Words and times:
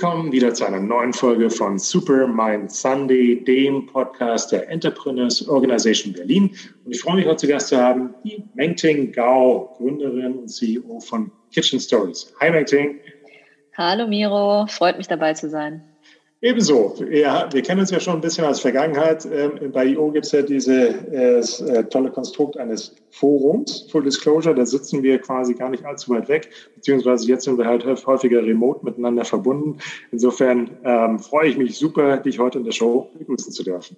Willkommen 0.00 0.30
wieder 0.30 0.54
zu 0.54 0.64
einer 0.64 0.78
neuen 0.78 1.12
Folge 1.12 1.50
von 1.50 1.76
Super 1.76 2.28
Mind 2.28 2.70
Sunday, 2.70 3.42
dem 3.42 3.84
Podcast 3.86 4.52
der 4.52 4.68
Entrepreneurs 4.70 5.48
Organization 5.48 6.12
Berlin. 6.12 6.54
Und 6.84 6.92
ich 6.94 7.00
freue 7.00 7.16
mich 7.16 7.26
heute 7.26 7.38
zu 7.38 7.48
Gast 7.48 7.66
zu 7.66 7.78
haben 7.78 8.14
die 8.22 8.44
Mengting 8.54 9.10
Gao, 9.10 9.74
Gründerin 9.76 10.38
und 10.38 10.46
CEO 10.46 11.00
von 11.00 11.32
Kitchen 11.50 11.80
Stories. 11.80 12.32
Hi 12.38 12.48
Mengting. 12.48 13.00
Hallo 13.76 14.06
Miro, 14.06 14.68
freut 14.68 14.98
mich 14.98 15.08
dabei 15.08 15.34
zu 15.34 15.50
sein. 15.50 15.82
Ebenso. 16.40 16.94
Ja, 17.10 17.48
wir 17.52 17.62
kennen 17.62 17.80
uns 17.80 17.90
ja 17.90 17.98
schon 17.98 18.14
ein 18.14 18.20
bisschen 18.20 18.44
als 18.44 18.60
Vergangenheit. 18.60 19.26
Ähm, 19.26 19.72
bei 19.72 19.86
IO 19.86 20.12
gibt 20.12 20.26
es 20.26 20.32
ja 20.32 20.42
dieses 20.42 21.60
äh, 21.60 21.84
tolle 21.84 22.10
Konstrukt 22.10 22.56
eines 22.56 22.94
Forums, 23.10 23.88
Full 23.90 24.04
Disclosure. 24.04 24.54
Da 24.54 24.64
sitzen 24.64 25.02
wir 25.02 25.18
quasi 25.18 25.54
gar 25.54 25.68
nicht 25.68 25.84
allzu 25.84 26.12
weit 26.12 26.28
weg, 26.28 26.50
beziehungsweise 26.76 27.26
jetzt 27.26 27.44
sind 27.44 27.58
wir 27.58 27.66
halt 27.66 27.84
häufiger 28.06 28.40
remote 28.40 28.84
miteinander 28.84 29.24
verbunden. 29.24 29.78
Insofern 30.12 30.70
ähm, 30.84 31.18
freue 31.18 31.48
ich 31.48 31.58
mich 31.58 31.76
super, 31.76 32.18
dich 32.18 32.38
heute 32.38 32.58
in 32.58 32.64
der 32.64 32.72
Show 32.72 33.10
begrüßen 33.18 33.52
zu 33.52 33.64
dürfen. 33.64 33.96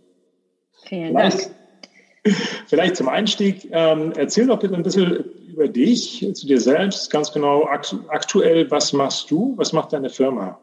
Vielen 0.89 1.15
Dank. 1.15 1.35
Vielleicht 2.69 2.97
zum 2.97 3.09
Einstieg, 3.09 3.69
ähm, 3.71 4.13
erzähl 4.17 4.47
doch 4.47 4.59
bitte 4.59 4.75
ein 4.75 4.83
bisschen 4.83 5.25
über 5.51 5.69
dich, 5.69 6.27
zu 6.35 6.47
dir 6.47 6.61
selbst, 6.61 7.11
ganz 7.11 7.33
genau 7.33 7.65
aktuell, 7.65 8.71
was 8.71 8.95
machst 8.95 9.31
du, 9.31 9.55
was 9.57 9.75
macht 9.75 9.93
deine 9.93 10.09
Firma? 10.09 10.59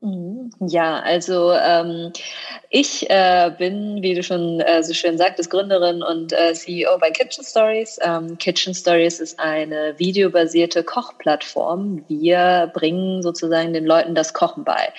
Mhm. 0.00 0.37
Ja, 0.60 1.00
also 1.00 1.52
ähm, 1.52 2.12
ich 2.70 3.08
äh, 3.08 3.50
bin, 3.56 4.02
wie 4.02 4.14
du 4.14 4.22
schon 4.22 4.60
äh, 4.60 4.82
so 4.82 4.92
schön 4.92 5.16
sagtest, 5.16 5.48
Gründerin 5.48 6.02
und 6.02 6.32
äh, 6.32 6.52
CEO 6.52 6.98
bei 6.98 7.10
Kitchen 7.10 7.42
Stories. 7.42 7.98
Ähm, 8.02 8.36
Kitchen 8.36 8.74
Stories 8.74 9.20
ist 9.20 9.40
eine 9.40 9.98
videobasierte 9.98 10.84
Kochplattform. 10.84 12.04
Wir 12.08 12.70
bringen 12.74 13.22
sozusagen 13.22 13.72
den 13.72 13.86
Leuten 13.86 14.14
das 14.14 14.34
Kochen 14.34 14.64
bei. 14.64 14.92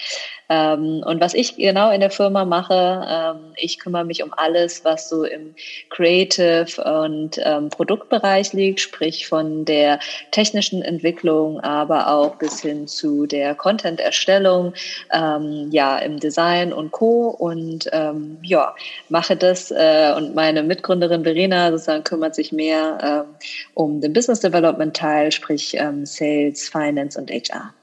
Ähm, 0.50 1.04
und 1.06 1.22
was 1.22 1.36
ich 1.36 1.58
genau 1.58 1.92
in 1.92 2.00
der 2.00 2.10
Firma 2.10 2.44
mache, 2.44 3.06
ähm, 3.08 3.54
ich 3.56 3.78
kümmere 3.78 4.04
mich 4.04 4.24
um 4.24 4.34
alles, 4.36 4.84
was 4.84 5.08
so 5.08 5.24
im 5.24 5.54
Creative 5.90 6.84
und 7.04 7.40
ähm, 7.44 7.70
Produktbereich 7.70 8.52
liegt, 8.54 8.80
sprich 8.80 9.28
von 9.28 9.64
der 9.66 10.00
technischen 10.32 10.82
Entwicklung, 10.82 11.60
aber 11.60 12.08
auch 12.08 12.38
bis 12.38 12.62
hin 12.62 12.88
zu 12.88 13.28
der 13.28 13.54
Content-Erstellung, 13.54 14.74
ähm, 15.14 15.70
ja, 15.72 16.00
im 16.00 16.20
Design 16.20 16.74
und 16.74 16.92
Co. 16.92 17.28
Und 17.30 17.59
ähm, 17.92 18.38
ja, 18.44 18.76
mache 19.10 19.36
das 19.36 19.72
äh, 19.72 20.14
und 20.16 20.36
meine 20.36 20.64
Mitgründerin 20.64 21.24
Verena 21.24 21.72
sozusagen 21.72 22.04
kümmert 22.04 22.36
sich 22.36 22.52
mehr 22.52 22.98
ähm, 23.02 23.36
um 23.74 24.02
den 24.02 24.14
Business 24.14 24.40
Development 24.40 24.96
Teil, 24.96 25.32
sprich 25.32 25.78
Sales, 26.04 26.70
Finance 26.70 27.20
und 27.20 27.32
HR. 27.32 27.74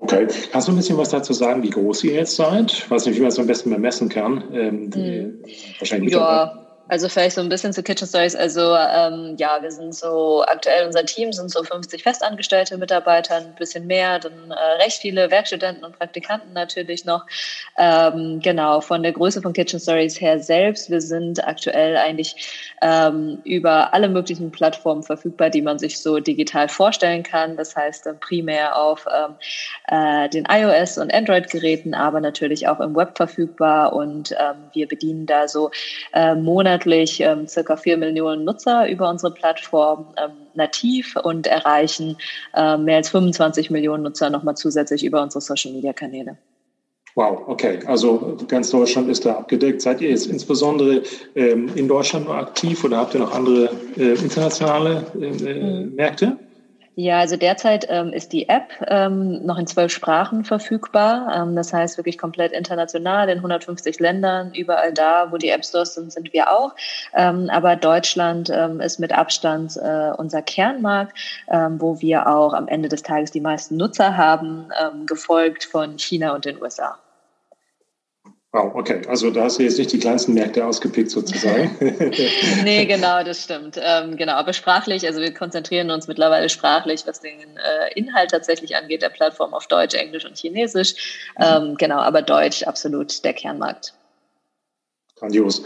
Okay. 0.00 0.26
Kannst 0.52 0.68
du 0.68 0.72
ein 0.72 0.76
bisschen 0.76 0.98
was 0.98 1.08
dazu 1.08 1.32
sagen, 1.32 1.62
wie 1.62 1.70
groß 1.70 2.04
ihr 2.04 2.14
jetzt 2.14 2.36
seid? 2.36 2.70
Ich 2.70 2.90
weiß 2.90 3.06
nicht, 3.06 3.16
wie 3.16 3.20
man 3.20 3.30
es 3.30 3.38
am 3.38 3.46
besten 3.46 3.70
bemessen 3.70 4.10
kann. 4.10 4.44
Ähm, 4.52 4.90
hm. 4.92 5.44
Wahrscheinlich 5.78 6.12
ja, 6.12 6.63
also 6.86 7.08
vielleicht 7.08 7.36
so 7.36 7.40
ein 7.40 7.48
bisschen 7.48 7.72
zu 7.72 7.82
Kitchen 7.82 8.06
Stories. 8.06 8.36
Also 8.36 8.74
ähm, 8.74 9.36
ja, 9.38 9.58
wir 9.62 9.70
sind 9.70 9.94
so 9.94 10.44
aktuell 10.46 10.86
unser 10.86 11.04
Team 11.06 11.32
sind 11.32 11.50
so 11.50 11.62
50 11.62 12.02
festangestellte 12.02 12.76
Mitarbeiter, 12.76 13.36
ein 13.36 13.54
bisschen 13.54 13.86
mehr, 13.86 14.18
dann 14.18 14.50
äh, 14.50 14.82
recht 14.82 15.00
viele 15.00 15.30
Werkstudenten 15.30 15.82
und 15.82 15.98
Praktikanten 15.98 16.52
natürlich 16.52 17.06
noch. 17.06 17.24
Ähm, 17.78 18.40
genau 18.42 18.82
von 18.82 19.02
der 19.02 19.12
Größe 19.12 19.40
von 19.40 19.54
Kitchen 19.54 19.80
Stories 19.80 20.20
her 20.20 20.38
selbst. 20.38 20.90
Wir 20.90 21.00
sind 21.00 21.46
aktuell 21.46 21.96
eigentlich 21.96 22.74
ähm, 22.82 23.38
über 23.44 23.94
alle 23.94 24.10
möglichen 24.10 24.50
Plattformen 24.50 25.02
verfügbar, 25.02 25.48
die 25.48 25.62
man 25.62 25.78
sich 25.78 26.00
so 26.00 26.20
digital 26.20 26.68
vorstellen 26.68 27.22
kann. 27.22 27.56
Das 27.56 27.74
heißt 27.74 28.04
dann 28.04 28.20
primär 28.20 28.76
auf 28.76 29.06
ähm, 29.10 29.36
äh, 29.88 30.28
den 30.28 30.46
iOS 30.50 30.98
und 30.98 31.14
Android 31.14 31.48
Geräten, 31.48 31.94
aber 31.94 32.20
natürlich 32.20 32.68
auch 32.68 32.80
im 32.80 32.94
Web 32.94 33.16
verfügbar 33.16 33.94
und 33.94 34.32
ähm, 34.32 34.56
wir 34.74 34.86
bedienen 34.86 35.24
da 35.24 35.48
so 35.48 35.70
äh, 36.12 36.34
Monate 36.34 36.73
monatlich 36.74 37.20
ähm, 37.20 37.46
circa 37.46 37.76
vier 37.76 37.96
Millionen 37.96 38.44
Nutzer 38.44 38.88
über 38.88 39.08
unsere 39.08 39.32
Plattform 39.32 40.06
ähm, 40.16 40.32
nativ 40.54 41.16
und 41.22 41.46
erreichen 41.46 42.16
äh, 42.54 42.76
mehr 42.76 42.96
als 42.96 43.10
25 43.10 43.70
Millionen 43.70 44.02
Nutzer 44.02 44.30
nochmal 44.30 44.56
zusätzlich 44.56 45.04
über 45.04 45.22
unsere 45.22 45.40
Social-Media-Kanäle. 45.40 46.36
Wow, 47.14 47.42
okay. 47.46 47.78
Also 47.86 48.36
ganz 48.48 48.70
Deutschland 48.70 49.08
ist 49.08 49.24
da 49.24 49.36
abgedeckt. 49.36 49.82
Seid 49.82 50.00
ihr 50.00 50.10
jetzt 50.10 50.26
insbesondere 50.26 51.02
ähm, 51.36 51.70
in 51.76 51.86
Deutschland 51.86 52.26
nur 52.26 52.36
aktiv 52.36 52.82
oder 52.82 52.96
habt 52.96 53.14
ihr 53.14 53.20
noch 53.20 53.32
andere 53.32 53.70
äh, 53.96 54.14
internationale 54.14 55.06
äh, 55.20 55.84
mhm. 55.84 55.94
Märkte? 55.94 56.36
Ja, 56.96 57.18
also 57.18 57.36
derzeit 57.36 57.86
ähm, 57.88 58.12
ist 58.12 58.32
die 58.32 58.48
App 58.48 58.72
ähm, 58.86 59.44
noch 59.44 59.58
in 59.58 59.66
zwölf 59.66 59.90
Sprachen 59.90 60.44
verfügbar. 60.44 61.34
Ähm, 61.34 61.56
das 61.56 61.72
heißt 61.72 61.98
wirklich 61.98 62.18
komplett 62.18 62.52
international 62.52 63.28
in 63.28 63.38
150 63.38 63.98
Ländern. 63.98 64.54
Überall 64.54 64.92
da, 64.92 65.32
wo 65.32 65.36
die 65.36 65.48
App 65.48 65.64
Stores 65.64 65.94
sind, 65.94 66.12
sind 66.12 66.32
wir 66.32 66.52
auch. 66.52 66.72
Ähm, 67.12 67.50
aber 67.50 67.74
Deutschland 67.74 68.48
ähm, 68.48 68.80
ist 68.80 69.00
mit 69.00 69.12
Abstand 69.12 69.76
äh, 69.76 70.12
unser 70.16 70.42
Kernmarkt, 70.42 71.18
ähm, 71.50 71.80
wo 71.80 72.00
wir 72.00 72.28
auch 72.28 72.54
am 72.54 72.68
Ende 72.68 72.88
des 72.88 73.02
Tages 73.02 73.32
die 73.32 73.40
meisten 73.40 73.76
Nutzer 73.76 74.16
haben, 74.16 74.68
ähm, 74.80 75.06
gefolgt 75.06 75.64
von 75.64 75.98
China 75.98 76.32
und 76.32 76.44
den 76.44 76.62
USA. 76.62 76.96
Wow, 78.54 78.72
okay. 78.76 79.02
Also 79.08 79.32
da 79.32 79.42
hast 79.42 79.58
du 79.58 79.64
jetzt 79.64 79.78
nicht 79.78 79.90
die 79.90 79.98
kleinsten 79.98 80.32
Märkte 80.32 80.64
ausgepickt 80.64 81.10
sozusagen. 81.10 81.76
nee, 82.62 82.86
genau, 82.86 83.24
das 83.24 83.42
stimmt. 83.42 83.80
Ähm, 83.82 84.16
genau, 84.16 84.34
aber 84.34 84.52
sprachlich, 84.52 85.04
also 85.08 85.20
wir 85.20 85.34
konzentrieren 85.34 85.90
uns 85.90 86.06
mittlerweile 86.06 86.48
sprachlich, 86.48 87.04
was 87.04 87.18
den 87.18 87.40
äh, 87.40 87.98
Inhalt 87.98 88.30
tatsächlich 88.30 88.76
angeht, 88.76 89.02
der 89.02 89.08
Plattform 89.08 89.54
auf 89.54 89.66
Deutsch, 89.66 89.94
Englisch 89.94 90.24
und 90.24 90.38
Chinesisch. 90.38 90.94
Ähm, 91.40 91.74
genau, 91.76 91.98
aber 91.98 92.22
Deutsch 92.22 92.62
absolut 92.62 93.24
der 93.24 93.32
Kernmarkt. 93.32 93.92
Grandios. 95.16 95.64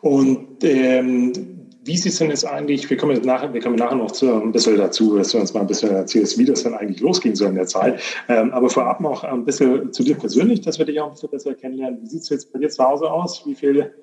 Und 0.00 0.64
ähm, 0.64 1.59
wie 1.82 1.96
sieht 1.96 2.12
es 2.12 2.18
denn 2.18 2.30
jetzt 2.30 2.44
eigentlich, 2.44 2.88
wir 2.90 2.96
kommen, 2.96 3.14
jetzt 3.14 3.24
nachher, 3.24 3.52
wir 3.54 3.60
kommen 3.60 3.76
nachher 3.76 3.96
noch 3.96 4.10
zu, 4.10 4.30
ein 4.30 4.52
bisschen 4.52 4.76
dazu, 4.76 5.16
dass 5.16 5.30
du 5.30 5.38
uns 5.38 5.54
mal 5.54 5.60
ein 5.60 5.66
bisschen 5.66 5.94
erzählst, 5.94 6.38
wie 6.38 6.44
das 6.44 6.62
dann 6.62 6.74
eigentlich 6.74 7.00
losgehen 7.00 7.34
soll 7.34 7.48
in 7.48 7.54
der 7.54 7.66
Zeit. 7.66 8.00
Ähm, 8.28 8.52
aber 8.52 8.68
vorab 8.68 9.00
noch 9.00 9.24
ein 9.24 9.44
bisschen 9.44 9.92
zu 9.92 10.02
dir 10.02 10.16
persönlich, 10.16 10.60
dass 10.60 10.78
wir 10.78 10.84
dich 10.84 11.00
auch 11.00 11.06
ein 11.06 11.12
bisschen 11.12 11.30
besser 11.30 11.54
kennenlernen. 11.54 12.02
Wie 12.02 12.06
sieht 12.06 12.22
es 12.22 12.28
jetzt 12.28 12.52
bei 12.52 12.58
dir 12.58 12.68
zu 12.68 12.84
Hause 12.84 13.10
aus? 13.10 13.46
Wie 13.46 13.54
viele 13.54 13.94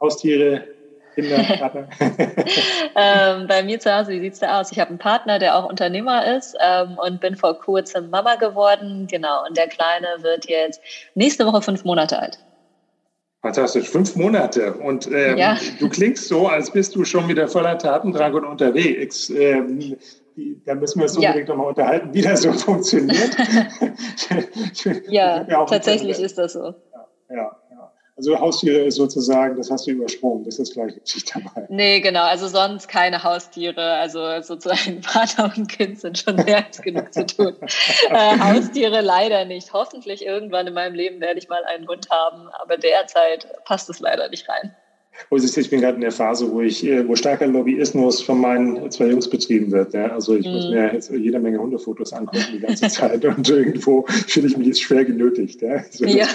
Haustiere, 0.00 0.64
Kinder, 1.16 1.42
Partner? 1.58 1.88
ähm, 2.94 3.46
bei 3.48 3.64
mir 3.64 3.80
zu 3.80 3.92
Hause, 3.92 4.12
wie 4.12 4.20
sieht 4.20 4.34
es 4.34 4.38
da 4.38 4.60
aus? 4.60 4.70
Ich 4.70 4.78
habe 4.78 4.90
einen 4.90 4.98
Partner, 4.98 5.40
der 5.40 5.56
auch 5.56 5.68
Unternehmer 5.68 6.36
ist 6.36 6.56
ähm, 6.60 6.96
und 7.04 7.20
bin 7.20 7.34
vor 7.34 7.58
kurzem 7.58 8.10
Mama 8.10 8.36
geworden. 8.36 9.08
Genau, 9.10 9.44
und 9.46 9.56
der 9.56 9.66
Kleine 9.66 10.06
wird 10.20 10.48
jetzt 10.48 10.80
nächste 11.16 11.46
Woche 11.46 11.62
fünf 11.62 11.84
Monate 11.84 12.16
alt. 12.16 12.38
Fantastisch, 13.44 13.90
fünf 13.90 14.16
Monate. 14.16 14.72
Und 14.72 15.06
ähm, 15.12 15.36
ja. 15.36 15.58
du 15.78 15.90
klingst 15.90 16.28
so, 16.28 16.48
als 16.48 16.70
bist 16.70 16.96
du 16.96 17.04
schon 17.04 17.28
wieder 17.28 17.46
voller 17.46 17.76
Tatendrang 17.76 18.32
und 18.32 18.46
unterwegs. 18.46 19.28
Ähm, 19.28 19.98
da 20.64 20.74
müssen 20.74 21.00
wir 21.00 21.04
uns 21.04 21.18
ja. 21.18 21.28
unbedingt 21.28 21.50
nochmal 21.50 21.66
unterhalten, 21.66 22.14
wie 22.14 22.22
das 22.22 22.40
so 22.40 22.52
funktioniert. 22.54 23.36
ja, 25.08 25.44
tatsächlich 25.66 26.18
ist 26.20 26.38
das 26.38 26.54
so. 26.54 26.74
Ja, 27.28 27.36
ja. 27.36 27.56
Also 28.16 28.38
Haustiere 28.38 28.84
ist 28.84 28.94
sozusagen, 28.94 29.56
das 29.56 29.72
hast 29.72 29.88
du 29.88 29.90
übersprungen, 29.90 30.44
das 30.44 30.60
ist 30.60 30.74
gleich 30.74 30.94
nicht 30.94 31.34
dabei. 31.34 31.66
Nee, 31.68 32.00
genau, 32.00 32.22
also 32.22 32.46
sonst 32.46 32.86
keine 32.86 33.24
Haustiere, 33.24 33.94
also 33.94 34.40
sozusagen 34.40 35.02
Vater 35.02 35.52
und 35.56 35.68
Kind 35.68 35.98
sind 35.98 36.18
schon 36.18 36.36
mehr 36.36 36.64
als 36.64 36.80
genug 36.80 37.12
zu 37.12 37.26
tun. 37.26 37.56
äh, 38.10 38.38
Haustiere 38.38 39.00
leider 39.00 39.44
nicht. 39.44 39.72
Hoffentlich 39.72 40.24
irgendwann 40.24 40.68
in 40.68 40.74
meinem 40.74 40.94
Leben 40.94 41.20
werde 41.20 41.40
ich 41.40 41.48
mal 41.48 41.64
einen 41.64 41.88
Hund 41.88 42.08
haben, 42.08 42.48
aber 42.62 42.76
derzeit 42.76 43.48
passt 43.64 43.90
es 43.90 43.98
leider 43.98 44.28
nicht 44.28 44.48
rein. 44.48 44.72
Oh, 45.30 45.36
ich 45.36 45.70
bin 45.70 45.80
gerade 45.80 45.94
in 45.94 46.00
der 46.00 46.12
Phase, 46.12 46.50
wo 46.50 46.60
ich, 46.60 46.84
äh, 46.84 47.06
wo 47.06 47.14
starker 47.14 47.46
Lobbyismus 47.46 48.20
von 48.20 48.40
meinen 48.40 48.90
zwei 48.90 49.06
Jungs 49.06 49.28
betrieben 49.28 49.70
wird. 49.72 49.94
Ja? 49.94 50.06
Also 50.06 50.36
ich 50.36 50.46
mm. 50.46 50.50
muss 50.50 50.64
mhm. 50.66 50.70
mir 50.72 50.92
jetzt 50.92 51.10
jede 51.10 51.38
Menge 51.38 51.58
Hundefotos 51.58 52.12
angucken 52.12 52.44
die 52.52 52.60
ganze 52.60 52.88
Zeit 52.88 53.24
und 53.36 53.48
irgendwo 53.48 54.04
fühle 54.06 54.48
ich 54.48 54.56
mich 54.56 54.68
jetzt 54.68 54.82
schwer 54.82 55.04
genötigt. 55.04 55.62
Ja, 55.62 55.84
so 55.90 56.04
ja. 56.04 56.26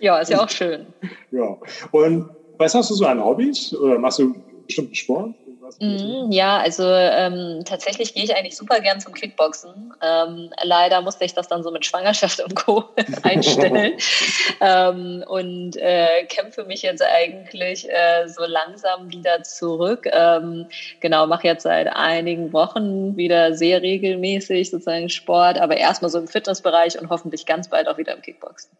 Ja, 0.00 0.18
ist 0.18 0.30
ja 0.30 0.42
auch 0.42 0.48
schön. 0.48 0.86
Ja. 1.30 1.56
Und 1.92 2.28
was 2.58 2.74
hast 2.74 2.90
du 2.90 2.94
so 2.94 3.06
an 3.06 3.24
Hobbys? 3.24 3.74
Oder 3.74 3.98
machst 3.98 4.18
du 4.18 4.34
bestimmten 4.66 4.94
Sport? 4.94 5.34
Mm, 5.80 6.30
ja, 6.30 6.58
also 6.58 6.84
ähm, 6.84 7.62
tatsächlich 7.64 8.14
gehe 8.14 8.24
ich 8.24 8.34
eigentlich 8.34 8.56
super 8.56 8.80
gern 8.80 9.00
zum 9.00 9.12
Kickboxen. 9.12 9.92
Ähm, 10.02 10.50
leider 10.62 11.02
musste 11.02 11.24
ich 11.24 11.34
das 11.34 11.48
dann 11.48 11.62
so 11.62 11.70
mit 11.70 11.84
Schwangerschaft 11.84 12.40
und 12.40 12.54
Co. 12.54 12.84
einstellen 13.22 13.98
ähm, 14.60 15.24
und 15.26 15.76
äh, 15.76 16.24
kämpfe 16.28 16.64
mich 16.64 16.82
jetzt 16.82 17.02
eigentlich 17.02 17.88
äh, 17.88 18.28
so 18.28 18.44
langsam 18.46 19.10
wieder 19.10 19.42
zurück. 19.42 20.06
Ähm, 20.10 20.66
genau, 21.00 21.26
mache 21.26 21.46
jetzt 21.46 21.64
seit 21.64 21.88
einigen 21.88 22.52
Wochen 22.52 23.16
wieder 23.16 23.54
sehr 23.54 23.82
regelmäßig 23.82 24.70
sozusagen 24.70 25.08
Sport, 25.08 25.58
aber 25.58 25.76
erstmal 25.76 26.10
so 26.10 26.18
im 26.18 26.28
Fitnessbereich 26.28 26.98
und 27.00 27.10
hoffentlich 27.10 27.46
ganz 27.46 27.68
bald 27.68 27.88
auch 27.88 27.98
wieder 27.98 28.14
im 28.14 28.22
Kickboxen. 28.22 28.70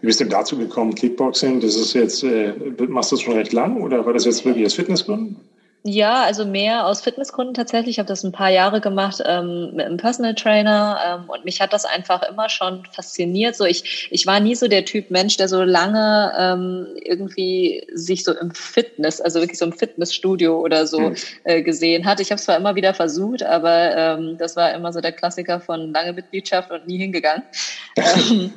Wie 0.00 0.06
bist 0.06 0.20
du 0.20 0.24
denn 0.24 0.32
dazu 0.32 0.56
gekommen, 0.56 0.94
Kickboxing? 0.94 1.60
Das 1.60 1.74
ist 1.74 1.94
jetzt, 1.94 2.22
äh, 2.22 2.54
machst 2.88 3.10
du 3.10 3.16
das 3.16 3.22
schon 3.22 3.34
recht 3.34 3.52
lang 3.52 3.82
oder 3.82 4.06
war 4.06 4.12
das 4.12 4.24
jetzt 4.24 4.44
wirklich 4.44 4.64
aus 4.64 4.74
Fitnessgründen? 4.74 5.36
Ja, 5.82 6.24
also 6.24 6.44
mehr 6.44 6.86
aus 6.86 7.00
Fitnessgründen 7.00 7.54
tatsächlich. 7.54 7.94
Ich 7.94 7.98
habe 7.98 8.06
das 8.06 8.22
ein 8.22 8.32
paar 8.32 8.50
Jahre 8.50 8.82
gemacht 8.82 9.22
ähm, 9.24 9.70
mit 9.72 9.86
einem 9.86 9.96
Personal 9.96 10.34
Trainer 10.34 11.00
ähm, 11.06 11.30
und 11.30 11.46
mich 11.46 11.62
hat 11.62 11.72
das 11.72 11.86
einfach 11.86 12.22
immer 12.22 12.50
schon 12.50 12.84
fasziniert. 12.92 13.56
So 13.56 13.64
ich, 13.64 14.08
ich 14.10 14.26
war 14.26 14.40
nie 14.40 14.54
so 14.54 14.68
der 14.68 14.84
Typ 14.84 15.10
Mensch, 15.10 15.38
der 15.38 15.48
so 15.48 15.62
lange 15.62 16.32
ähm, 16.38 16.86
irgendwie 17.02 17.86
sich 17.94 18.24
so 18.24 18.34
im 18.34 18.50
Fitness, 18.50 19.22
also 19.22 19.40
wirklich 19.40 19.58
so 19.58 19.64
im 19.64 19.72
Fitnessstudio 19.72 20.60
oder 20.60 20.86
so 20.86 21.00
mhm. 21.00 21.16
äh, 21.44 21.62
gesehen 21.62 22.04
hat. 22.04 22.20
Ich 22.20 22.30
habe 22.30 22.38
es 22.38 22.44
zwar 22.44 22.58
immer 22.58 22.74
wieder 22.74 22.92
versucht, 22.92 23.42
aber 23.42 23.96
ähm, 23.96 24.36
das 24.36 24.56
war 24.56 24.74
immer 24.74 24.92
so 24.92 25.00
der 25.00 25.12
Klassiker 25.12 25.60
von 25.60 25.94
lange 25.94 26.12
Mitgliedschaft 26.12 26.70
und 26.70 26.86
nie 26.86 26.98
hingegangen. 26.98 27.42
ähm, 27.96 28.52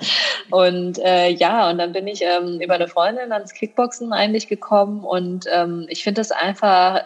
und 0.52 1.00
äh, 1.00 1.30
ja, 1.30 1.70
und 1.70 1.78
dann 1.78 1.94
bin 1.94 2.06
ich 2.06 2.22
ähm, 2.22 2.60
über 2.60 2.74
eine 2.74 2.90
Freundin 2.90 3.32
ans 3.32 3.54
Kickboxen 3.54 4.12
eigentlich 4.12 4.50
gekommen 4.50 5.06
und 5.06 5.46
ähm, 5.50 5.86
ich 5.88 6.04
finde 6.04 6.20
das 6.20 6.32
einfach 6.32 7.02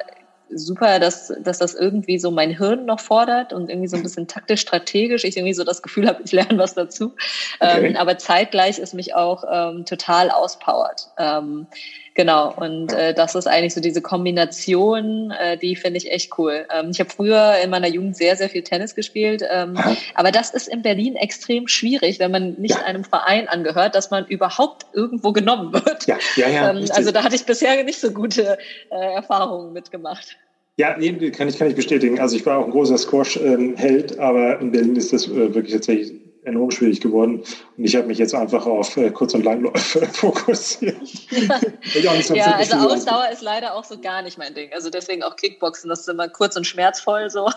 super, 0.50 1.00
dass, 1.00 1.34
dass 1.42 1.60
das 1.60 1.74
irgendwie 1.74 2.20
so 2.20 2.32
mein 2.32 2.52
Hirn 2.52 2.86
noch 2.86 3.00
fordert 3.00 3.54
und 3.54 3.70
irgendwie 3.70 3.88
so 3.88 3.98
ein 3.98 4.04
bisschen 4.04 4.28
taktisch 4.28 4.62
strategisch. 4.62 5.24
Ich 5.24 5.38
irgendwie 5.38 5.54
so 5.54 5.64
das 5.64 5.82
Gefühl 5.82 6.08
habe, 6.08 6.22
ich 6.24 6.32
lerne 6.32 6.58
was 6.58 6.74
dazu. 6.74 7.14
Okay. 7.60 7.88
Ähm, 7.88 7.96
aber 7.98 8.18
zeitgleich 8.18 8.80
ist 8.80 8.94
mich 8.94 9.16
auch 9.16 9.44
ähm, 9.50 9.86
total 9.86 10.32
auspowert. 10.32 11.10
Ähm, 11.18 11.68
genau. 12.18 12.54
Und 12.54 12.92
äh, 12.92 13.14
das 13.14 13.36
ist 13.36 13.48
eigentlich 13.48 13.74
so 13.74 13.80
diese 13.80 14.02
Kombination, 14.02 15.32
äh, 15.32 15.58
die 15.58 15.78
finde 15.78 15.98
ich 15.98 16.12
echt 16.12 16.38
cool. 16.38 16.66
Ähm, 16.74 16.90
ich 16.92 17.00
habe 17.00 17.10
früher 17.10 17.56
in 17.64 17.70
meiner 17.70 17.88
Jugend 17.88 18.18
sehr, 18.18 18.36
sehr 18.36 18.50
viel 18.50 18.64
Tennis 18.64 18.96
gespielt. 18.96 19.42
Ähm, 19.50 19.80
aber 20.16 20.32
das 20.32 20.50
ist 20.50 20.68
in 20.68 20.82
Berlin 20.82 21.16
extrem 21.16 21.70
schwierig, 21.70 22.20
wenn 22.20 22.32
man 22.32 22.56
nicht 22.56 22.76
ja. 22.76 22.84
einem 22.84 23.06
Verein 23.06 23.48
angehört, 23.48 23.96
dass 23.96 24.12
man 24.12 24.26
überhaupt 24.26 24.88
irgendwo 24.92 25.32
genommen 25.32 25.72
wird. 25.72 26.08
Ja, 26.08 26.18
ja, 26.36 26.50
ja. 26.50 26.72
Ähm, 26.72 26.86
also 26.92 27.12
da 27.12 27.24
hatte 27.24 27.36
ich 27.36 27.46
bisher 27.46 27.82
nicht 27.86 28.02
so 28.02 28.12
gute 28.12 28.58
äh, 28.90 29.14
Erfahrungen 29.16 29.72
mitgemacht. 29.72 30.36
Ja, 30.76 30.96
nee, 30.98 31.32
kann 31.32 31.48
ich, 31.48 31.58
kann 31.58 31.70
ich 31.70 31.76
bestätigen. 31.76 32.20
Also 32.20 32.36
ich 32.36 32.46
war 32.46 32.60
auch 32.60 32.66
ein 32.66 32.72
großer 32.72 32.98
Squash-Held, 32.98 34.12
ähm, 34.12 34.20
aber 34.20 34.60
in 34.60 34.72
Berlin 34.72 34.96
ist 34.96 35.14
das 35.14 35.28
äh, 35.28 35.56
wirklich 35.56 35.74
tatsächlich 35.74 36.27
enorm 36.48 36.72
schwierig 36.72 37.02
geworden. 37.02 37.44
Und 37.78 37.84
ich 37.84 37.96
habe 37.96 38.08
mich 38.08 38.18
jetzt 38.18 38.34
einfach 38.34 38.66
auf 38.66 38.98
äh, 38.98 39.12
Kurz- 39.12 39.34
und 39.34 39.44
Langläufe 39.44 40.06
fokussiert. 40.14 40.98
ja, 42.34 42.56
also 42.56 42.78
Ausdauer 42.78 43.30
ist 43.32 43.42
leider 43.42 43.76
auch 43.76 43.84
so 43.84 44.00
gar 44.00 44.22
nicht 44.22 44.38
mein 44.38 44.54
Ding. 44.54 44.72
Also 44.74 44.90
deswegen 44.90 45.24
auch 45.24 45.36
Kickboxen, 45.36 45.90
das 45.90 46.02
ist 46.02 46.10
immer 46.10 46.30
kurz 46.30 46.56
und 46.56 46.66
schmerzvoll 46.66 47.30
so. 47.30 47.50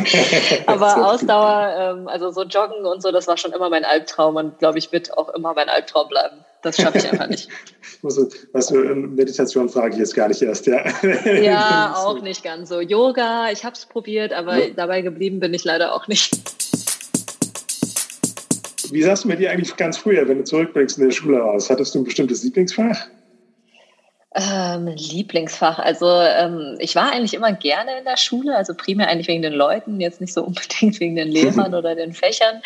Aber 0.66 1.06
Ausdauer, 1.06 1.96
ähm, 1.98 2.08
also 2.08 2.30
so 2.30 2.42
Joggen 2.42 2.84
und 2.84 3.02
so, 3.02 3.12
das 3.12 3.26
war 3.28 3.36
schon 3.36 3.52
immer 3.52 3.70
mein 3.70 3.84
Albtraum 3.84 4.36
und 4.36 4.58
glaube 4.58 4.78
ich, 4.78 4.90
wird 4.92 5.16
auch 5.16 5.28
immer 5.34 5.54
mein 5.54 5.68
Albtraum 5.68 6.08
bleiben. 6.08 6.38
Das 6.62 6.76
schaffe 6.76 6.98
ich 6.98 7.10
einfach 7.10 7.26
nicht. 7.26 7.48
Was 8.02 8.68
du, 8.68 8.76
Meditation 8.76 9.68
frage 9.68 9.94
ich 9.94 9.98
jetzt 9.98 10.14
gar 10.14 10.28
nicht 10.28 10.42
erst, 10.42 10.66
ja. 10.66 10.82
Ja, 11.24 11.94
auch 11.96 12.20
nicht 12.20 12.42
ganz 12.42 12.68
so. 12.68 12.80
Yoga, 12.80 13.50
ich 13.50 13.64
habe 13.64 13.74
es 13.74 13.86
probiert, 13.86 14.32
aber 14.32 14.56
ja. 14.58 14.74
dabei 14.74 15.02
geblieben 15.02 15.40
bin 15.40 15.54
ich 15.54 15.64
leider 15.64 15.94
auch 15.94 16.08
nicht. 16.08 16.32
Wie 18.92 19.02
sahst 19.02 19.24
du 19.24 19.28
mit 19.28 19.38
dir 19.38 19.50
eigentlich 19.50 19.76
ganz 19.76 19.96
früher, 19.96 20.28
wenn 20.28 20.38
du 20.38 20.44
zurückblickst 20.44 20.98
in 20.98 21.04
der 21.04 21.12
Schule 21.12 21.42
aus? 21.42 21.70
Hattest 21.70 21.94
du 21.94 22.00
ein 22.00 22.04
bestimmtes 22.04 22.42
Lieblingsfach? 22.42 23.08
Ähm, 24.34 24.86
Lieblingsfach. 24.86 25.78
Also 25.78 26.06
ähm, 26.08 26.76
ich 26.78 26.94
war 26.94 27.12
eigentlich 27.12 27.34
immer 27.34 27.52
gerne 27.52 27.98
in 27.98 28.04
der 28.04 28.16
Schule, 28.16 28.56
also 28.56 28.74
primär 28.74 29.08
eigentlich 29.08 29.28
wegen 29.28 29.42
den 29.42 29.52
Leuten, 29.52 30.00
jetzt 30.00 30.20
nicht 30.20 30.32
so 30.32 30.42
unbedingt 30.42 31.00
wegen 31.00 31.16
den 31.16 31.28
Lehrern 31.28 31.74
oder 31.74 31.94
den 31.94 32.12
Fächern. 32.12 32.62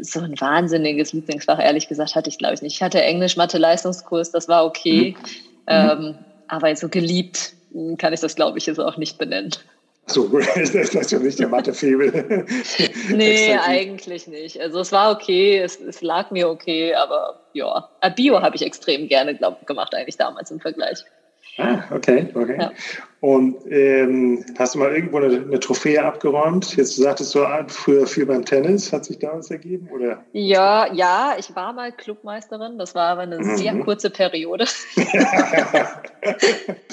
So 0.00 0.20
ein 0.20 0.40
wahnsinniges 0.40 1.12
Lieblingsfach, 1.12 1.60
ehrlich 1.60 1.88
gesagt, 1.88 2.14
hatte 2.14 2.30
ich, 2.30 2.38
glaube 2.38 2.54
ich, 2.54 2.62
nicht. 2.62 2.74
Ich 2.74 2.82
hatte 2.82 3.02
Englisch, 3.02 3.36
Mathe, 3.36 3.58
Leistungskurs, 3.58 4.30
das 4.30 4.48
war 4.48 4.64
okay. 4.64 5.14
Mhm. 5.18 5.34
Ähm, 5.68 6.18
aber 6.48 6.74
so 6.74 6.88
geliebt 6.88 7.54
kann 7.98 8.12
ich 8.12 8.20
das, 8.20 8.34
glaube 8.34 8.58
ich, 8.58 8.66
jetzt 8.66 8.80
auch 8.80 8.96
nicht 8.96 9.18
benennen. 9.18 9.50
So, 10.08 10.28
das 10.56 10.74
ist 10.74 11.12
ja 11.12 11.18
nicht 11.18 11.38
der 11.38 11.48
Mathefebel. 11.48 12.46
nee, 13.10 13.54
eigentlich 13.54 14.26
nicht. 14.26 14.60
Also 14.60 14.80
es 14.80 14.90
war 14.92 15.12
okay, 15.12 15.58
es, 15.58 15.80
es 15.80 16.00
lag 16.00 16.30
mir 16.30 16.48
okay, 16.48 16.94
aber 16.94 17.40
ja, 17.52 17.88
Bio 18.16 18.40
habe 18.40 18.56
ich 18.56 18.62
extrem 18.62 19.08
gerne 19.08 19.36
glaub, 19.36 19.66
gemacht 19.66 19.94
eigentlich 19.94 20.16
damals 20.16 20.50
im 20.50 20.60
Vergleich. 20.60 21.04
Ah, 21.58 21.82
okay, 21.90 22.28
okay. 22.34 22.56
Ja. 22.58 22.72
Und 23.20 23.56
ähm, 23.68 24.44
hast 24.56 24.76
du 24.76 24.78
mal 24.78 24.94
irgendwo 24.94 25.16
eine, 25.16 25.26
eine, 25.26 25.58
Trophäe 25.58 26.04
abgeräumt? 26.04 26.76
Jetzt 26.76 26.94
sagtest 26.94 27.34
du 27.34 27.44
früher 27.66 28.06
viel 28.06 28.26
beim 28.26 28.44
Tennis, 28.44 28.92
hat 28.92 29.06
sich 29.06 29.18
da 29.18 29.36
was 29.36 29.50
ergeben? 29.50 29.88
Oder? 29.92 30.24
Ja, 30.32 30.92
ja, 30.92 31.34
ich 31.36 31.56
war 31.56 31.72
mal 31.72 31.90
Clubmeisterin, 31.90 32.78
das 32.78 32.94
war 32.94 33.08
aber 33.08 33.22
eine 33.22 33.38
mhm. 33.38 33.56
sehr 33.56 33.74
kurze 33.80 34.10
Periode. 34.10 34.66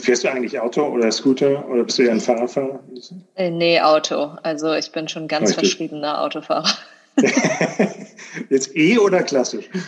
Fährst 0.02 0.24
du 0.24 0.32
eigentlich 0.32 0.60
Auto 0.60 0.84
oder 0.88 1.12
Scooter 1.12 1.70
oder 1.70 1.84
bist 1.84 2.00
du 2.00 2.04
ja 2.04 2.12
ein 2.12 2.20
Fahrradfahrer? 2.20 2.80
Äh, 3.36 3.52
nee, 3.52 3.80
Auto. 3.80 4.32
Also 4.42 4.74
ich 4.74 4.92
bin 4.92 5.08
schon 5.08 5.28
ganz 5.28 5.50
Richtig. 5.50 5.76
verschriebener 5.76 6.22
Autofahrer. 6.22 6.70
Jetzt 8.50 8.76
E 8.76 8.98
oder 8.98 9.22
klassisch? 9.22 9.70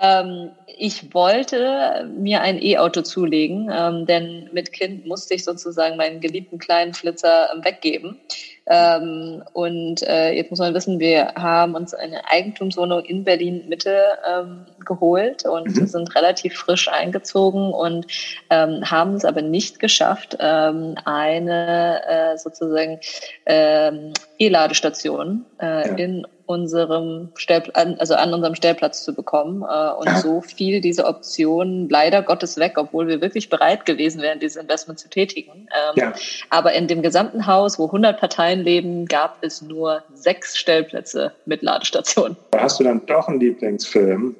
Ähm, 0.00 0.50
ich 0.66 1.12
wollte 1.12 2.08
mir 2.16 2.40
ein 2.40 2.62
E-Auto 2.62 3.02
zulegen, 3.02 3.70
ähm, 3.72 4.06
denn 4.06 4.48
mit 4.52 4.72
Kind 4.72 5.06
musste 5.06 5.34
ich 5.34 5.44
sozusagen 5.44 5.96
meinen 5.96 6.20
geliebten 6.20 6.58
kleinen 6.58 6.94
Flitzer 6.94 7.48
ähm, 7.52 7.64
weggeben. 7.64 8.20
Ähm, 8.66 9.42
und 9.54 10.02
äh, 10.02 10.32
jetzt 10.32 10.50
muss 10.50 10.58
man 10.60 10.74
wissen, 10.74 11.00
wir 11.00 11.34
haben 11.34 11.74
uns 11.74 11.94
eine 11.94 12.28
Eigentumswohnung 12.30 13.04
in 13.04 13.24
Berlin 13.24 13.64
Mitte 13.68 14.02
ähm, 14.28 14.66
geholt 14.84 15.44
und 15.46 15.74
mhm. 15.74 15.86
sind 15.86 16.14
relativ 16.14 16.54
frisch 16.54 16.88
eingezogen 16.88 17.72
und 17.72 18.06
ähm, 18.50 18.82
haben 18.88 19.14
es 19.14 19.24
aber 19.24 19.42
nicht 19.42 19.80
geschafft, 19.80 20.36
ähm, 20.38 20.96
eine 21.06 22.02
äh, 22.06 22.36
sozusagen 22.36 23.00
ähm, 23.46 24.12
E-Ladestation 24.38 25.46
äh, 25.60 25.88
ja. 25.88 25.94
in 25.96 26.26
unserem 26.48 27.28
Stellplatz, 27.34 27.76
also 27.98 28.14
an 28.14 28.32
unserem 28.32 28.54
Stellplatz 28.54 29.04
zu 29.04 29.14
bekommen. 29.14 29.62
Äh, 29.62 29.92
und 29.92 30.08
so 30.18 30.40
fiel 30.40 30.80
diese 30.80 31.04
Option 31.04 31.88
leider 31.90 32.22
Gottes 32.22 32.56
weg, 32.56 32.74
obwohl 32.76 33.06
wir 33.06 33.20
wirklich 33.20 33.50
bereit 33.50 33.84
gewesen 33.84 34.22
wären, 34.22 34.40
dieses 34.40 34.56
Investment 34.56 34.98
zu 34.98 35.10
tätigen. 35.10 35.52
Ähm, 35.52 35.94
ja. 35.96 36.12
Aber 36.48 36.72
in 36.72 36.88
dem 36.88 37.02
gesamten 37.02 37.46
Haus, 37.46 37.78
wo 37.78 37.84
100 37.86 38.18
Parteien 38.18 38.60
leben, 38.60 39.04
gab 39.04 39.36
es 39.42 39.60
nur 39.60 40.02
sechs 40.14 40.56
Stellplätze 40.56 41.32
mit 41.44 41.62
Ladestationen. 41.62 42.36
Hast 42.56 42.80
du 42.80 42.84
dann 42.84 43.04
doch 43.04 43.28
einen 43.28 43.40
Lieblingsfilm, 43.40 44.34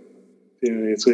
den 0.62 0.80
du 0.80 0.88
jetzt 0.88 1.06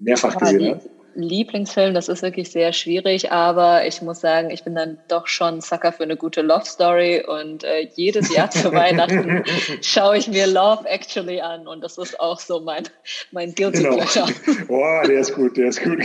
mehrfach 0.00 0.36
gesehen 0.38 0.74
hast? 0.74 0.88
Lieblingsfilm, 1.14 1.94
das 1.94 2.08
ist 2.08 2.22
wirklich 2.22 2.50
sehr 2.50 2.72
schwierig, 2.72 3.32
aber 3.32 3.86
ich 3.86 4.02
muss 4.02 4.20
sagen, 4.20 4.50
ich 4.50 4.64
bin 4.64 4.74
dann 4.74 4.98
doch 5.08 5.26
schon 5.26 5.60
Sucker 5.60 5.92
für 5.92 6.02
eine 6.02 6.16
gute 6.16 6.42
Love 6.42 6.64
Story 6.64 7.24
und 7.26 7.64
äh, 7.64 7.88
jedes 7.94 8.34
Jahr 8.34 8.50
zu 8.50 8.72
Weihnachten 8.72 9.44
schaue 9.82 10.16
ich 10.18 10.28
mir 10.28 10.46
Love 10.46 10.88
Actually 10.88 11.40
an 11.40 11.66
und 11.66 11.82
das 11.82 11.98
ist 11.98 12.18
auch 12.20 12.40
so 12.40 12.60
mein, 12.60 12.84
mein 13.30 13.54
Guilty 13.54 13.82
genau. 13.82 13.96
Pleasure. 13.96 14.26
Boah, 14.68 15.02
der 15.06 15.20
ist 15.20 15.34
gut, 15.34 15.56
der 15.56 15.68
ist 15.68 15.82
gut. 15.82 15.98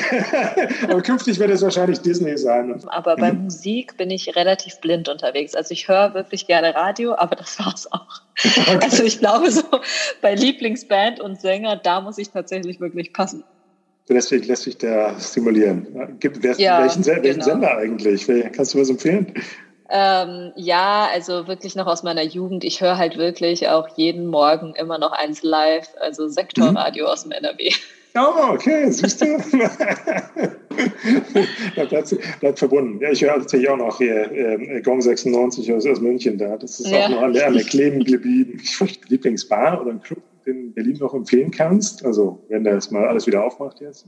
aber 0.84 1.02
künftig 1.02 1.40
wird 1.40 1.52
es 1.52 1.62
wahrscheinlich 1.62 2.00
Disney 2.00 2.38
sein. 2.38 2.82
Aber 2.88 3.16
bei 3.16 3.32
mhm. 3.32 3.46
Musik 3.46 3.98
bin 3.98 4.12
ich 4.12 4.36
relativ 4.36 4.80
blind 4.80 5.10
unterwegs. 5.10 5.56
Also 5.56 5.74
ich 5.74 5.88
höre 5.88 6.14
wirklich 6.14 6.48
gerne 6.48 6.76
Radio, 6.76 7.16
aber 7.16 7.36
das 7.36 7.58
war's 7.60 7.92
auch. 7.92 8.22
Okay. 8.44 8.80
Also 8.82 9.04
ich 9.04 9.20
glaube 9.20 9.52
so, 9.52 9.64
bei 10.22 10.36
Lieblingsband 10.36 11.20
und 11.20 11.42
Sänger, 11.42 11.76
da 11.76 12.02
muss 12.02 12.18
ich 12.18 12.30
tatsächlich 12.30 12.80
wirklich 12.80 13.14
passen. 13.14 13.44
Deswegen 14.10 14.46
lässt 14.46 14.64
sich 14.64 14.78
der 14.78 15.20
stimulieren. 15.20 16.18
Gibt, 16.20 16.42
wer, 16.42 16.56
ja, 16.58 16.82
welchen, 16.82 17.06
welchen 17.06 17.24
genau. 17.24 17.46
Sender 17.46 17.78
eigentlich? 17.78 18.28
Kannst 18.54 18.74
du 18.74 18.80
was 18.80 18.90
empfehlen? 18.90 19.34
Ähm, 19.90 20.52
ja, 20.56 21.10
also 21.14 21.48
wirklich 21.48 21.76
noch 21.76 21.88
aus 21.88 22.04
meiner 22.04 22.24
Jugend. 22.24 22.64
Ich 22.64 22.82
höre 22.82 22.98
halt 22.98 23.18
wirklich 23.18 23.68
auch 23.70 23.88
jeden 23.96 24.28
Morgen 24.28 24.76
immer 24.76 24.98
noch 24.98 25.12
eins 25.12 25.44
live, 25.44 25.88
also 26.00 26.28
Sektorradio 26.28 27.06
mhm. 27.06 27.12
aus 27.12 27.24
dem 27.24 27.32
NRW. 27.32 27.72
Oh, 28.16 28.54
okay, 28.54 28.90
siehst 28.90 29.22
du? 29.22 29.38
da 31.76 31.86
bleibt, 31.86 32.16
bleibt 32.40 32.60
verbunden. 32.60 33.00
Ja, 33.00 33.12
ich 33.12 33.22
höre 33.24 33.36
tatsächlich 33.36 33.70
auch 33.70 33.78
noch 33.78 34.00
hier 34.00 34.32
äh, 34.32 34.82
Gong 34.82 35.02
96 35.02 35.72
aus, 35.72 35.86
aus 35.86 36.02
München 36.02 36.38
da. 36.38 36.58
Das 36.58 36.80
ist 36.80 36.90
ja. 36.90 37.06
auch 37.06 37.10
noch 37.10 37.22
an 37.22 37.34
der, 37.34 37.48
an 37.48 37.54
der 37.54 37.64
Kleben 37.66 38.04
geblieben. 38.04 38.60
Lieblingsbar 39.08 39.82
oder 39.82 39.92
ein 39.92 40.02
Club? 40.02 40.24
In 40.48 40.74
Berlin 40.74 40.98
noch 41.00 41.14
empfehlen 41.14 41.52
kannst? 41.52 42.06
Also 42.06 42.44
wenn 42.50 42.64
das 42.64 42.92
mal 42.92 43.08
alles 43.08 43.28
wieder 43.28 43.44
aufmacht 43.44 43.82
jetzt? 43.82 44.08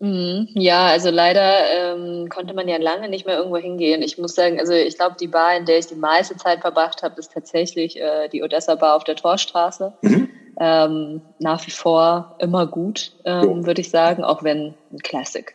Mhm. 0.00 0.48
Ja, 0.54 0.86
also 0.86 1.10
leider 1.10 1.64
ähm, 1.70 2.28
konnte 2.28 2.54
man 2.54 2.68
ja 2.68 2.76
lange 2.76 3.08
nicht 3.08 3.26
mehr 3.26 3.36
irgendwo 3.36 3.56
hingehen. 3.56 4.02
Ich 4.02 4.16
muss 4.16 4.34
sagen, 4.34 4.60
also 4.60 4.72
ich 4.72 4.96
glaube, 4.96 5.16
die 5.18 5.26
Bar, 5.26 5.56
in 5.56 5.64
der 5.64 5.78
ich 5.78 5.86
die 5.86 5.96
meiste 5.96 6.36
Zeit 6.36 6.60
verbracht 6.60 7.02
habe, 7.02 7.18
ist 7.18 7.32
tatsächlich 7.32 8.00
äh, 8.00 8.28
die 8.28 8.42
Odessa 8.42 8.76
Bar 8.76 8.94
auf 8.94 9.04
der 9.04 9.16
Torstraße. 9.16 9.92
Mhm. 10.02 10.28
Ähm, 10.60 11.22
nach 11.38 11.64
wie 11.66 11.70
vor 11.70 12.36
immer 12.38 12.66
gut, 12.66 13.12
ähm, 13.24 13.64
würde 13.64 13.80
ich 13.80 13.90
sagen, 13.90 14.24
auch 14.24 14.42
wenn 14.42 14.74
ein 14.92 14.98
Classic. 14.98 15.54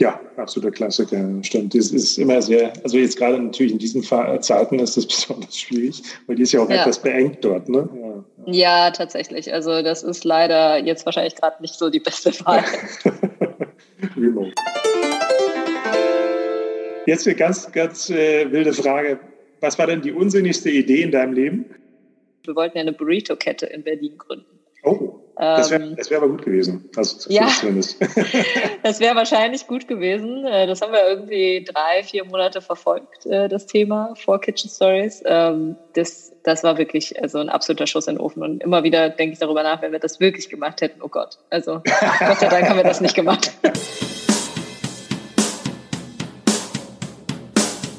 Ja. 0.00 0.20
Absoluter 0.36 0.72
Klassiker, 0.72 1.42
stimmt. 1.42 1.74
Das 1.74 1.92
ist 1.92 2.18
immer 2.18 2.42
sehr, 2.42 2.72
also 2.82 2.98
jetzt 2.98 3.16
gerade 3.16 3.38
natürlich 3.38 3.72
in 3.72 3.78
diesen 3.78 4.02
Zeiten 4.02 4.78
ist 4.80 4.96
das 4.96 5.06
besonders 5.06 5.56
schwierig, 5.56 6.02
weil 6.26 6.36
die 6.36 6.42
ist 6.42 6.52
ja 6.52 6.60
auch 6.60 6.68
ja. 6.68 6.80
etwas 6.80 7.00
beengt 7.00 7.44
dort, 7.44 7.68
ne? 7.68 7.88
Ja, 7.94 8.52
ja. 8.52 8.86
ja, 8.86 8.90
tatsächlich. 8.90 9.52
Also 9.52 9.82
das 9.82 10.02
ist 10.02 10.24
leider 10.24 10.78
jetzt 10.84 11.06
wahrscheinlich 11.06 11.36
gerade 11.36 11.62
nicht 11.62 11.74
so 11.74 11.90
die 11.90 12.00
beste 12.00 12.32
Wahl. 12.44 12.64
Remote. 14.16 14.52
Jetzt 17.06 17.26
eine 17.26 17.36
ganz, 17.36 17.70
ganz 17.70 18.10
äh, 18.10 18.50
wilde 18.50 18.72
Frage. 18.72 19.20
Was 19.60 19.78
war 19.78 19.86
denn 19.86 20.02
die 20.02 20.12
unsinnigste 20.12 20.70
Idee 20.70 21.02
in 21.02 21.10
deinem 21.12 21.34
Leben? 21.34 21.66
Wir 22.44 22.56
wollten 22.56 22.76
ja 22.76 22.82
eine 22.82 22.92
Burrito-Kette 22.92 23.66
in 23.66 23.82
Berlin 23.82 24.18
gründen. 24.18 24.58
Oh, 24.82 25.20
das 25.56 25.70
wäre 25.70 25.82
ähm, 25.82 25.96
wär 25.96 26.18
aber 26.18 26.28
gut 26.28 26.44
gewesen. 26.44 26.88
Also 26.96 27.30
ja, 27.30 27.46
das 28.82 29.00
wäre 29.00 29.14
wahrscheinlich 29.14 29.66
gut 29.66 29.88
gewesen. 29.88 30.44
Äh, 30.44 30.66
das 30.66 30.80
haben 30.80 30.92
wir 30.92 31.06
irgendwie 31.08 31.64
drei, 31.64 32.02
vier 32.02 32.24
Monate 32.24 32.60
verfolgt, 32.60 33.26
äh, 33.26 33.48
das 33.48 33.66
Thema 33.66 34.14
vor 34.16 34.40
Kitchen 34.40 34.70
Stories. 34.70 35.22
Ähm, 35.26 35.76
das, 35.94 36.32
das 36.42 36.62
war 36.62 36.78
wirklich 36.78 37.20
also 37.20 37.38
ein 37.38 37.48
absoluter 37.48 37.86
Schuss 37.86 38.06
in 38.06 38.16
den 38.16 38.20
Ofen. 38.20 38.42
Und 38.42 38.62
immer 38.62 38.82
wieder 38.82 39.08
denke 39.10 39.32
ich 39.34 39.38
darüber 39.38 39.62
nach, 39.62 39.82
wenn 39.82 39.92
wir 39.92 39.98
das 40.00 40.20
wirklich 40.20 40.48
gemacht 40.48 40.80
hätten. 40.80 41.02
Oh 41.02 41.08
Gott. 41.08 41.38
Also 41.50 41.82
Gott 42.20 42.40
sei 42.40 42.48
Dank 42.48 42.68
haben 42.68 42.76
wir 42.76 42.84
das 42.84 43.00
nicht 43.00 43.14
gemacht. 43.14 43.52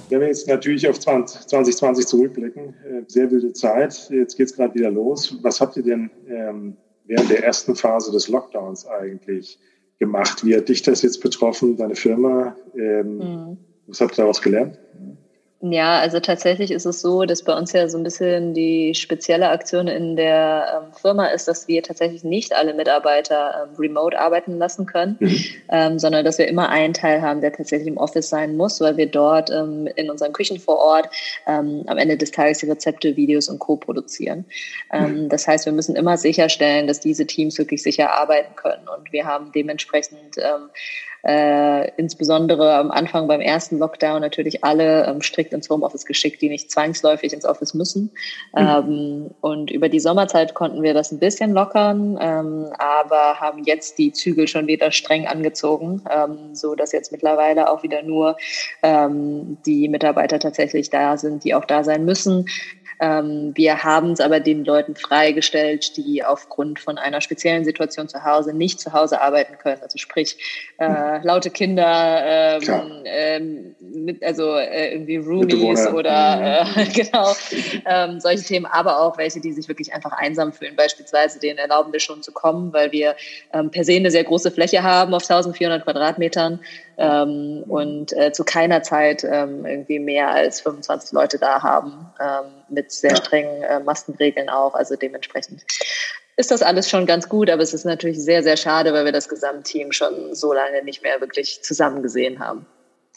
Wenn 0.09 0.21
wir 0.21 0.27
jetzt 0.27 0.47
natürlich 0.47 0.87
auf 0.87 0.99
2020 0.99 2.05
zurückblicken, 2.05 2.73
äh, 2.85 3.03
sehr 3.07 3.29
wilde 3.31 3.51
Zeit, 3.53 4.09
jetzt 4.11 4.37
geht 4.37 4.47
es 4.47 4.55
gerade 4.55 4.73
wieder 4.73 4.91
los. 4.91 5.35
Was 5.41 5.59
habt 5.59 5.75
ihr 5.77 5.83
denn 5.83 6.11
ähm, 6.29 6.77
während 7.07 7.29
der 7.29 7.43
ersten 7.43 7.75
Phase 7.75 8.11
des 8.11 8.27
Lockdowns 8.27 8.85
eigentlich 8.87 9.59
gemacht? 9.99 10.45
Wie 10.45 10.55
hat 10.55 10.69
dich 10.69 10.81
das 10.81 11.01
jetzt 11.01 11.21
betroffen, 11.21 11.77
deine 11.77 11.95
Firma? 11.95 12.55
Ähm, 12.75 13.17
mhm. 13.17 13.57
Was 13.87 14.01
habt 14.01 14.13
ihr 14.13 14.23
daraus 14.23 14.41
gelernt? 14.41 14.79
Ja, 15.71 15.99
also 15.99 16.19
tatsächlich 16.19 16.69
ist 16.69 16.85
es 16.85 17.01
so, 17.01 17.25
dass 17.25 17.41
bei 17.41 17.57
uns 17.57 17.71
ja 17.71 17.89
so 17.89 17.97
ein 17.97 18.03
bisschen 18.03 18.53
die 18.53 18.93
spezielle 18.93 19.49
Aktion 19.49 19.87
in 19.87 20.15
der 20.15 20.83
ähm, 20.83 20.93
Firma 20.93 21.25
ist, 21.27 21.47
dass 21.47 21.67
wir 21.67 21.81
tatsächlich 21.81 22.23
nicht 22.23 22.53
alle 22.53 22.75
Mitarbeiter 22.75 23.63
ähm, 23.63 23.75
remote 23.75 24.19
arbeiten 24.19 24.59
lassen 24.59 24.85
können, 24.85 25.17
mhm. 25.19 25.45
ähm, 25.69 25.97
sondern 25.97 26.23
dass 26.23 26.37
wir 26.37 26.47
immer 26.47 26.69
einen 26.69 26.93
Teil 26.93 27.23
haben, 27.23 27.41
der 27.41 27.51
tatsächlich 27.51 27.87
im 27.87 27.97
Office 27.97 28.29
sein 28.29 28.55
muss, 28.57 28.79
weil 28.79 28.95
wir 28.97 29.07
dort 29.07 29.49
ähm, 29.49 29.87
in 29.95 30.11
unseren 30.11 30.33
Küchen 30.33 30.59
vor 30.59 30.77
Ort 30.77 31.09
ähm, 31.47 31.83
am 31.87 31.97
Ende 31.97 32.15
des 32.15 32.29
Tages 32.29 32.59
die 32.59 32.69
Rezepte, 32.69 33.15
Videos 33.15 33.49
und 33.49 33.57
Co. 33.57 33.75
produzieren. 33.75 34.45
Ähm, 34.93 35.23
mhm. 35.23 35.29
Das 35.29 35.47
heißt, 35.47 35.65
wir 35.65 35.73
müssen 35.73 35.95
immer 35.95 36.17
sicherstellen, 36.17 36.85
dass 36.85 36.99
diese 36.99 37.25
Teams 37.25 37.57
wirklich 37.57 37.81
sicher 37.81 38.13
arbeiten 38.13 38.55
können 38.55 38.87
und 38.87 39.11
wir 39.11 39.25
haben 39.25 39.51
dementsprechend 39.51 40.37
äh, 41.25 41.89
insbesondere 41.97 42.75
am 42.75 42.91
Anfang 42.91 43.27
beim 43.27 43.41
ersten 43.41 43.79
Lockdown 43.79 44.21
natürlich 44.21 44.63
alle 44.63 45.07
ähm, 45.07 45.21
strikt 45.21 45.53
ins 45.53 45.69
Homeoffice 45.69 46.05
geschickt, 46.05 46.41
die 46.41 46.49
nicht 46.49 46.69
zwangsläufig 46.71 47.33
ins 47.33 47.45
Office 47.45 47.73
müssen. 47.73 48.11
Mhm. 48.55 48.67
Ähm, 48.67 49.31
und 49.41 49.71
über 49.71 49.89
die 49.89 49.99
Sommerzeit 49.99 50.53
konnten 50.53 50.83
wir 50.83 50.93
das 50.93 51.11
ein 51.11 51.19
bisschen 51.19 51.51
lockern, 51.51 52.19
ähm, 52.21 52.67
aber 52.77 53.39
haben 53.39 53.63
jetzt 53.63 53.97
die 53.97 54.11
Zügel 54.11 54.47
schon 54.47 54.67
wieder 54.67 54.91
streng 54.91 55.25
angezogen, 55.25 56.03
ähm, 56.09 56.53
so 56.53 56.75
dass 56.75 56.91
jetzt 56.91 57.11
mittlerweile 57.11 57.71
auch 57.71 57.81
wieder 57.81 58.03
nur 58.03 58.37
ähm, 58.83 59.57
die 59.65 59.89
Mitarbeiter 59.89 60.37
tatsächlich 60.37 60.91
da 60.91 61.17
sind, 61.17 61.43
die 61.43 61.55
auch 61.55 61.65
da 61.65 61.83
sein 61.83 62.05
müssen. 62.05 62.45
Ähm, 62.99 63.51
wir 63.55 63.83
haben 63.83 64.11
es 64.11 64.19
aber 64.19 64.39
den 64.39 64.65
Leuten 64.65 64.95
freigestellt, 64.95 65.97
die 65.97 66.23
aufgrund 66.23 66.79
von 66.79 66.97
einer 66.97 67.21
speziellen 67.21 67.65
Situation 67.65 68.07
zu 68.07 68.23
Hause 68.23 68.53
nicht 68.53 68.79
zu 68.79 68.93
Hause 68.93 69.21
arbeiten 69.21 69.57
können. 69.57 69.81
Also 69.81 69.97
sprich 69.97 70.37
äh, 70.77 71.25
laute 71.25 71.49
Kinder, 71.49 72.21
ähm, 72.25 73.03
ähm, 73.05 73.75
mit, 73.79 74.23
also 74.23 74.55
äh, 74.55 74.93
irgendwie 74.93 75.17
Roomies 75.17 75.87
oder 75.87 76.65
äh, 76.75 76.85
genau 76.93 77.33
ähm, 77.85 78.19
solche 78.19 78.43
Themen, 78.43 78.65
aber 78.65 78.99
auch 78.99 79.17
welche, 79.17 79.41
die 79.41 79.51
sich 79.51 79.67
wirklich 79.67 79.93
einfach 79.93 80.13
einsam 80.13 80.53
fühlen. 80.53 80.75
Beispielsweise 80.75 81.39
denen 81.39 81.57
erlauben 81.57 81.91
wir 81.91 81.99
schon 81.99 82.23
zu 82.23 82.31
kommen, 82.31 82.71
weil 82.73 82.91
wir 82.91 83.15
ähm, 83.53 83.71
per 83.71 83.83
se 83.83 83.93
eine 83.93 84.11
sehr 84.11 84.23
große 84.23 84.51
Fläche 84.51 84.83
haben 84.83 85.13
auf 85.13 85.23
1400 85.23 85.83
Quadratmetern 85.83 86.59
ähm, 86.97 87.63
und 87.67 88.13
äh, 88.13 88.31
zu 88.31 88.43
keiner 88.43 88.83
Zeit 88.83 89.23
ähm, 89.23 89.65
irgendwie 89.65 89.99
mehr 89.99 90.29
als 90.29 90.61
25 90.61 91.11
Leute 91.11 91.37
da 91.37 91.61
haben, 91.61 92.11
ähm, 92.19 92.51
mit 92.69 92.91
sehr 92.91 93.15
strengen 93.15 93.63
äh, 93.63 93.79
Maskenregeln 93.79 94.49
auch. 94.49 94.73
Also 94.75 94.95
dementsprechend 94.95 95.63
ist 96.37 96.51
das 96.51 96.61
alles 96.61 96.89
schon 96.89 97.05
ganz 97.05 97.29
gut, 97.29 97.49
aber 97.49 97.61
es 97.61 97.73
ist 97.73 97.85
natürlich 97.85 98.21
sehr, 98.21 98.43
sehr 98.43 98.57
schade, 98.57 98.93
weil 98.93 99.05
wir 99.05 99.11
das 99.11 99.29
Gesamtteam 99.29 99.91
schon 99.91 100.35
so 100.35 100.53
lange 100.53 100.83
nicht 100.83 101.01
mehr 101.01 101.21
wirklich 101.21 101.63
zusammen 101.63 102.03
gesehen 102.03 102.39
haben. 102.39 102.65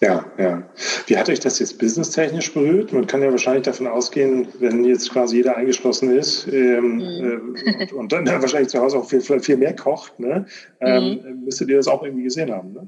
Ja, 0.00 0.24
ja. 0.38 0.62
Wie 1.06 1.16
hat 1.16 1.28
euch 1.28 1.40
das 1.40 1.58
jetzt 1.58 1.78
businesstechnisch 1.78 2.54
berührt? 2.54 2.92
Man 2.92 3.08
kann 3.08 3.20
ja 3.20 3.32
wahrscheinlich 3.32 3.64
davon 3.64 3.88
ausgehen, 3.88 4.46
wenn 4.60 4.84
jetzt 4.84 5.10
quasi 5.10 5.38
jeder 5.38 5.56
eingeschlossen 5.56 6.16
ist 6.16 6.46
ähm, 6.46 6.96
mhm. 6.98 7.56
äh, 7.64 7.92
und, 7.92 7.92
und, 7.92 8.12
dann 8.12 8.26
wahrscheinlich 8.40 8.68
zu 8.68 8.80
Hause 8.80 8.98
auch 8.98 9.08
viel, 9.08 9.20
viel 9.20 9.56
mehr 9.56 9.74
kocht, 9.74 10.20
ne? 10.20 10.46
Ähm, 10.80 11.20
mhm. 11.24 11.44
müsstet 11.44 11.68
ihr 11.68 11.78
das 11.78 11.88
auch 11.88 12.04
irgendwie 12.04 12.22
gesehen 12.22 12.52
haben, 12.52 12.72
ne? 12.74 12.86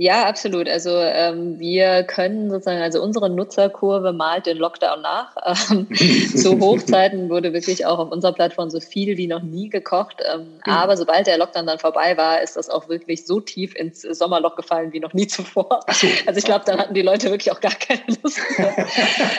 Ja, 0.00 0.26
absolut. 0.26 0.68
Also 0.68 0.90
ähm, 0.90 1.58
wir 1.58 2.04
können 2.04 2.50
sozusagen, 2.50 2.80
also 2.80 3.02
unsere 3.02 3.28
Nutzerkurve 3.28 4.12
malt 4.12 4.46
den 4.46 4.56
Lockdown 4.56 5.02
nach. 5.02 5.36
Ähm, 5.70 5.88
zu 6.36 6.60
Hochzeiten 6.60 7.30
wurde 7.30 7.52
wirklich 7.52 7.84
auch 7.84 7.98
auf 7.98 8.12
unserer 8.12 8.32
Plattform 8.32 8.70
so 8.70 8.80
viel 8.80 9.16
wie 9.16 9.26
noch 9.26 9.42
nie 9.42 9.68
gekocht. 9.68 10.22
Ähm, 10.32 10.60
mhm. 10.64 10.72
Aber 10.72 10.96
sobald 10.96 11.26
der 11.26 11.36
Lockdown 11.36 11.66
dann 11.66 11.78
vorbei 11.78 12.16
war, 12.16 12.42
ist 12.42 12.56
das 12.56 12.68
auch 12.68 12.88
wirklich 12.88 13.26
so 13.26 13.40
tief 13.40 13.74
ins 13.74 14.02
Sommerloch 14.02 14.54
gefallen 14.54 14.92
wie 14.92 15.00
noch 15.00 15.14
nie 15.14 15.26
zuvor. 15.26 15.80
Also 15.88 16.38
ich 16.38 16.44
glaube, 16.44 16.64
dann 16.66 16.78
hatten 16.78 16.94
die 16.94 17.02
Leute 17.02 17.30
wirklich 17.30 17.50
auch 17.50 17.60
gar 17.60 17.72
keine 17.72 18.02
Lust 18.22 18.38
mehr 18.56 18.86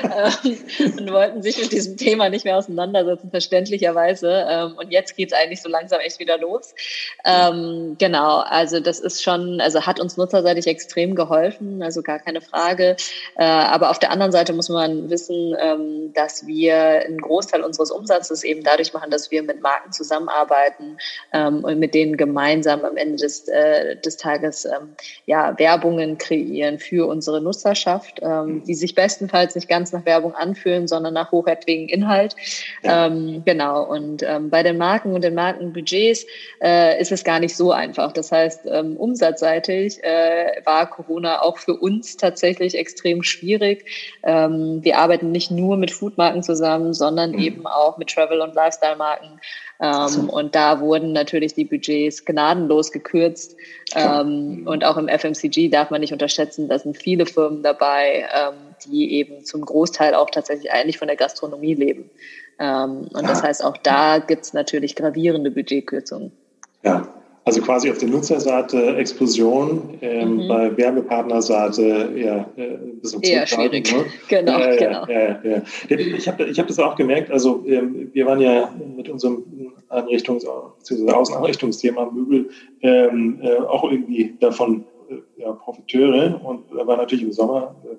ähm, 0.44 0.98
und 0.98 1.14
wollten 1.14 1.42
sich 1.42 1.62
mit 1.62 1.72
diesem 1.72 1.96
Thema 1.96 2.30
nicht 2.30 2.44
mehr 2.44 2.58
auseinandersetzen, 2.58 3.30
verständlicherweise. 3.30 4.46
Ähm, 4.50 4.74
und 4.78 4.92
jetzt 4.92 5.16
geht's 5.16 5.32
eigentlich 5.32 5.62
so 5.62 5.70
langsam 5.70 6.00
echt 6.02 6.20
wieder 6.20 6.38
los. 6.38 6.74
Ähm, 7.24 7.96
genau, 7.98 8.40
also 8.40 8.80
das 8.80 9.00
ist 9.00 9.24
schon, 9.24 9.62
also 9.62 9.86
hat 9.86 10.00
uns 10.00 10.18
Nutzer 10.18 10.44
unseitig 10.50 10.68
extrem 10.68 11.16
geholfen, 11.16 11.84
also 11.84 12.02
gar 12.02 12.20
keine 12.20 12.42
Frage. 12.42 12.96
Äh, 13.38 13.44
aber 13.44 13.92
auf 13.92 14.00
der 14.00 14.12
anderen 14.12 14.32
Seite 14.32 14.54
muss 14.54 14.70
man 14.70 15.10
wissen, 15.10 15.56
ähm, 15.60 16.12
dass 16.14 16.48
wir 16.48 16.76
einen 17.06 17.20
Großteil 17.20 17.62
unseres 17.62 17.92
Umsatzes 17.92 18.44
eben 18.44 18.64
dadurch 18.64 18.94
machen, 18.94 19.12
dass 19.12 19.30
wir 19.30 19.44
mit 19.44 19.62
Marken 19.62 19.92
zusammenarbeiten 19.92 20.98
ähm, 21.34 21.64
und 21.64 21.80
mit 21.80 21.94
denen 21.94 22.18
gemeinsam 22.18 22.84
am 22.84 22.98
Ende 22.98 23.18
des, 23.18 23.48
äh, 23.48 23.96
des 23.98 24.18
Tages 24.18 24.66
ähm, 24.66 24.96
ja, 25.26 25.58
Werbungen 25.60 26.18
kreieren 26.18 26.80
für 26.80 27.08
unsere 27.08 27.42
Nutzerschaft, 27.42 28.22
die 28.22 28.74
sich 28.74 28.96
bestenfalls 28.96 29.56
nicht 29.56 29.68
ganz 29.68 29.92
nach 29.92 30.06
Werbung 30.06 30.34
anfühlen, 30.34 30.88
sondern 30.88 31.14
nach 31.14 31.32
hochwertigen 31.32 31.88
Inhalt. 31.90 32.36
Ja. 32.84 33.08
Genau. 33.10 33.84
Und 33.84 34.26
bei 34.50 34.64
den 34.64 34.78
Marken 34.78 35.14
und 35.14 35.24
den 35.24 35.36
Markenbudgets 35.36 36.26
äh, 36.62 37.00
ist 37.00 37.12
es 37.12 37.24
gar 37.24 37.40
nicht 37.40 37.56
so 37.56 37.72
einfach. 37.72 38.12
Das 38.12 38.32
heißt, 38.32 38.66
umsatzseitig 38.66 40.00
äh, 40.48 40.66
war 40.66 40.90
Corona 40.90 41.42
auch 41.42 41.58
für 41.58 41.76
uns 41.76 42.18
tatsächlich 42.18 42.76
extrem 42.76 43.24
schwierig. 43.24 43.86
Ähm, 44.24 44.80
wir 44.84 44.98
arbeiten 44.98 45.32
nicht 45.32 45.52
nur 45.52 45.78
mit 45.78 45.92
Foodmarken 45.92 46.44
zusammen, 46.44 46.94
sondern 46.94 47.32
mhm. 47.32 47.40
eben 47.40 47.68
auch 47.68 47.98
mit 47.98 48.10
Travel- 48.10 48.42
und 48.42 48.56
Lifestyle-Marken. 48.56 49.40
Ähm, 49.82 50.30
und 50.30 50.56
da 50.56 50.82
wurden 50.82 51.14
natürlich 51.14 51.54
die 51.54 51.66
Budgets 51.66 52.26
gnadenlos 52.26 52.92
gekürzt. 52.92 53.56
Ähm, 53.96 54.64
und 54.66 54.84
auch 54.84 54.98
im 54.98 55.08
FMCG 55.08 55.70
darf 55.70 55.90
man 55.90 56.02
nicht 56.02 56.14
unterschätzen, 56.14 56.68
da 56.68 56.78
sind 56.80 56.98
viele 56.98 57.26
Firmen 57.26 57.64
dabei, 57.64 58.28
ähm, 58.36 58.56
die 58.86 59.14
eben 59.14 59.46
zum 59.46 59.62
Großteil 59.62 60.16
auch 60.16 60.30
tatsächlich 60.30 60.72
eigentlich 60.72 60.98
von 60.98 61.08
der 61.08 61.18
Gastronomie 61.18 61.76
leben. 61.76 62.10
Ähm, 62.60 63.08
und 63.14 63.28
das 63.28 63.42
heißt, 63.42 63.64
auch 63.64 63.78
da 63.78 64.20
gibt 64.20 64.44
es 64.44 64.54
natürlich 64.54 64.96
gravierende 64.96 65.52
Budgetkürzungen. 65.52 66.32
Ja, 66.84 67.08
also 67.50 67.62
quasi 67.64 67.90
auf 67.90 67.98
der 67.98 68.10
Nutzerseite 68.10 68.96
Explosion, 68.98 69.98
ähm, 70.02 70.36
mhm. 70.36 70.48
bei 70.48 70.78
Werbepartnerseite 70.78 72.12
eher 72.16 72.48
äh, 72.56 72.76
ein 72.76 73.00
bisschen 73.02 73.24
eher 73.24 73.48
schwierig. 73.48 73.92
Ne? 73.92 74.06
Genau, 74.28 74.60
äh, 74.60 74.78
genau. 74.78 75.06
Ja. 75.08 75.64
Ich 75.90 76.28
habe 76.28 76.44
ich 76.44 76.60
hab 76.60 76.68
das 76.68 76.78
auch 76.78 76.96
gemerkt. 76.96 77.32
Also 77.32 77.64
ähm, 77.66 78.12
wir 78.14 78.28
waren 78.28 78.40
ja 78.40 78.72
mit 78.96 79.10
unserem 79.10 79.44
Einrichtungs- 79.90 80.46
bzw. 80.78 81.12
Außeneinrichtungsthema 81.12 82.12
Möbel 82.12 82.52
ähm, 82.84 83.40
äh, 83.42 83.56
auch 83.56 83.84
irgendwie 83.90 84.36
davon 84.40 84.86
äh, 85.10 85.42
ja, 85.42 85.52
Profiteure 85.54 86.40
und 86.44 86.66
da 86.72 86.86
war 86.86 86.98
natürlich 86.98 87.24
im 87.24 87.32
Sommer 87.32 87.76
äh, 87.84 87.96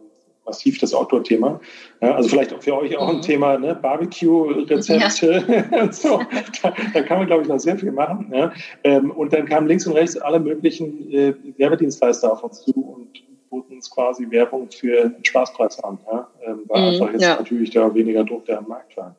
massiv 0.51 0.79
das 0.79 0.93
Outdoor-Thema. 0.93 1.61
Ja, 2.01 2.15
also 2.15 2.29
vielleicht 2.29 2.53
auch 2.53 2.61
für 2.61 2.77
euch 2.77 2.97
auch 2.97 3.09
ein 3.09 3.17
mhm. 3.17 3.23
Thema, 3.23 3.59
ne? 3.59 3.75
Barbecue-Rezepte 3.75 5.69
ja. 5.71 5.93
so. 5.93 6.21
Da, 6.63 6.75
da, 6.93 7.03
kann 7.03 7.19
man, 7.19 7.27
glaube 7.27 7.43
ich, 7.43 7.49
noch 7.49 7.59
sehr 7.59 7.79
viel 7.79 7.93
machen. 7.93 8.31
Ja? 8.35 8.53
Ähm, 8.85 9.11
und 9.11 9.33
dann 9.33 9.47
kamen 9.47 9.69
links 9.69 9.87
und 9.87 9.95
rechts 9.95 10.17
alle 10.17 10.41
möglichen 10.41 11.11
äh, 11.13 11.35
Werbedienstleister 11.57 12.33
auf 12.33 12.43
uns 12.43 12.63
zu 12.63 12.73
und 12.73 13.09
boten 13.49 13.77
uns 13.77 13.91
quasi 13.91 14.29
Werbung 14.31 14.69
für 14.71 15.03
einen 15.03 15.25
Spaßpreis 15.25 15.83
an. 15.85 15.99
Ja? 16.11 16.29
Ähm, 16.45 16.63
weil 16.67 16.81
mhm, 16.81 16.89
einfach 16.89 17.13
jetzt 17.13 17.39
natürlich 17.39 17.71
da 17.71 17.95
weniger 17.95 18.25
Druck 18.25 18.47
da 18.47 18.59
am 18.59 18.69
Markt 18.69 18.97
war. 18.97 19.15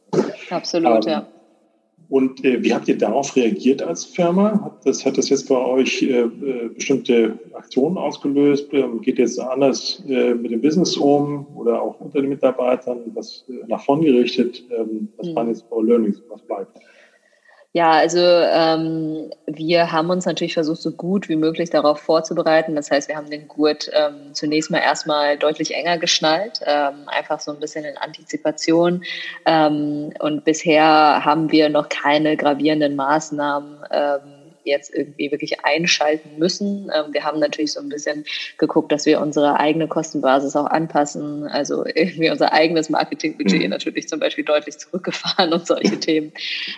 Absolut, 0.50 1.06
ähm, 1.06 1.12
ja. 1.12 1.28
Und 2.12 2.44
äh, 2.44 2.62
wie 2.62 2.74
habt 2.74 2.90
ihr 2.90 2.98
darauf 2.98 3.38
reagiert 3.38 3.82
als 3.82 4.04
Firma? 4.04 4.62
Hat 4.66 4.86
das, 4.86 5.06
hat 5.06 5.18
das 5.18 5.30
jetzt 5.30 5.48
bei 5.48 5.56
euch 5.56 6.02
äh, 6.02 6.24
äh, 6.24 6.68
bestimmte 6.68 7.40
Aktionen 7.54 7.98
ausgelöst? 7.98 8.68
Ähm, 8.74 9.00
geht 9.00 9.18
jetzt 9.18 9.40
anders 9.40 10.04
äh, 10.10 10.34
mit 10.34 10.52
dem 10.52 10.60
Business 10.60 10.98
um 10.98 11.48
oder 11.56 11.82
auch 11.82 12.02
unter 12.02 12.20
den 12.20 12.28
Mitarbeitern? 12.28 13.00
Was 13.14 13.46
äh, 13.48 13.66
nach 13.66 13.82
vorn 13.82 14.02
gerichtet? 14.02 14.62
Ähm, 14.78 15.08
was 15.16 15.28
mhm. 15.30 15.36
waren 15.36 15.48
jetzt 15.48 15.66
eure 15.72 15.86
Learnings? 15.86 16.22
Was 16.28 16.42
bleibt? 16.42 16.78
Ja, 17.74 17.92
also 17.92 18.20
ähm, 18.20 19.32
wir 19.46 19.94
haben 19.94 20.10
uns 20.10 20.26
natürlich 20.26 20.54
versucht, 20.56 20.82
so 20.82 20.92
gut 20.92 21.30
wie 21.30 21.38
möglich 21.38 21.70
darauf 21.70 22.00
vorzubereiten. 22.02 22.76
Das 22.76 22.92
heißt, 22.92 23.08
wir 23.08 23.16
haben 23.16 23.30
den 23.30 23.48
Gurt 23.48 23.90
ähm, 23.94 24.34
zunächst 24.34 24.72
mal 24.72 24.80
erstmal 24.80 25.38
deutlich 25.38 25.74
enger 25.74 25.98
geschnallt, 25.98 26.60
ähm, 26.66 27.08
einfach 27.08 27.40
so 27.40 27.52
ein 27.52 27.62
bisschen 27.62 27.86
in 27.86 27.98
Antizipation. 27.98 29.04
Ähm, 29.46 30.12
und 30.20 30.44
bisher 30.44 31.24
haben 31.24 31.50
wir 31.50 31.70
noch 31.70 31.88
keine 31.88 32.36
gravierenden 32.36 32.98
Maßnahmen 32.98 33.78
ähm, 33.90 34.31
jetzt 34.64 34.94
irgendwie 34.94 35.32
wirklich 35.32 35.64
einschalten 35.66 36.38
müssen. 36.38 36.92
Ähm, 36.94 37.14
wir 37.14 37.24
haben 37.24 37.40
natürlich 37.40 37.74
so 37.74 37.80
ein 37.80 37.90
bisschen 37.90 38.26
geguckt, 38.58 38.92
dass 38.92 39.06
wir 39.06 39.22
unsere 39.22 39.60
eigene 39.60 39.88
Kostenbasis 39.88 40.56
auch 40.56 40.66
anpassen. 40.66 41.48
Also 41.48 41.86
irgendwie 41.86 42.30
unser 42.30 42.54
eigenes 42.54 42.90
Marketingbudget 42.90 43.64
mhm. 43.64 43.70
natürlich 43.70 44.08
zum 44.08 44.20
Beispiel 44.20 44.44
deutlich 44.44 44.78
zurückgefahren 44.78 45.54
und 45.54 45.68
solche 45.68 46.00
Themen. 46.00 46.32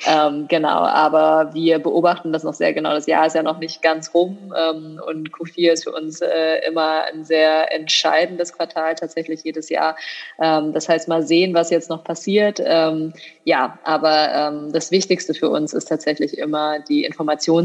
Ähm, 0.07 0.47
genau, 0.47 0.79
aber 0.79 1.53
wir 1.53 1.79
beobachten 1.79 2.33
das 2.33 2.43
noch 2.43 2.53
sehr 2.53 2.73
genau. 2.73 2.93
Das 2.93 3.07
Jahr 3.07 3.25
ist 3.25 3.35
ja 3.35 3.43
noch 3.43 3.59
nicht 3.59 3.81
ganz 3.81 4.13
rum 4.13 4.53
ähm, 4.57 5.01
und 5.05 5.31
Q4 5.31 5.71
ist 5.71 5.83
für 5.83 5.91
uns 5.91 6.21
äh, 6.21 6.67
immer 6.67 7.03
ein 7.05 7.23
sehr 7.23 7.73
entscheidendes 7.73 8.53
Quartal 8.53 8.95
tatsächlich 8.95 9.43
jedes 9.43 9.69
Jahr. 9.69 9.95
Ähm, 10.41 10.73
das 10.73 10.89
heißt, 10.89 11.07
mal 11.07 11.23
sehen, 11.23 11.53
was 11.53 11.69
jetzt 11.69 11.89
noch 11.89 12.03
passiert. 12.03 12.61
Ähm, 12.63 13.13
ja, 13.43 13.79
aber 13.83 14.31
ähm, 14.33 14.71
das 14.71 14.91
Wichtigste 14.91 15.33
für 15.33 15.49
uns 15.49 15.73
ist 15.73 15.85
tatsächlich 15.85 16.37
immer 16.37 16.79
die 16.79 17.05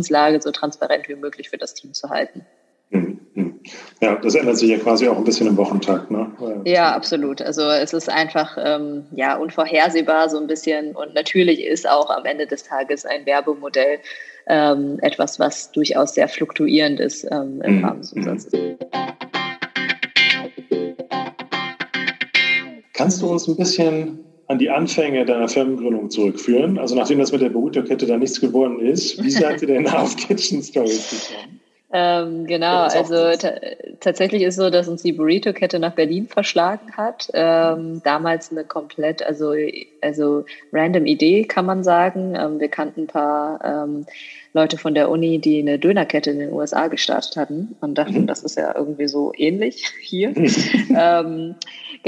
Informationslage 0.09 0.43
so 0.43 0.51
transparent 0.51 1.09
wie 1.09 1.15
möglich 1.15 1.51
für 1.51 1.59
das 1.59 1.75
Team 1.75 1.93
zu 1.93 2.09
halten. 2.09 2.45
Hm, 2.91 3.21
hm. 3.35 3.61
Ja, 4.01 4.17
das 4.17 4.35
ändert 4.35 4.57
sich 4.57 4.71
ja 4.71 4.79
quasi 4.79 5.07
auch 5.09 5.19
ein 5.19 5.25
bisschen 5.25 5.47
im 5.47 5.57
Wochentakt, 5.59 6.11
ne? 6.11 6.33
Ja, 6.65 6.95
absolut. 6.95 7.43
Also 7.43 7.63
es 7.63 7.93
ist 7.93 8.09
einfach 8.09 8.57
ähm, 8.59 9.05
ja 9.15 9.37
unvorhersehbar 9.37 10.31
so 10.31 10.39
ein 10.39 10.47
bisschen 10.47 10.97
und 10.97 11.15
natürlich 11.15 11.63
ist 11.63 11.89
auch 11.89 12.09
am 12.09 12.25
Ende 12.25 12.47
des 12.47 12.65
Tages 12.65 13.05
ein 13.05 13.27
Werbemodell 13.27 13.99
ähm, 14.47 14.99
etwas, 15.03 15.39
was 15.39 15.71
durchaus 15.73 16.15
sehr 16.15 16.29
fluktuierend 16.29 16.99
ist 16.99 17.25
ähm, 17.25 17.61
im 17.63 17.79
mhm. 17.79 17.85
Rahmen 17.85 18.01
des 18.01 18.13
Umsatzes. 18.15 18.53
Kannst 22.95 23.21
du 23.21 23.31
uns 23.31 23.47
ein 23.47 23.57
bisschen 23.57 24.25
an 24.49 24.59
die 24.59 24.71
Anfänge 24.71 25.25
deiner 25.25 25.49
Firmengründung 25.49 26.11
zurückführen? 26.11 26.79
Also 26.79 26.97
nachdem 26.97 27.19
das 27.19 27.33
mit 27.33 27.43
der 27.43 27.51
Burrito-Kette 27.51 28.07
da 28.07 28.17
nichts 28.17 28.41
geworden 28.41 28.81
ist, 28.81 29.23
wie 29.23 29.31
seid 29.31 29.63
ihr 29.63 29.69
denn 29.69 29.87
auf 29.89 30.17
Kitchen 30.17 30.63
Stories 30.63 31.11
gekommen? 31.11 31.61
Ähm, 31.91 32.47
genau, 32.47 32.83
also 32.83 33.33
tatsächlich 34.01 34.43
ist 34.43 34.57
so, 34.57 34.69
dass 34.69 34.89
uns 34.89 35.03
die 35.03 35.13
Burrito-Kette 35.13 35.79
nach 35.79 35.95
Berlin 35.95 36.27
verschlagen 36.27 36.93
hat. 36.95 37.31
Ähm, 37.33 38.03
damals 38.05 38.51
eine 38.51 38.65
komplett, 38.65 39.23
also, 39.23 39.55
also 40.03 40.45
random 40.71 41.07
Idee, 41.07 41.45
kann 41.45 41.65
man 41.65 41.83
sagen. 41.83 42.35
Ähm, 42.39 42.61
wir 42.61 42.69
kannten 42.69 43.03
ein 43.03 43.07
paar 43.07 43.65
ähm, 43.65 44.05
Leute 44.53 44.77
von 44.77 44.95
der 44.95 45.09
Uni, 45.09 45.39
die 45.39 45.61
eine 45.61 45.79
Dönerkette 45.79 46.31
in 46.31 46.41
den 46.41 46.53
USA 46.53 46.89
gestartet 46.89 47.37
hatten 47.37 47.75
und 47.81 47.97
dachten, 47.97 48.23
mhm. 48.23 48.27
das 48.27 48.43
ist 48.43 48.59
ja 48.59 48.75
irgendwie 48.77 49.09
so 49.09 49.33
ähnlich 49.35 49.87
hier. 50.03 50.35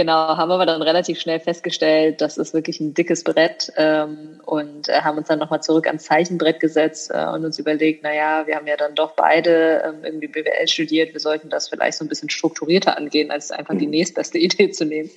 Genau, 0.00 0.35
haben 0.38 0.50
aber 0.50 0.64
dann 0.64 0.80
relativ 0.80 1.21
schnell 1.21 1.40
festgestellt, 1.40 2.23
das 2.23 2.38
ist 2.38 2.54
wirklich 2.54 2.80
ein 2.80 2.95
dickes 2.95 3.23
Brett 3.23 3.71
ähm, 3.76 4.40
und 4.47 4.88
äh, 4.88 5.02
haben 5.02 5.19
uns 5.19 5.28
dann 5.28 5.38
nochmal 5.38 5.62
zurück 5.62 5.87
ans 5.87 6.04
Zeichenbrett 6.04 6.59
gesetzt 6.59 7.11
äh, 7.12 7.26
und 7.26 7.45
uns 7.45 7.59
überlegt, 7.59 8.02
naja, 8.02 8.47
wir 8.47 8.57
haben 8.57 8.66
ja 8.66 8.78
dann 8.78 8.95
doch 8.95 9.12
beide 9.12 9.83
ähm, 9.85 10.02
irgendwie 10.02 10.28
BWL 10.28 10.69
studiert, 10.69 11.12
wir 11.12 11.21
sollten 11.21 11.50
das 11.50 11.69
vielleicht 11.69 11.99
so 11.99 12.04
ein 12.07 12.09
bisschen 12.09 12.30
strukturierter 12.30 12.97
angehen, 12.97 13.30
als 13.30 13.50
einfach 13.50 13.76
die 13.76 13.85
mhm. 13.85 13.90
nächstbeste 13.90 14.38
Idee 14.47 14.71
zu 14.71 14.87
nehmen. 14.87 15.11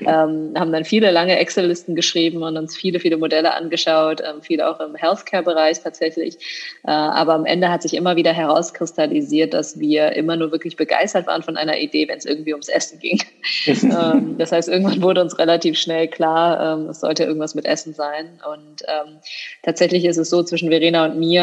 Ähm, 0.00 0.52
haben 0.54 0.70
dann 0.70 0.84
viele 0.84 1.10
lange 1.10 1.38
Excel-Listen 1.38 1.94
geschrieben 1.96 2.42
und 2.42 2.58
uns 2.58 2.76
viele, 2.76 3.00
viele 3.00 3.16
Modelle 3.16 3.54
angeschaut, 3.54 4.20
ähm, 4.20 4.42
viel 4.42 4.60
auch 4.60 4.80
im 4.80 4.96
Healthcare-Bereich 4.96 5.80
tatsächlich. 5.82 6.36
Äh, 6.84 6.90
aber 6.90 7.32
am 7.32 7.46
Ende 7.46 7.70
hat 7.70 7.80
sich 7.80 7.94
immer 7.94 8.16
wieder 8.16 8.34
herauskristallisiert, 8.34 9.54
dass 9.54 9.80
wir 9.80 10.12
immer 10.12 10.36
nur 10.36 10.52
wirklich 10.52 10.76
begeistert 10.76 11.26
waren 11.26 11.42
von 11.42 11.56
einer 11.56 11.78
Idee, 11.78 12.06
wenn 12.06 12.18
es 12.18 12.26
irgendwie 12.26 12.52
ums 12.52 12.68
Essen 12.68 12.98
ging. 12.98 13.18
Ähm, 13.86 14.25
das 14.38 14.52
heißt, 14.52 14.68
irgendwann 14.68 15.02
wurde 15.02 15.20
uns 15.20 15.38
relativ 15.38 15.78
schnell 15.78 16.08
klar, 16.08 16.78
ähm, 16.78 16.88
es 16.88 17.00
sollte 17.00 17.24
irgendwas 17.24 17.54
mit 17.54 17.64
Essen 17.64 17.94
sein. 17.94 18.40
Und 18.50 18.82
ähm, 18.88 19.18
tatsächlich 19.62 20.04
ist 20.04 20.16
es 20.16 20.30
so 20.30 20.42
zwischen 20.42 20.70
Verena 20.70 21.06
und 21.06 21.18
mir. 21.18 21.36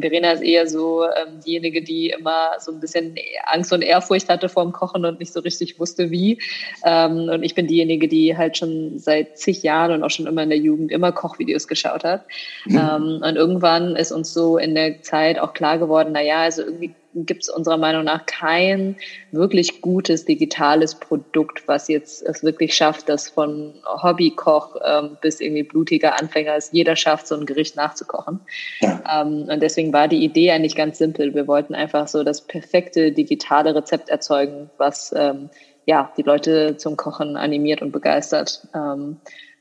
Verena 0.00 0.32
ist 0.32 0.42
eher 0.42 0.66
so 0.66 1.04
diejenige, 1.44 1.82
die 1.82 2.10
immer 2.10 2.52
so 2.58 2.72
ein 2.72 2.80
bisschen 2.80 3.14
Angst 3.46 3.72
und 3.72 3.82
Ehrfurcht 3.82 4.28
hatte 4.28 4.48
vor 4.48 4.64
dem 4.64 4.72
Kochen 4.72 5.04
und 5.04 5.18
nicht 5.18 5.32
so 5.32 5.40
richtig 5.40 5.78
wusste, 5.78 6.10
wie. 6.10 6.38
und 6.84 7.42
ich 7.42 7.54
bin 7.54 7.66
diejenige, 7.66 8.08
die 8.08 8.36
halt 8.36 8.56
schon 8.56 8.98
seit 8.98 9.38
zig 9.38 9.62
Jahren 9.62 9.92
und 9.92 10.02
auch 10.02 10.10
schon 10.10 10.26
immer 10.26 10.42
in 10.42 10.50
der 10.50 10.58
Jugend 10.58 10.92
immer 10.92 11.12
Kochvideos 11.12 11.68
geschaut 11.68 12.04
hat. 12.04 12.24
Mhm. 12.66 13.22
und 13.22 13.36
irgendwann 13.36 13.96
ist 13.96 14.12
uns 14.12 14.32
so 14.32 14.58
in 14.58 14.74
der 14.74 15.02
Zeit 15.02 15.38
auch 15.38 15.52
klar 15.52 15.78
geworden, 15.78 16.10
na 16.12 16.22
ja, 16.22 16.42
also 16.42 16.62
irgendwie 16.62 16.94
gibt 17.14 17.42
es 17.42 17.48
unserer 17.48 17.76
Meinung 17.76 18.04
nach 18.04 18.26
kein 18.26 18.96
wirklich 19.32 19.80
gutes 19.80 20.24
digitales 20.24 20.94
Produkt, 20.94 21.66
was 21.66 21.88
jetzt 21.88 22.22
es 22.22 22.42
wirklich 22.42 22.74
schafft, 22.74 23.08
dass 23.08 23.28
von 23.28 23.74
Hobbykoch 23.84 24.76
ähm, 24.84 25.16
bis 25.20 25.40
irgendwie 25.40 25.64
blutiger 25.64 26.20
Anfänger 26.20 26.54
es 26.54 26.70
jeder 26.72 26.96
schafft, 26.96 27.26
so 27.26 27.34
ein 27.34 27.46
Gericht 27.46 27.76
nachzukochen. 27.76 28.40
Ja. 28.80 29.22
Ähm, 29.22 29.48
und 29.48 29.60
deswegen 29.60 29.92
war 29.92 30.08
die 30.08 30.24
Idee 30.24 30.52
eigentlich 30.52 30.76
ganz 30.76 30.98
simpel. 30.98 31.34
Wir 31.34 31.46
wollten 31.46 31.74
einfach 31.74 32.06
so 32.08 32.22
das 32.22 32.42
perfekte 32.42 33.12
digitale 33.12 33.74
Rezept 33.74 34.08
erzeugen, 34.08 34.70
was 34.78 35.12
ähm, 35.16 35.50
ja 35.86 36.12
die 36.16 36.22
Leute 36.22 36.76
zum 36.76 36.96
Kochen 36.96 37.36
animiert 37.36 37.82
und 37.82 37.92
begeistert. 37.92 38.68
Ähm, 38.74 39.16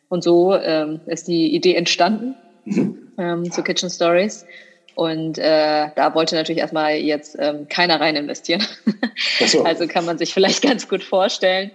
und 0.09 0.23
so 0.23 0.55
ähm, 0.55 1.01
ist 1.05 1.27
die 1.27 1.55
Idee 1.55 1.75
entstanden 1.75 2.35
mhm. 2.65 3.11
ähm, 3.17 3.51
zu 3.51 3.63
Kitchen 3.63 3.89
Stories. 3.89 4.45
Und 4.99 5.37
äh, 5.37 5.87
da 5.95 6.13
wollte 6.13 6.35
natürlich 6.35 6.59
erstmal 6.59 6.95
jetzt 6.95 7.37
ähm, 7.39 7.69
keiner 7.69 8.01
rein 8.01 8.17
investieren. 8.17 8.67
So. 9.47 9.63
Also 9.65 9.87
kann 9.87 10.03
man 10.03 10.17
sich 10.17 10.33
vielleicht 10.33 10.61
ganz 10.61 10.89
gut 10.89 11.05
vorstellen. 11.05 11.71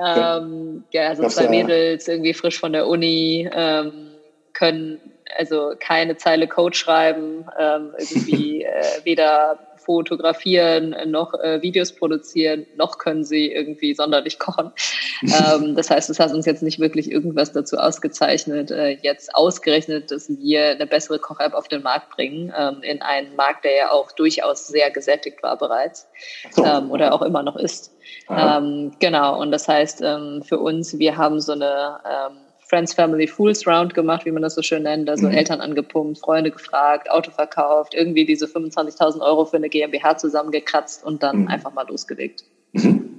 Ähm, 0.00 0.84
ja, 0.92 1.08
also 1.08 1.26
zwei 1.26 1.48
Mädels 1.48 2.06
irgendwie 2.06 2.34
frisch 2.34 2.60
von 2.60 2.72
der 2.72 2.86
Uni 2.86 3.50
ähm, 3.52 4.12
können 4.52 5.00
also 5.36 5.72
keine 5.80 6.16
Zeile 6.18 6.46
Code 6.46 6.76
schreiben, 6.76 7.46
ähm, 7.58 7.94
irgendwie 7.98 8.62
äh, 8.62 8.84
weder 9.02 9.58
fotografieren, 9.84 10.94
noch 11.06 11.34
äh, 11.34 11.60
Videos 11.62 11.92
produzieren, 11.92 12.66
noch 12.76 12.98
können 12.98 13.24
sie 13.24 13.52
irgendwie 13.52 13.94
sonderlich 13.94 14.38
kochen. 14.38 14.72
ähm, 15.22 15.74
das 15.74 15.90
heißt, 15.90 16.10
es 16.10 16.18
hat 16.18 16.32
uns 16.32 16.46
jetzt 16.46 16.62
nicht 16.62 16.78
wirklich 16.78 17.10
irgendwas 17.10 17.52
dazu 17.52 17.76
ausgezeichnet, 17.76 18.70
äh, 18.70 18.98
jetzt 19.02 19.34
ausgerechnet, 19.34 20.10
dass 20.10 20.28
wir 20.28 20.70
eine 20.70 20.86
bessere 20.86 21.18
Koch-App 21.18 21.54
auf 21.54 21.68
den 21.68 21.82
Markt 21.82 22.10
bringen, 22.10 22.52
ähm, 22.56 22.82
in 22.82 23.02
einen 23.02 23.34
Markt, 23.36 23.64
der 23.64 23.76
ja 23.76 23.90
auch 23.90 24.12
durchaus 24.12 24.66
sehr 24.66 24.90
gesättigt 24.90 25.42
war 25.42 25.56
bereits 25.58 26.08
so. 26.50 26.64
ähm, 26.64 26.90
oder 26.90 27.12
auch 27.12 27.22
immer 27.22 27.42
noch 27.42 27.56
ist. 27.56 27.92
Ähm, 28.30 28.92
genau, 28.98 29.40
und 29.40 29.50
das 29.50 29.68
heißt 29.68 30.02
ähm, 30.02 30.42
für 30.42 30.58
uns, 30.58 30.98
wir 30.98 31.16
haben 31.16 31.40
so 31.40 31.52
eine 31.52 31.98
ähm, 32.04 32.36
Friends, 32.72 32.94
Family, 32.94 33.26
Fools 33.26 33.66
Round 33.66 33.92
gemacht, 33.92 34.24
wie 34.24 34.30
man 34.30 34.40
das 34.40 34.54
so 34.54 34.62
schön 34.62 34.84
nennt. 34.84 35.10
Also 35.10 35.28
mhm. 35.28 35.34
Eltern 35.34 35.60
angepumpt, 35.60 36.18
Freunde 36.18 36.50
gefragt, 36.50 37.10
Auto 37.10 37.30
verkauft, 37.30 37.92
irgendwie 37.92 38.24
diese 38.24 38.46
25.000 38.46 39.20
Euro 39.20 39.44
für 39.44 39.58
eine 39.58 39.68
GmbH 39.68 40.16
zusammengekratzt 40.16 41.04
und 41.04 41.22
dann 41.22 41.42
mhm. 41.42 41.48
einfach 41.48 41.74
mal 41.74 41.86
losgelegt. 41.86 42.44
Mhm. 42.72 43.08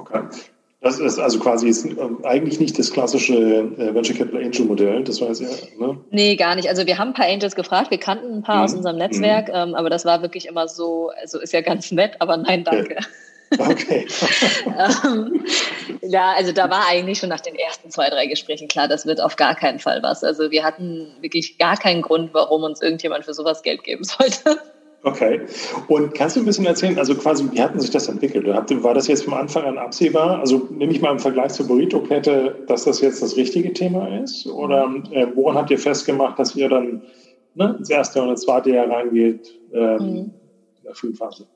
Okay. 0.00 0.20
Das 0.80 1.00
ist 1.00 1.18
also 1.18 1.40
quasi 1.40 1.68
ist, 1.68 1.84
ähm, 1.84 2.18
eigentlich 2.22 2.60
nicht 2.60 2.78
das 2.78 2.92
klassische 2.92 3.34
äh, 3.34 3.92
Venture 3.92 4.14
Capital 4.14 4.44
Angel 4.44 4.64
Modell, 4.64 5.02
das 5.02 5.20
weiß 5.20 5.40
ja. 5.40 5.48
Ne? 5.76 5.98
Nee, 6.12 6.36
gar 6.36 6.54
nicht. 6.54 6.68
Also 6.68 6.86
wir 6.86 6.98
haben 6.98 7.08
ein 7.08 7.14
paar 7.14 7.26
Angels 7.26 7.56
gefragt, 7.56 7.90
wir 7.90 7.98
kannten 7.98 8.32
ein 8.32 8.42
paar 8.44 8.62
aus 8.62 8.70
mhm. 8.70 8.78
unserem 8.78 8.96
Netzwerk, 8.96 9.48
mhm. 9.48 9.54
ähm, 9.54 9.74
aber 9.74 9.90
das 9.90 10.04
war 10.04 10.22
wirklich 10.22 10.46
immer 10.46 10.68
so, 10.68 11.10
also 11.20 11.40
ist 11.40 11.52
ja 11.52 11.62
ganz 11.62 11.90
nett, 11.90 12.12
aber 12.20 12.36
nein, 12.36 12.62
danke. 12.62 12.94
Okay. 12.94 13.04
Okay. 13.56 14.06
ähm, 15.04 15.44
ja, 16.02 16.32
also 16.32 16.52
da 16.52 16.68
war 16.70 16.86
eigentlich 16.88 17.18
schon 17.18 17.30
nach 17.30 17.40
den 17.40 17.54
ersten 17.54 17.90
zwei, 17.90 18.10
drei 18.10 18.26
Gesprächen 18.26 18.68
klar, 18.68 18.88
das 18.88 19.06
wird 19.06 19.20
auf 19.20 19.36
gar 19.36 19.54
keinen 19.54 19.78
Fall 19.78 20.02
was. 20.02 20.22
Also 20.22 20.50
wir 20.50 20.64
hatten 20.64 21.12
wirklich 21.20 21.58
gar 21.58 21.76
keinen 21.76 22.02
Grund, 22.02 22.34
warum 22.34 22.62
uns 22.62 22.82
irgendjemand 22.82 23.24
für 23.24 23.34
sowas 23.34 23.62
Geld 23.62 23.84
geben 23.84 24.04
sollte. 24.04 24.60
Okay. 25.04 25.42
Und 25.86 26.14
kannst 26.14 26.36
du 26.36 26.40
ein 26.40 26.46
bisschen 26.46 26.66
erzählen, 26.66 26.98
also 26.98 27.14
quasi, 27.14 27.48
wie 27.52 27.62
hatten 27.62 27.78
sich 27.78 27.90
das 27.90 28.08
entwickelt? 28.08 28.46
War 28.46 28.94
das 28.94 29.06
jetzt 29.06 29.24
vom 29.24 29.34
Anfang 29.34 29.64
an 29.64 29.78
absehbar? 29.78 30.40
Also 30.40 30.68
nehme 30.70 30.92
ich 30.92 31.00
mal 31.00 31.12
im 31.12 31.20
Vergleich 31.20 31.52
zur 31.52 31.68
Burrito-Kette, 31.68 32.64
dass 32.66 32.84
das 32.84 33.00
jetzt 33.00 33.22
das 33.22 33.36
richtige 33.36 33.72
Thema 33.72 34.20
ist? 34.22 34.46
Oder 34.46 34.92
äh, 35.12 35.26
woran 35.34 35.56
habt 35.56 35.70
ihr 35.70 35.78
festgemacht, 35.78 36.38
dass 36.38 36.56
ihr 36.56 36.68
dann 36.68 37.02
ne, 37.54 37.76
ins 37.78 37.90
erste 37.90 38.20
und 38.22 38.30
ins 38.30 38.42
zweite 38.42 38.70
Jahr 38.70 38.90
reingeht 38.90 39.54
ähm, 39.72 39.98
mhm. 39.98 40.16
in 40.16 40.32
der 40.84 40.94
Frühphase? 40.94 41.46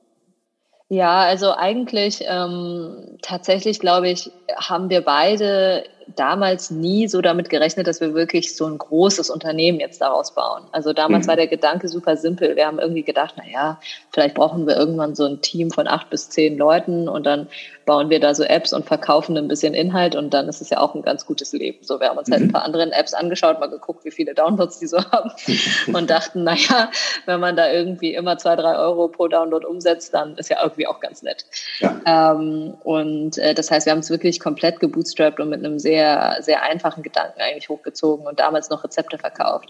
Ja, 0.93 1.21
also 1.21 1.55
eigentlich 1.55 2.23
ähm, 2.27 3.17
tatsächlich 3.23 3.79
glaube 3.79 4.09
ich, 4.09 4.31
haben 4.55 4.91
wir 4.91 5.01
beide 5.01 5.85
damals 6.15 6.71
nie 6.71 7.07
so 7.07 7.21
damit 7.21 7.49
gerechnet, 7.49 7.87
dass 7.87 8.01
wir 8.01 8.13
wirklich 8.13 8.55
so 8.55 8.65
ein 8.65 8.77
großes 8.77 9.29
Unternehmen 9.29 9.79
jetzt 9.79 10.01
daraus 10.01 10.33
bauen. 10.33 10.63
Also 10.71 10.93
damals 10.93 11.25
mhm. 11.25 11.29
war 11.29 11.35
der 11.35 11.47
Gedanke 11.47 11.87
super 11.87 12.17
simpel. 12.17 12.55
Wir 12.55 12.67
haben 12.67 12.79
irgendwie 12.79 13.03
gedacht, 13.03 13.35
na 13.37 13.43
ja, 13.51 13.79
vielleicht 14.11 14.35
brauchen 14.35 14.67
wir 14.67 14.75
irgendwann 14.75 15.15
so 15.15 15.25
ein 15.25 15.41
Team 15.41 15.71
von 15.71 15.87
acht 15.87 16.09
bis 16.09 16.29
zehn 16.29 16.57
Leuten 16.57 17.07
und 17.07 17.25
dann 17.25 17.47
bauen 17.85 18.09
wir 18.09 18.19
da 18.19 18.33
so 18.33 18.43
Apps 18.43 18.73
und 18.73 18.85
verkaufen 18.85 19.37
ein 19.37 19.47
bisschen 19.47 19.73
Inhalt 19.73 20.15
und 20.15 20.33
dann 20.33 20.47
ist 20.47 20.61
es 20.61 20.69
ja 20.69 20.79
auch 20.79 20.95
ein 20.95 21.01
ganz 21.01 21.25
gutes 21.25 21.51
Leben. 21.53 21.79
So, 21.81 21.99
wir 21.99 22.09
haben 22.09 22.17
uns 22.17 22.31
halt 22.31 22.41
ein 22.41 22.47
mhm. 22.47 22.51
paar 22.51 22.63
anderen 22.63 22.91
Apps 22.91 23.13
angeschaut, 23.13 23.59
mal 23.59 23.69
geguckt, 23.69 24.05
wie 24.05 24.11
viele 24.11 24.33
Downloads 24.33 24.79
die 24.79 24.87
so 24.87 25.03
haben 25.11 25.31
und 25.93 26.09
dachten, 26.09 26.43
na 26.43 26.55
ja, 26.55 26.89
wenn 27.25 27.39
man 27.39 27.55
da 27.55 27.71
irgendwie 27.71 28.13
immer 28.13 28.37
zwei, 28.37 28.55
drei 28.55 28.77
Euro 28.77 29.07
pro 29.07 29.27
Download 29.27 29.65
umsetzt, 29.65 30.13
dann 30.13 30.37
ist 30.37 30.49
ja 30.49 30.57
irgendwie 30.61 30.87
auch 30.87 30.99
ganz 30.99 31.21
nett. 31.23 31.45
Ja. 31.79 32.33
Ähm, 32.33 32.75
und 32.83 33.37
äh, 33.37 33.53
das 33.53 33.71
heißt, 33.71 33.85
wir 33.85 33.91
haben 33.91 33.99
es 33.99 34.09
wirklich 34.09 34.39
komplett 34.39 34.79
gebootstrapped 34.79 35.39
und 35.39 35.49
mit 35.49 35.59
einem 35.59 35.79
sehr, 35.79 35.92
sehr 36.39 36.63
einfachen 36.63 37.03
Gedanken 37.03 37.41
eigentlich 37.41 37.69
hochgezogen 37.69 38.25
und 38.25 38.39
damals 38.39 38.69
noch 38.69 38.83
Rezepte 38.83 39.17
verkauft. 39.17 39.69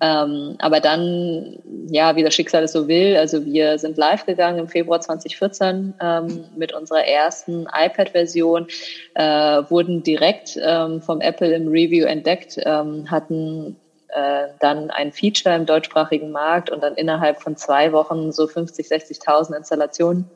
Ähm, 0.00 0.56
aber 0.58 0.80
dann, 0.80 1.58
ja, 1.88 2.16
wie 2.16 2.22
das 2.22 2.34
Schicksal 2.34 2.64
es 2.64 2.72
so 2.72 2.88
will, 2.88 3.16
also 3.16 3.44
wir 3.44 3.78
sind 3.78 3.96
live 3.96 4.26
gegangen 4.26 4.58
im 4.58 4.68
Februar 4.68 5.00
2014 5.00 5.94
ähm, 6.00 6.44
mit 6.56 6.72
unserer 6.72 7.04
ersten 7.06 7.66
iPad-Version, 7.72 8.66
äh, 9.14 9.22
wurden 9.22 10.02
direkt 10.02 10.58
ähm, 10.62 11.00
vom 11.02 11.20
Apple 11.20 11.54
im 11.54 11.68
Review 11.68 12.06
entdeckt, 12.06 12.58
ähm, 12.64 13.10
hatten 13.10 13.76
äh, 14.08 14.48
dann 14.60 14.90
ein 14.90 15.10
Feature 15.10 15.56
im 15.56 15.66
deutschsprachigen 15.66 16.30
Markt 16.30 16.70
und 16.70 16.82
dann 16.82 16.94
innerhalb 16.94 17.42
von 17.42 17.56
zwei 17.56 17.92
Wochen 17.92 18.30
so 18.30 18.46
50, 18.46 18.86
60.000 18.86 19.56
Installationen. 19.56 20.30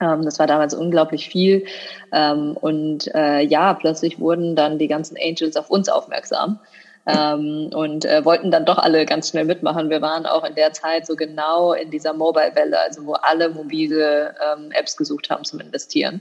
Ähm, 0.00 0.22
das 0.24 0.38
war 0.38 0.46
damals 0.46 0.74
unglaublich 0.74 1.28
viel. 1.28 1.64
Ähm, 2.12 2.56
und 2.60 3.12
äh, 3.14 3.40
ja, 3.40 3.74
plötzlich 3.74 4.18
wurden 4.18 4.56
dann 4.56 4.78
die 4.78 4.88
ganzen 4.88 5.16
Angels 5.22 5.56
auf 5.56 5.70
uns 5.70 5.88
aufmerksam. 5.88 6.58
Ähm, 7.06 7.70
und 7.72 8.04
äh, 8.04 8.24
wollten 8.24 8.50
dann 8.50 8.66
doch 8.66 8.78
alle 8.78 9.06
ganz 9.06 9.30
schnell 9.30 9.46
mitmachen. 9.46 9.88
Wir 9.88 10.02
waren 10.02 10.26
auch 10.26 10.44
in 10.44 10.54
der 10.54 10.72
Zeit 10.72 11.06
so 11.06 11.16
genau 11.16 11.72
in 11.72 11.90
dieser 11.90 12.12
Mobile-Welle, 12.12 12.78
also 12.78 13.06
wo 13.06 13.14
alle 13.14 13.48
mobile 13.48 14.34
Apps 14.72 14.96
gesucht 14.96 15.30
haben 15.30 15.44
zum 15.44 15.60
Investieren. 15.60 16.20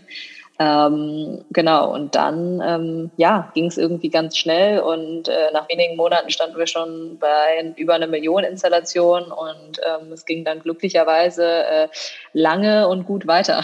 Ähm, 0.61 1.45
genau, 1.51 1.93
und 1.93 2.15
dann 2.15 2.61
ähm, 2.61 3.11
ja, 3.15 3.49
ging 3.53 3.67
es 3.67 3.77
irgendwie 3.77 4.09
ganz 4.09 4.35
schnell 4.35 4.81
und 4.81 5.29
äh, 5.29 5.51
nach 5.53 5.69
wenigen 5.69 5.95
Monaten 5.95 6.29
standen 6.31 6.57
wir 6.57 6.67
schon 6.67 7.17
bei 7.17 7.73
über 7.77 7.93
einer 7.93 8.07
Million 8.07 8.43
Installationen 8.43 9.31
und 9.31 9.79
ähm, 9.79 10.11
es 10.11 10.25
ging 10.25 10.43
dann 10.43 10.59
glücklicherweise 10.59 11.45
äh, 11.45 11.87
lange 12.33 12.89
und 12.89 13.05
gut 13.05 13.25
weiter. 13.25 13.63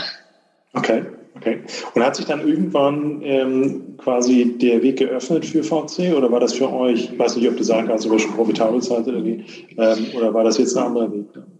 Okay, 0.71 1.05
okay. 1.35 1.63
Und 1.95 2.01
hat 2.01 2.15
sich 2.15 2.27
dann 2.27 2.47
irgendwann 2.47 3.21
ähm, 3.23 3.97
quasi 3.97 4.57
der 4.57 4.81
Weg 4.81 4.99
geöffnet 4.99 5.45
für 5.45 5.63
VC 5.63 6.15
oder 6.15 6.31
war 6.31 6.39
das 6.39 6.53
für 6.53 6.71
euch, 6.71 7.11
ich 7.11 7.19
weiß 7.19 7.35
nicht, 7.35 7.49
ob 7.49 7.57
du 7.57 7.63
sagen 7.63 7.89
kannst, 7.89 8.05
ihr 8.05 8.19
schon 8.19 8.35
profitabel 8.35 8.81
seid 8.81 9.05
irgendwie, 9.05 9.43
ähm, 9.77 10.07
oder 10.15 10.33
war 10.33 10.45
das 10.45 10.57
jetzt 10.57 10.77
ein 10.77 10.85
anderer 10.85 11.11
Weg? 11.11 11.25
Mhm, 11.35 11.54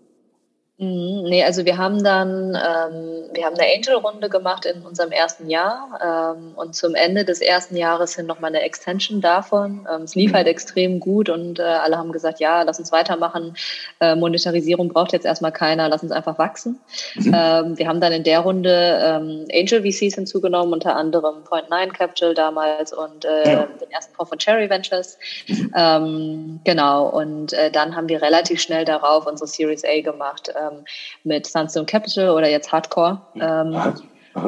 nee, 0.77 1.41
also 1.41 1.63
wir 1.63 1.77
haben 1.77 2.03
dann, 2.03 2.49
ähm, 2.49 3.29
wir 3.31 3.45
haben 3.45 3.55
eine 3.55 3.67
Angel-Runde 3.77 4.27
gemacht 4.27 4.65
in 4.65 4.81
unserem 4.81 5.11
ersten 5.11 5.49
Jahr 5.49 6.35
ähm, 6.35 6.51
und 6.57 6.75
zum 6.75 6.95
Ende 6.95 7.23
des 7.23 7.39
ersten 7.39 7.77
Jahres 7.77 8.15
hin 8.17 8.25
nochmal 8.25 8.49
eine 8.49 8.61
Extension 8.61 9.21
davon. 9.21 9.88
Ähm, 9.89 10.01
es 10.01 10.15
lief 10.15 10.31
mhm. 10.31 10.35
halt 10.35 10.47
extrem 10.47 10.99
gut 10.99 11.29
und 11.29 11.59
äh, 11.59 11.63
alle 11.63 11.97
haben 11.97 12.11
gesagt, 12.11 12.41
ja, 12.41 12.63
lass 12.63 12.77
uns 12.77 12.91
weitermachen. 12.91 13.55
Äh, 14.01 14.15
Monetarisierung 14.15 14.89
braucht 14.89 15.13
jetzt 15.13 15.25
erstmal 15.25 15.53
keiner, 15.53 15.88
lass 15.88 16.03
uns 16.03 16.11
einfach 16.11 16.38
wachsen. 16.39 16.81
Mhm. 17.15 17.33
Ähm, 17.33 17.77
wir 17.77 17.88
haben 17.88 18.01
dann 18.01 18.11
in 18.11 18.23
der 18.23 18.41
Runde 18.41 18.99
ähm, 19.01 19.45
Angel 19.53 19.81
VCs 19.81 20.15
hinzugenommen, 20.15 20.73
unter 20.73 20.97
anderem 20.97 21.45
Point 21.45 21.69
Nine 21.69 21.93
Capital 21.93 22.33
damals 22.33 22.91
und 22.91 23.23
äh, 23.23 23.49
ja. 23.49 23.67
den 23.79 23.91
ersten 23.91 24.13
Fonds 24.13 24.27
von 24.27 24.39
Cherry 24.39 24.69
Ventures. 24.69 25.17
Mhm. 25.47 25.71
Ähm, 25.73 26.59
genau, 26.65 27.07
und 27.07 27.53
äh, 27.53 27.71
dann 27.71 27.95
haben 27.95 28.09
wir 28.09 28.21
relativ 28.21 28.59
schnell 28.59 28.83
darauf 28.83 29.25
unsere 29.25 29.47
Series 29.47 29.85
A 29.85 30.01
gemacht 30.01 30.51
ähm, 30.71 30.86
mit 31.23 31.47
Sunstone 31.47 31.86
Capital 31.86 32.30
oder 32.32 32.49
jetzt 32.49 32.71
Hardcore. 32.71 33.21
Ähm, 33.36 33.75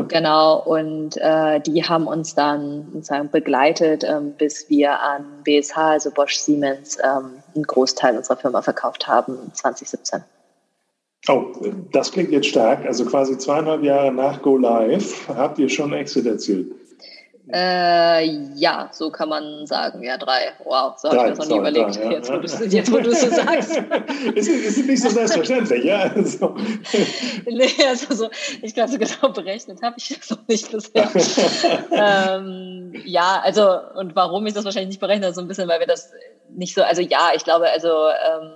Genau, 0.10 0.60
und 0.60 1.16
äh, 1.16 1.62
die 1.62 1.82
haben 1.82 2.08
uns 2.08 2.36
dann 2.36 2.90
sozusagen 2.92 3.32
begleitet, 3.32 4.04
ähm, 4.04 4.34
bis 4.38 4.70
wir 4.70 5.00
an 5.00 5.26
BSH, 5.46 5.78
also 5.78 6.12
Bosch 6.12 6.36
Siemens, 6.36 6.98
ähm, 7.02 7.42
einen 7.56 7.64
Großteil 7.64 8.18
unserer 8.18 8.36
Firma 8.36 8.62
verkauft 8.62 9.08
haben 9.08 9.38
2017. 9.54 10.24
Oh, 11.30 11.46
das 11.94 12.12
klingt 12.12 12.32
jetzt 12.32 12.48
stark. 12.48 12.86
Also 12.86 13.06
quasi 13.06 13.38
zweieinhalb 13.38 13.82
Jahre 13.84 14.12
nach 14.12 14.42
Go 14.42 14.58
Live 14.58 15.30
habt 15.30 15.58
ihr 15.58 15.70
schon 15.70 15.94
Exit 15.94 16.26
erzielt. 16.26 16.74
Äh, 17.54 18.26
ja, 18.56 18.90
so 18.92 19.10
kann 19.10 19.30
man 19.30 19.66
sagen. 19.68 20.04
Ja, 20.04 20.18
drei. 20.18 20.52
Wow, 20.64 20.98
so 20.98 21.10
habe 21.10 21.18
ich 21.18 21.24
mir 21.24 21.30
das 21.30 21.40
noch 21.40 21.48
nie 21.48 21.60
überlegt. 21.60 21.96
Drei, 21.96 22.04
ja. 22.04 22.12
jetzt, 22.12 22.30
wo 22.30 22.38
du, 22.38 22.66
jetzt, 22.66 22.92
wo 22.92 22.98
du 23.00 23.10
es 23.10 23.22
so 23.22 23.30
sagst. 23.30 23.78
ist, 24.36 24.48
ist 24.48 24.86
nicht 24.86 25.02
so 25.02 25.10
selbstverständlich, 25.10 25.86
ja? 25.86 26.12
Also. 26.14 26.56
nee, 27.46 27.70
also 27.88 28.14
so, 28.14 28.30
ich 28.62 28.74
glaube, 28.74 28.92
so 28.92 28.98
genau 28.98 29.34
berechnet 29.34 29.82
habe 29.82 29.96
ich 29.98 30.10
das 30.10 30.30
noch 30.30 30.46
nicht 30.48 30.70
bisher. 30.72 31.10
ähm, 31.92 32.94
ja, 33.06 33.40
also, 33.42 33.80
und 33.96 34.16
warum 34.16 34.46
ich 34.46 34.54
das 34.54 34.66
wahrscheinlich 34.66 34.90
nicht 34.90 35.00
berechnet, 35.00 35.34
so 35.34 35.42
ein 35.42 35.48
bisschen, 35.48 35.70
weil 35.70 35.80
wir 35.80 35.88
das 35.88 36.12
nicht 36.50 36.76
so, 36.76 36.84
also 36.84 37.02
ja, 37.02 37.32
ich 37.34 37.46
glaube, 37.46 37.70
also, 37.70 37.88
ähm, 37.90 38.52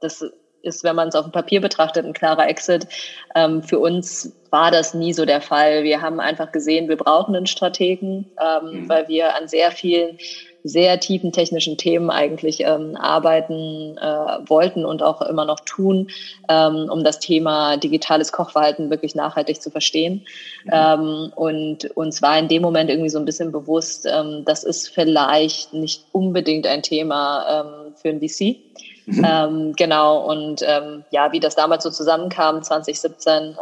das 0.00 0.22
ist, 0.64 0.84
wenn 0.84 0.96
man 0.96 1.08
es 1.08 1.14
auf 1.14 1.26
dem 1.26 1.32
Papier 1.32 1.60
betrachtet, 1.60 2.04
ein 2.04 2.12
klarer 2.12 2.48
Exit. 2.48 2.86
Ähm, 3.34 3.62
für 3.62 3.78
uns 3.78 4.34
war 4.50 4.70
das 4.70 4.94
nie 4.94 5.12
so 5.12 5.24
der 5.24 5.40
Fall. 5.40 5.84
Wir 5.84 6.00
haben 6.00 6.20
einfach 6.20 6.52
gesehen, 6.52 6.88
wir 6.88 6.96
brauchen 6.96 7.34
einen 7.36 7.46
Strategen, 7.46 8.30
ähm, 8.40 8.82
mhm. 8.82 8.88
weil 8.88 9.08
wir 9.08 9.36
an 9.36 9.48
sehr 9.48 9.70
vielen 9.70 10.18
sehr 10.66 10.98
tiefen 10.98 11.30
technischen 11.30 11.76
Themen 11.76 12.10
eigentlich 12.10 12.60
ähm, 12.60 12.96
arbeiten 12.96 13.98
äh, 13.98 14.48
wollten 14.48 14.86
und 14.86 15.02
auch 15.02 15.20
immer 15.20 15.44
noch 15.44 15.60
tun, 15.60 16.08
ähm, 16.48 16.88
um 16.90 17.04
das 17.04 17.20
Thema 17.20 17.76
digitales 17.76 18.32
Kochverhalten 18.32 18.88
wirklich 18.88 19.14
nachhaltig 19.14 19.60
zu 19.60 19.70
verstehen. 19.70 20.24
Mhm. 20.64 20.70
Ähm, 20.72 21.32
und 21.36 21.84
uns 21.96 22.22
war 22.22 22.38
in 22.38 22.48
dem 22.48 22.62
Moment 22.62 22.88
irgendwie 22.88 23.10
so 23.10 23.18
ein 23.18 23.26
bisschen 23.26 23.52
bewusst, 23.52 24.06
ähm, 24.10 24.44
das 24.46 24.64
ist 24.64 24.88
vielleicht 24.88 25.74
nicht 25.74 26.06
unbedingt 26.12 26.66
ein 26.66 26.82
Thema 26.82 27.66
ähm, 27.66 27.94
für 27.94 28.08
ein 28.08 28.20
VC. 28.20 28.56
Mhm. 29.06 29.26
Ähm, 29.26 29.72
genau, 29.76 30.30
und 30.30 30.62
ähm, 30.66 31.04
ja, 31.10 31.32
wie 31.32 31.40
das 31.40 31.54
damals 31.54 31.84
so 31.84 31.90
zusammenkam, 31.90 32.62
2017, 32.62 33.32
ähm, 33.42 33.56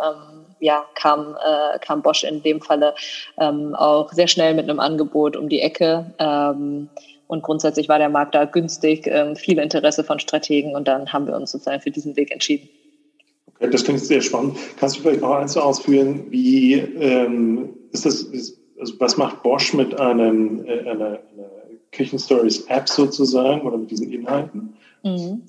ja, 0.60 0.84
kam, 0.94 1.36
äh, 1.36 1.78
kam 1.80 2.02
Bosch 2.02 2.22
in 2.22 2.42
dem 2.42 2.60
Falle 2.60 2.94
ähm, 3.38 3.74
auch 3.74 4.12
sehr 4.12 4.28
schnell 4.28 4.54
mit 4.54 4.68
einem 4.68 4.78
Angebot 4.78 5.36
um 5.36 5.48
die 5.48 5.60
Ecke. 5.60 6.06
Ähm, 6.18 6.88
und 7.26 7.42
grundsätzlich 7.42 7.88
war 7.88 7.98
der 7.98 8.10
Markt 8.10 8.34
da 8.34 8.44
günstig, 8.44 9.06
ähm, 9.06 9.34
viel 9.36 9.58
Interesse 9.58 10.04
von 10.04 10.20
Strategen 10.20 10.76
und 10.76 10.86
dann 10.86 11.12
haben 11.12 11.26
wir 11.26 11.34
uns 11.34 11.50
sozusagen 11.50 11.80
für 11.80 11.90
diesen 11.90 12.14
Weg 12.16 12.30
entschieden. 12.30 12.68
Okay, 13.56 13.70
das 13.70 13.84
klingt 13.84 14.00
sehr 14.00 14.20
spannend. 14.20 14.56
Kannst 14.76 14.96
du 14.96 15.00
vielleicht 15.00 15.22
noch 15.22 15.34
eins 15.34 15.56
ausführen, 15.56 16.26
wie 16.30 16.74
ähm, 16.74 17.70
ist 17.90 18.06
das, 18.06 18.22
ist, 18.22 18.58
also 18.78 18.94
was 18.98 19.16
macht 19.16 19.42
Bosch 19.42 19.72
mit 19.72 19.98
einem, 19.98 20.64
äh, 20.66 20.80
einer, 20.80 21.06
einer 21.06 21.18
Küchenstories 21.90 22.66
App 22.66 22.88
sozusagen 22.88 23.62
oder 23.62 23.78
mit 23.78 23.90
diesen 23.90 24.12
Inhalten? 24.12 24.76
Mhm. 25.04 25.42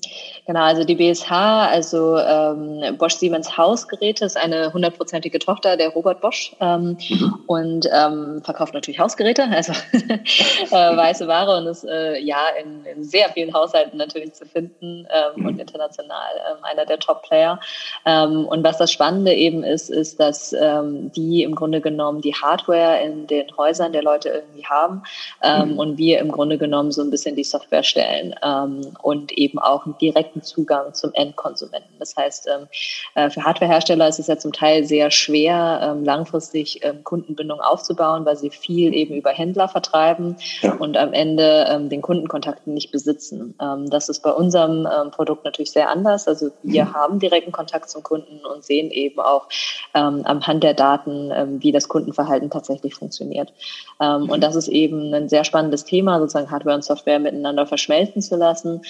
Genau, 0.46 0.60
also 0.60 0.84
die 0.84 0.94
BSH, 0.94 1.30
also 1.30 2.18
ähm, 2.18 2.98
Bosch 2.98 3.14
Siemens 3.14 3.56
Hausgeräte, 3.56 4.26
ist 4.26 4.36
eine 4.36 4.74
hundertprozentige 4.74 5.38
Tochter 5.38 5.78
der 5.78 5.88
Robert 5.88 6.20
Bosch 6.20 6.54
ähm, 6.60 6.98
mhm. 7.08 7.34
und 7.46 7.88
ähm, 7.90 8.42
verkauft 8.44 8.74
natürlich 8.74 9.00
Hausgeräte, 9.00 9.44
also 9.44 9.72
äh, 9.92 10.70
weiße 10.70 11.26
Ware 11.28 11.56
und 11.56 11.66
ist 11.66 11.84
äh, 11.84 12.18
ja 12.18 12.48
in, 12.60 12.84
in, 12.84 13.04
sehr 13.04 13.30
vielen 13.30 13.54
Haushalten 13.54 13.96
natürlich 13.96 14.34
zu 14.34 14.44
finden 14.44 15.06
ähm, 15.10 15.40
mhm. 15.40 15.46
und 15.46 15.58
international 15.58 16.30
ähm, 16.50 16.62
einer 16.62 16.84
der 16.84 16.98
Top-Player. 16.98 17.58
Ähm, 18.04 18.44
und 18.44 18.62
was 18.62 18.76
das 18.76 18.92
Spannende 18.92 19.32
eben 19.32 19.64
ist, 19.64 19.88
ist, 19.88 20.20
dass 20.20 20.52
ähm, 20.52 21.10
die 21.12 21.42
im 21.42 21.54
Grunde 21.54 21.80
genommen 21.80 22.20
die 22.20 22.34
Hardware 22.34 23.00
in 23.02 23.26
den 23.26 23.46
Häusern 23.56 23.94
der 23.94 24.02
Leute 24.02 24.28
irgendwie 24.28 24.66
haben 24.66 25.04
ähm, 25.42 25.72
mhm. 25.72 25.78
und 25.78 25.96
wir 25.96 26.18
im 26.18 26.30
Grunde 26.30 26.58
genommen 26.58 26.92
so 26.92 27.00
ein 27.00 27.08
bisschen 27.08 27.34
die 27.34 27.44
Software 27.44 27.82
stellen 27.82 28.34
ähm, 28.42 28.94
und 29.00 29.32
eben 29.32 29.58
auch 29.58 29.86
einen 29.86 29.96
direkten 30.34 30.42
Zugang 30.42 30.94
zum 30.94 31.12
Endkonsumenten. 31.14 31.94
Das 31.98 32.16
heißt, 32.16 32.48
ähm, 32.48 32.66
äh, 33.14 33.30
für 33.30 33.44
Hardwarehersteller 33.44 34.08
ist 34.08 34.18
es 34.18 34.26
ja 34.26 34.38
zum 34.38 34.52
Teil 34.52 34.84
sehr 34.84 35.10
schwer, 35.10 35.80
ähm, 35.82 36.04
langfristig 36.04 36.84
ähm, 36.84 37.04
Kundenbindung 37.04 37.60
aufzubauen, 37.60 38.24
weil 38.24 38.36
sie 38.36 38.50
viel 38.50 38.94
eben 38.94 39.14
über 39.14 39.30
Händler 39.30 39.68
vertreiben 39.68 40.36
ja. 40.62 40.74
und 40.74 40.96
am 40.96 41.12
Ende 41.12 41.78
den 41.90 42.02
Kundenkontakten 42.02 42.74
nicht 42.74 42.90
besitzen. 42.90 43.54
Das 43.88 44.08
ist 44.08 44.20
bei 44.20 44.30
unserem 44.30 44.86
Produkt 45.10 45.44
natürlich 45.44 45.70
sehr 45.72 45.88
anders. 45.88 46.26
Also 46.28 46.50
wir 46.62 46.84
mhm. 46.84 46.94
haben 46.94 47.18
direkten 47.18 47.52
Kontakt 47.52 47.90
zum 47.90 48.02
Kunden 48.02 48.44
und 48.44 48.64
sehen 48.64 48.90
eben 48.90 49.20
auch 49.20 49.48
anhand 49.92 50.62
der 50.62 50.74
Daten, 50.74 51.60
wie 51.62 51.72
das 51.72 51.88
Kundenverhalten 51.88 52.50
tatsächlich 52.50 52.94
funktioniert. 52.94 53.52
Mhm. 54.00 54.28
Und 54.30 54.42
das 54.42 54.56
ist 54.56 54.68
eben 54.68 55.12
ein 55.14 55.28
sehr 55.28 55.44
spannendes 55.44 55.84
Thema, 55.84 56.18
sozusagen 56.18 56.50
Hardware 56.50 56.76
und 56.76 56.84
Software 56.84 57.18
miteinander 57.18 57.66
verschmelzen 57.66 58.22
zu 58.22 58.36
lassen 58.36 58.82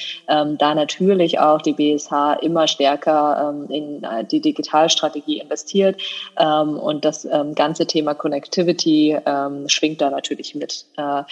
da 0.59 0.75
natürlich 0.75 1.34
auch 1.39 1.61
die 1.61 1.73
BSH 1.73 2.39
immer 2.43 2.67
stärker 2.67 3.53
ähm, 3.55 3.71
in 3.71 4.03
äh, 4.05 4.25
die 4.25 4.41
Digitalstrategie 4.41 5.39
investiert 5.39 6.01
ähm, 6.39 6.79
und 6.79 7.05
das 7.05 7.25
ähm, 7.25 7.55
ganze 7.55 7.87
Thema 7.87 8.15
Connectivity 8.15 9.19
ähm, 9.25 9.69
schwingt 9.69 10.01
da 10.01 10.11
natürlich 10.11 10.55
mit. 10.55 10.85
Äh, 10.97 11.23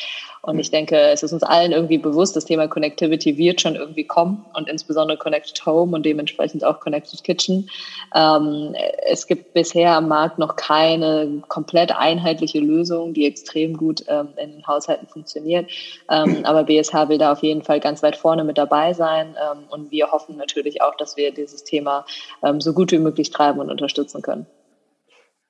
und 0.45 0.59
ich 0.59 0.73
denke, 0.73 0.97
es 0.97 1.23
ist 1.23 1.33
uns 1.33 1.45
allen 1.45 1.71
irgendwie 1.71 1.99
bewusst, 1.99 2.35
das 2.35 2.45
Thema 2.45 2.67
Connectivity 2.67 3.39
wird 3.39 3.61
schon 3.61 3.77
irgendwie 3.77 4.03
kommen 4.03 4.45
und 4.55 4.69
insbesondere 4.69 5.17
Connected 5.17 5.65
Home 5.67 5.95
und 5.95 6.05
dementsprechend 6.05 6.65
auch 6.65 6.81
Connected 6.81 7.23
Kitchen. 7.23 7.71
Ähm, 8.13 8.75
es 9.07 9.29
gibt 9.29 9.55
bisher 9.55 9.97
am 9.97 10.09
Markt 10.09 10.41
noch 10.41 10.57
keine 10.57 11.43
komplett 11.47 11.97
einheitliche 11.97 12.59
Lösung, 12.59 13.15
die 13.15 13.25
extrem 13.25 13.77
gut 13.77 14.05
ähm, 14.09 14.31
in 14.37 14.67
Haushalten 14.67 15.07
funktioniert. 15.07 15.71
Ähm, 16.11 16.41
aber 16.43 16.65
BSH 16.65 17.09
will 17.09 17.19
da 17.19 17.31
auf 17.31 17.43
jeden 17.45 17.63
Fall 17.63 17.79
ganz 17.79 18.03
weit 18.03 18.17
vorne 18.17 18.43
mit 18.43 18.59
dabei 18.59 18.95
sein 18.95 19.37
ähm, 19.41 19.65
und 19.71 19.93
wir 19.93 20.11
hoffen 20.11 20.37
natürlich 20.37 20.83
auch, 20.83 20.97
dass 20.97 21.17
wir 21.17 21.33
dieses 21.33 21.63
Thema 21.63 22.05
ähm, 22.43 22.61
so 22.61 22.73
gut 22.73 22.91
wie 22.91 22.99
möglich 22.99 23.31
treiben 23.31 23.61
und 23.61 23.71
unterstützen 23.71 24.23
können. 24.23 24.47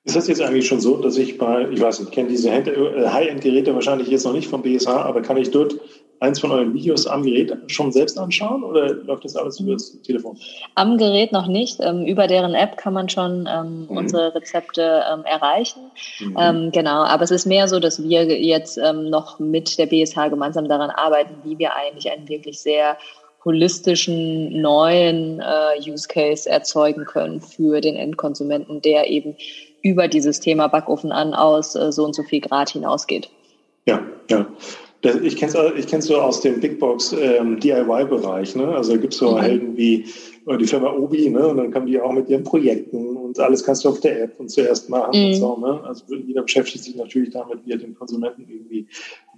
Ist 0.05 0.17
das 0.17 0.27
jetzt 0.27 0.41
eigentlich 0.41 0.67
schon 0.67 0.81
so, 0.81 0.97
dass 0.97 1.17
ich 1.17 1.37
bei, 1.37 1.69
ich 1.69 1.79
weiß 1.79 1.99
nicht, 1.99 2.09
ich 2.09 2.15
kenne 2.15 2.27
diese 2.27 2.49
äh, 2.49 3.07
High-End-Geräte 3.07 3.73
wahrscheinlich 3.73 4.09
jetzt 4.09 4.25
noch 4.25 4.33
nicht 4.33 4.49
vom 4.49 4.61
BSH, 4.61 4.87
aber 4.87 5.21
kann 5.21 5.37
ich 5.37 5.49
dort 5.51 5.75
eins 6.19 6.41
von 6.41 6.51
euren 6.51 6.73
Videos 6.73 7.07
am 7.07 7.23
Gerät 7.23 7.55
schon 7.67 7.91
selbst 7.93 8.19
anschauen 8.19 8.63
oder 8.63 8.93
läuft 8.93 9.23
das 9.23 9.37
alles 9.37 9.61
über 9.61 9.73
das 9.73 9.97
Telefon? 10.01 10.37
Am 10.75 10.97
Gerät 10.97 11.31
noch 11.31 11.47
nicht. 11.47 11.79
Ähm, 11.79 12.05
über 12.05 12.27
deren 12.27 12.53
App 12.53 12.75
kann 12.75 12.93
man 12.93 13.07
schon 13.07 13.47
ähm, 13.49 13.87
mhm. 13.89 13.97
unsere 13.97 14.35
Rezepte 14.35 15.03
ähm, 15.11 15.23
erreichen. 15.23 15.91
Mhm. 16.19 16.71
Genau, 16.71 17.03
aber 17.03 17.23
es 17.23 17.31
ist 17.31 17.45
mehr 17.45 17.69
so, 17.69 17.79
dass 17.79 18.01
wir 18.03 18.23
jetzt 18.41 18.77
noch 18.77 19.39
mit 19.39 19.77
der 19.77 19.85
BSH 19.85 20.29
gemeinsam 20.29 20.67
daran 20.67 20.89
arbeiten, 20.89 21.35
wie 21.43 21.57
wir 21.57 21.75
eigentlich 21.75 22.11
einen 22.11 22.27
wirklich 22.27 22.59
sehr 22.59 22.97
holistischen 23.43 24.61
neuen 24.61 25.41
äh, 25.41 25.89
Use 25.89 26.07
Case 26.07 26.49
erzeugen 26.49 27.05
können 27.05 27.41
für 27.41 27.81
den 27.81 27.95
Endkonsumenten, 27.95 28.81
der 28.81 29.09
eben 29.09 29.35
über 29.83 30.07
dieses 30.07 30.39
Thema 30.39 30.67
Backofen 30.67 31.11
an 31.11 31.35
aus 31.35 31.75
äh, 31.75 31.91
so 31.91 32.03
und 32.05 32.15
so 32.15 32.23
viel 32.23 32.41
Grad 32.41 32.71
hinausgeht. 32.71 33.29
Ja, 33.85 34.01
ja. 34.29 34.47
Ich 35.21 35.35
kenne 35.35 35.51
es 35.51 35.79
ich 35.79 35.87
kenn's 35.87 36.05
so 36.05 36.15
aus 36.15 36.39
dem 36.39 36.61
Big 36.61 36.79
Box 36.79 37.11
ähm, 37.11 37.59
DIY-Bereich. 37.59 38.55
Ne? 38.55 38.69
Also 38.69 38.93
da 38.93 38.97
gibt 38.97 39.13
es 39.13 39.19
so 39.19 39.31
mhm. 39.31 39.41
Helden 39.41 39.77
wie 39.77 40.05
äh, 40.47 40.57
die 40.57 40.65
Firma 40.65 40.93
Obi, 40.93 41.29
ne? 41.29 41.45
und 41.45 41.57
dann 41.57 41.71
kommen 41.71 41.87
die 41.87 41.99
auch 41.99 42.13
mit 42.13 42.29
ihren 42.29 42.45
Projekten 42.45 43.17
und 43.17 43.37
alles 43.37 43.65
kannst 43.65 43.83
du 43.83 43.89
auf 43.89 43.99
der 43.99 44.23
App 44.23 44.39
und 44.39 44.49
zuerst 44.49 44.89
machen 44.89 45.19
mhm. 45.19 45.25
und 45.25 45.33
so. 45.35 45.57
Ne? 45.57 45.81
Also 45.83 46.05
jeder 46.15 46.43
beschäftigt 46.43 46.85
sich 46.85 46.95
natürlich 46.95 47.31
damit, 47.31 47.59
wie 47.65 47.73
er 47.73 47.77
den 47.77 47.95
Konsumenten 47.95 48.47
irgendwie 48.47 48.87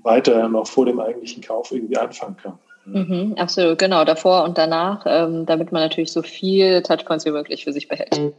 weiter 0.03 0.47
noch 0.47 0.67
vor 0.67 0.85
dem 0.85 0.99
eigentlichen 0.99 1.41
Kauf 1.41 1.71
irgendwie 1.71 1.97
anfangen 1.97 2.37
kann. 2.37 2.59
Mhm, 2.85 3.33
absolut, 3.37 3.79
genau, 3.79 4.05
davor 4.05 4.43
und 4.43 4.59
danach, 4.59 5.05
ähm, 5.07 5.47
damit 5.47 5.71
man 5.71 5.81
natürlich 5.81 6.11
so 6.11 6.21
viel 6.21 6.83
Touchpoints 6.83 7.25
wie 7.25 7.31
möglich 7.31 7.63
für 7.63 7.73
sich 7.73 7.87
behält. 7.87 8.35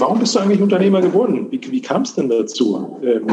Warum 0.00 0.18
bist 0.18 0.34
du 0.34 0.38
eigentlich 0.40 0.62
Unternehmer 0.62 1.00
geworden? 1.02 1.46
Wie, 1.50 1.60
wie 1.70 1.82
kam 1.82 2.02
es 2.02 2.14
denn 2.14 2.28
dazu? 2.28 2.98
Ähm, 3.02 3.26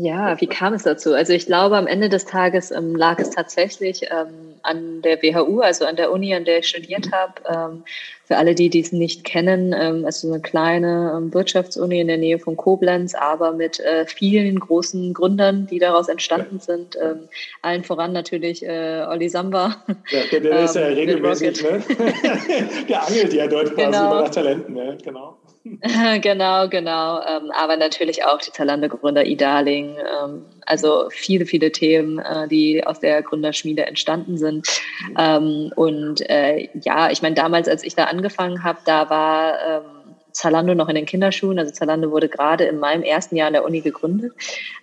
ja, 0.00 0.40
wie 0.40 0.46
kam 0.46 0.72
es 0.72 0.84
dazu? 0.84 1.12
Also 1.12 1.34
ich 1.34 1.44
glaube, 1.44 1.76
am 1.76 1.86
Ende 1.86 2.08
des 2.08 2.24
Tages 2.24 2.70
ähm, 2.70 2.96
lag 2.96 3.18
es 3.18 3.28
tatsächlich 3.28 4.04
ähm, 4.04 4.54
an 4.62 5.02
der 5.02 5.22
WHU, 5.22 5.60
also 5.60 5.84
an 5.84 5.96
der 5.96 6.10
Uni, 6.10 6.34
an 6.34 6.46
der 6.46 6.60
ich 6.60 6.68
studiert 6.68 7.12
habe. 7.12 7.34
Ähm, 7.46 7.84
für 8.24 8.38
alle, 8.38 8.54
die 8.54 8.70
dies 8.70 8.92
nicht 8.92 9.24
kennen, 9.24 9.74
ähm, 9.78 10.06
also 10.06 10.32
eine 10.32 10.40
kleine 10.40 11.12
ähm, 11.14 11.34
Wirtschaftsuni 11.34 12.00
in 12.00 12.06
der 12.06 12.16
Nähe 12.16 12.38
von 12.38 12.56
Koblenz, 12.56 13.14
aber 13.14 13.52
mit 13.52 13.78
äh, 13.80 14.06
vielen 14.06 14.58
großen 14.58 15.12
Gründern, 15.12 15.66
die 15.66 15.78
daraus 15.78 16.08
entstanden 16.08 16.60
sind. 16.60 16.96
Ähm, 16.96 17.28
allen 17.60 17.84
voran 17.84 18.12
natürlich 18.12 18.64
äh, 18.64 19.04
Olli 19.06 19.28
Samba. 19.28 19.84
Ja, 20.10 20.20
der, 20.32 20.40
der 20.40 20.64
ist 20.64 20.76
ja 20.76 20.86
regelmäßig, 20.86 21.62
ne? 21.62 21.82
der 22.88 23.06
angelt 23.06 23.34
ja 23.34 23.46
dort 23.48 23.74
quasi 23.74 23.84
genau. 23.84 24.22
nach 24.22 24.30
Talenten, 24.30 24.72
ne? 24.72 24.96
genau. 25.04 25.36
genau, 26.22 26.68
genau. 26.68 27.20
Ähm, 27.20 27.50
aber 27.54 27.76
natürlich 27.76 28.24
auch 28.24 28.38
die 28.38 28.50
Zalando-Gründer 28.50 29.26
Idaling. 29.26 29.96
Ähm, 29.98 30.46
also 30.64 31.08
viele, 31.10 31.44
viele 31.44 31.70
Themen, 31.70 32.18
äh, 32.18 32.48
die 32.48 32.86
aus 32.86 33.00
der 33.00 33.22
Gründerschmiede 33.22 33.84
entstanden 33.84 34.38
sind. 34.38 34.66
Ähm, 35.18 35.70
und 35.76 36.28
äh, 36.30 36.68
ja, 36.82 37.10
ich 37.10 37.20
meine, 37.20 37.34
damals, 37.34 37.68
als 37.68 37.84
ich 37.84 37.94
da 37.94 38.04
angefangen 38.04 38.64
habe, 38.64 38.78
da 38.86 39.10
war 39.10 39.54
ähm, 39.68 40.14
Zalando 40.32 40.74
noch 40.74 40.88
in 40.88 40.94
den 40.94 41.06
Kinderschuhen. 41.06 41.58
Also 41.58 41.72
Zalando 41.72 42.10
wurde 42.10 42.30
gerade 42.30 42.64
in 42.64 42.78
meinem 42.78 43.02
ersten 43.02 43.36
Jahr 43.36 43.48
an 43.48 43.52
der 43.52 43.64
Uni 43.64 43.82
gegründet. 43.82 44.32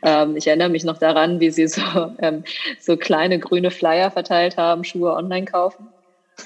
Ähm, 0.04 0.36
ich 0.36 0.46
erinnere 0.46 0.70
mich 0.70 0.84
noch 0.84 1.00
daran, 1.00 1.40
wie 1.40 1.50
sie 1.50 1.68
so, 1.68 1.82
ähm, 2.20 2.44
so 2.80 2.98
kleine 2.98 3.40
grüne 3.40 3.72
Flyer 3.72 4.12
verteilt 4.12 4.58
haben, 4.58 4.84
Schuhe 4.84 5.14
online 5.14 5.46
kaufen 5.46 5.88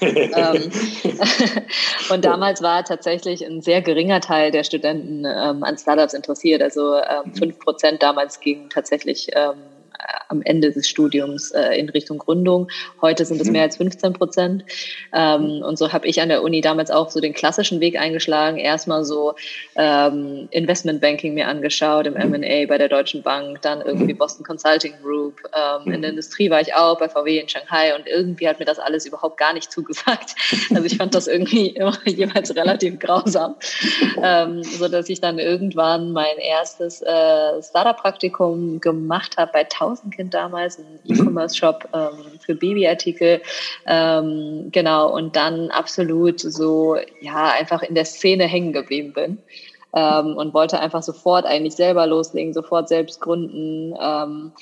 und 2.10 2.24
damals 2.24 2.62
war 2.62 2.84
tatsächlich 2.84 3.46
ein 3.46 3.60
sehr 3.60 3.82
geringer 3.82 4.20
Teil 4.20 4.50
der 4.50 4.64
Studenten 4.64 5.24
ähm, 5.24 5.62
an 5.62 5.76
Startups 5.76 6.14
interessiert. 6.14 6.62
Also 6.62 6.96
ähm, 6.96 7.32
5% 7.32 7.98
damals 7.98 8.40
ging 8.40 8.68
tatsächlich 8.68 9.28
ähm, 9.34 9.54
am 10.32 10.42
Ende 10.42 10.72
des 10.72 10.88
Studiums 10.88 11.52
äh, 11.52 11.78
in 11.78 11.88
Richtung 11.90 12.18
Gründung. 12.18 12.68
Heute 13.00 13.24
sind 13.24 13.40
es 13.40 13.46
mhm. 13.46 13.52
mehr 13.52 13.62
als 13.62 13.76
15 13.76 14.12
Prozent. 14.14 14.64
Ähm, 15.12 15.62
und 15.62 15.78
so 15.78 15.92
habe 15.92 16.08
ich 16.08 16.20
an 16.20 16.28
der 16.28 16.42
Uni 16.42 16.60
damals 16.60 16.90
auch 16.90 17.10
so 17.10 17.20
den 17.20 17.34
klassischen 17.34 17.80
Weg 17.80 17.98
eingeschlagen. 17.98 18.58
Erstmal 18.58 19.04
so 19.04 19.34
ähm, 19.76 20.48
Investmentbanking 20.50 21.34
mir 21.34 21.46
angeschaut 21.46 22.06
im 22.06 22.16
M&A 22.16 22.66
bei 22.66 22.78
der 22.78 22.88
Deutschen 22.88 23.22
Bank, 23.22 23.62
dann 23.62 23.80
irgendwie 23.82 24.14
Boston 24.14 24.44
Consulting 24.44 24.94
Group. 25.02 25.40
Ähm, 25.54 25.92
in 25.92 26.02
der 26.02 26.10
Industrie 26.10 26.50
war 26.50 26.60
ich 26.60 26.74
auch 26.74 26.98
bei 26.98 27.08
VW 27.08 27.38
in 27.38 27.48
Shanghai 27.48 27.94
und 27.94 28.06
irgendwie 28.06 28.48
hat 28.48 28.58
mir 28.58 28.64
das 28.64 28.78
alles 28.78 29.06
überhaupt 29.06 29.36
gar 29.36 29.52
nicht 29.52 29.70
zugesagt. 29.70 30.34
Also 30.72 30.84
ich 30.84 30.96
fand 30.96 31.14
das 31.14 31.26
irgendwie 31.26 31.68
immer 31.68 31.98
jeweils 32.06 32.54
relativ 32.56 32.98
grausam, 32.98 33.56
ähm, 34.22 34.62
so 34.62 34.88
dass 34.88 35.08
ich 35.08 35.20
dann 35.20 35.38
irgendwann 35.38 36.12
mein 36.12 36.38
erstes 36.38 37.02
äh, 37.02 37.62
Startup-Praktikum 37.62 38.80
gemacht 38.80 39.36
habe 39.36 39.50
bei 39.52 39.60
1000 39.60 40.16
Außenkind 40.22 40.34
damals, 40.34 40.78
ein 40.78 41.00
mhm. 41.04 41.14
E-Commerce-Shop 41.14 41.88
ähm, 41.92 42.38
für 42.40 42.54
Babyartikel. 42.54 43.42
Ähm, 43.86 44.68
genau, 44.72 45.12
und 45.12 45.36
dann 45.36 45.70
absolut 45.70 46.40
so, 46.40 46.96
ja, 47.20 47.52
einfach 47.58 47.82
in 47.82 47.94
der 47.94 48.04
Szene 48.04 48.44
hängen 48.44 48.72
geblieben 48.72 49.12
bin. 49.12 49.38
Ähm, 49.94 50.36
und 50.36 50.54
wollte 50.54 50.80
einfach 50.80 51.02
sofort 51.02 51.44
eigentlich 51.44 51.74
selber 51.74 52.06
loslegen, 52.06 52.54
sofort 52.54 52.88
selbst 52.88 53.20
gründen. 53.20 53.94
Ähm, 54.00 54.52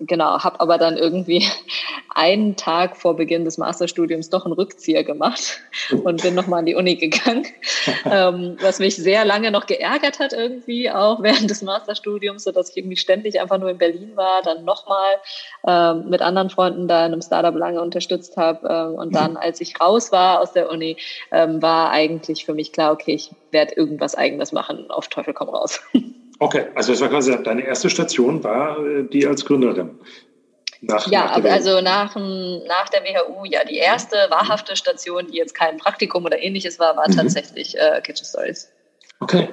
genau, 0.00 0.42
habe 0.42 0.60
aber 0.60 0.78
dann 0.78 0.96
irgendwie 0.96 1.46
einen 2.14 2.56
Tag 2.56 2.96
vor 2.96 3.16
Beginn 3.16 3.44
des 3.44 3.58
Masterstudiums 3.58 4.30
doch 4.30 4.44
einen 4.44 4.54
Rückzieher 4.54 5.04
gemacht 5.04 5.60
und 6.04 6.22
bin 6.22 6.34
nochmal 6.34 6.60
an 6.60 6.66
die 6.66 6.74
Uni 6.74 6.96
gegangen, 6.96 7.46
ähm, 8.04 8.56
was 8.60 8.78
mich 8.78 8.96
sehr 8.96 9.24
lange 9.24 9.50
noch 9.50 9.66
geärgert 9.66 10.18
hat 10.18 10.32
irgendwie, 10.32 10.90
auch 10.90 11.22
während 11.22 11.50
des 11.50 11.62
Masterstudiums, 11.62 12.44
so 12.44 12.52
dass 12.52 12.70
ich 12.70 12.76
irgendwie 12.76 12.96
ständig 12.96 13.40
einfach 13.40 13.58
nur 13.58 13.70
in 13.70 13.78
Berlin 13.78 14.12
war, 14.14 14.42
dann 14.42 14.64
nochmal 14.64 15.16
ähm, 15.66 16.08
mit 16.08 16.22
anderen 16.22 16.50
Freunden 16.50 16.88
da 16.88 17.06
in 17.06 17.12
einem 17.12 17.22
Startup 17.22 17.54
lange 17.54 17.80
unterstützt 17.80 18.36
habe 18.36 18.68
ähm, 18.68 18.94
und 18.94 19.14
dann, 19.14 19.36
als 19.36 19.60
ich 19.60 19.80
raus 19.80 20.12
war 20.12 20.40
aus 20.40 20.52
der 20.52 20.70
Uni, 20.70 20.96
ähm, 21.32 21.62
war 21.62 21.90
eigentlich 21.90 22.44
für 22.44 22.54
mich 22.54 22.72
klar, 22.72 22.92
okay, 22.92 23.14
ich 23.14 23.30
werde 23.50 23.74
irgendwas 23.74 24.14
Eigenes 24.14 24.52
machen, 24.52 24.90
auf 24.90 25.08
Teufel 25.08 25.34
komm 25.34 25.48
raus. 25.48 25.80
Okay, 26.40 26.66
also 26.74 26.92
das 26.92 27.00
war 27.00 27.08
quasi 27.08 27.36
deine 27.42 27.62
erste 27.62 27.90
Station, 27.90 28.44
war 28.44 28.78
äh, 28.84 29.04
die 29.04 29.26
als 29.26 29.44
Gründerin. 29.44 29.98
Nach, 30.80 31.06
ja, 31.08 31.38
nach 31.38 31.50
also 31.50 31.80
nach, 31.80 32.14
nach 32.14 32.88
der 32.90 33.02
WHU, 33.02 33.44
ja, 33.44 33.64
die 33.64 33.78
erste 33.78 34.16
wahrhafte 34.28 34.76
Station, 34.76 35.26
die 35.26 35.36
jetzt 35.36 35.54
kein 35.54 35.76
Praktikum 35.76 36.24
oder 36.24 36.40
ähnliches 36.40 36.78
war, 36.78 36.96
war 36.96 37.08
mhm. 37.08 37.16
tatsächlich 37.16 37.76
äh, 37.76 38.00
Kitchen 38.00 38.24
Stories. 38.24 38.70
Okay. 39.20 39.48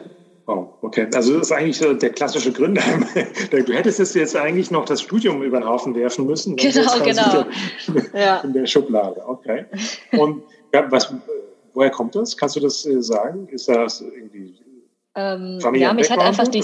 Wow, 0.45 0.76
okay. 0.82 1.08
Also 1.15 1.39
das 1.39 1.48
ist 1.48 1.52
eigentlich 1.52 1.78
so 1.78 1.93
der 1.95 2.12
klassische 2.12 2.52
Gründer. 2.52 2.84
Du 3.50 3.74
hättest 3.74 4.15
jetzt 4.15 4.36
eigentlich 4.36 4.69
noch 4.69 4.86
das 4.86 5.02
Studium 5.02 5.41
über 5.41 5.60
den 5.60 5.67
Haufen 5.67 5.95
werfen 5.95 6.28
müssen. 6.28 6.56
Genau, 6.56 7.00
genau. 7.04 7.45
ja. 8.13 8.41
In 8.41 8.54
der 8.54 8.67
Schublade, 8.67 9.24
okay. 9.28 9.65
Und 10.12 10.43
was, 10.89 11.12
woher 11.74 11.89
kommt 11.89 12.13
das? 12.13 12.38
Kannst 12.38 12.56
du 12.56 12.60
das 12.60 12.86
äh, 12.86 13.02
sagen? 13.02 13.48
Ist 13.50 13.67
das 13.67 14.02
ähm, 15.17 15.60
ja, 15.75 15.93
mich 15.93 16.12
hat 16.12 16.19
einfach 16.19 16.49
die, 16.49 16.62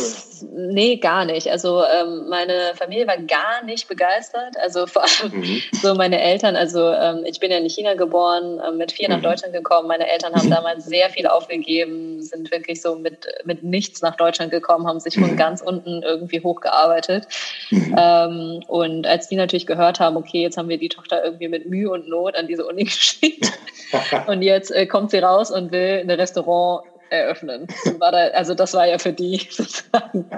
nee, 0.54 0.98
gar 0.98 1.24
nicht. 1.24 1.50
Also 1.50 1.84
ähm, 1.86 2.28
meine 2.28 2.74
Familie 2.76 3.08
war 3.08 3.16
gar 3.16 3.64
nicht 3.64 3.88
begeistert. 3.88 4.58
Also 4.62 4.88
vor 4.88 5.04
allem 5.04 5.40
mhm. 5.40 5.62
so 5.82 5.96
meine 5.96 6.20
Eltern, 6.20 6.58
also 6.58 6.92
ähm, 6.92 7.24
ich 7.26 7.40
bin 7.40 7.50
ja 7.50 7.58
in 7.58 7.70
China 7.70 7.94
geboren, 7.94 8.60
äh, 8.60 8.72
mit 8.74 8.92
vier 8.92 9.08
mhm. 9.08 9.16
nach 9.16 9.22
Deutschland 9.22 9.54
gekommen. 9.54 9.88
Meine 9.88 10.10
Eltern 10.10 10.36
haben 10.36 10.50
damals 10.50 10.84
sehr 10.84 11.10
viel 11.10 11.28
aufgegeben, 11.28 12.22
sind 12.22 12.52
wirklich 12.52 12.82
so 12.82 12.96
mit, 12.96 13.26
mit 13.46 13.64
nichts 13.64 14.02
nach 14.02 14.18
Deutschland 14.18 14.52
gekommen, 14.52 14.86
haben 14.86 15.00
sich 15.00 15.14
von 15.14 15.32
mhm. 15.32 15.38
ganz 15.38 15.62
unten 15.62 16.04
irgendwie 16.04 16.42
hochgearbeitet. 16.42 17.28
Mhm. 17.70 17.96
Ähm, 17.98 18.64
und 18.68 19.08
als 19.08 19.30
die 19.30 19.38
natürlich 19.38 19.66
gehört 19.66 20.02
haben, 20.02 20.18
okay, 20.18 20.42
jetzt 20.42 20.58
haben 20.58 20.68
wir 20.68 20.78
die 20.78 20.90
Tochter 20.90 21.24
irgendwie 21.24 21.48
mit 21.48 21.70
Mühe 21.70 21.90
und 21.90 22.10
Not 22.10 22.36
an 22.36 22.48
diese 22.48 22.66
Uni 22.66 22.84
geschickt 22.86 23.50
und 24.28 24.42
jetzt 24.42 24.72
äh, 24.72 24.86
kommt 24.88 25.12
sie 25.12 25.20
raus 25.20 25.52
und 25.52 25.72
will 25.72 26.02
eine 26.02 26.18
Restaurant 26.18 26.84
eröffnen. 27.12 27.68
Da, 28.00 28.08
also 28.10 28.56
das 28.56 28.74
war 28.74 28.88
ja 28.88 28.98
für 28.98 29.14
die 29.14 29.38
sozusagen. 29.50 30.30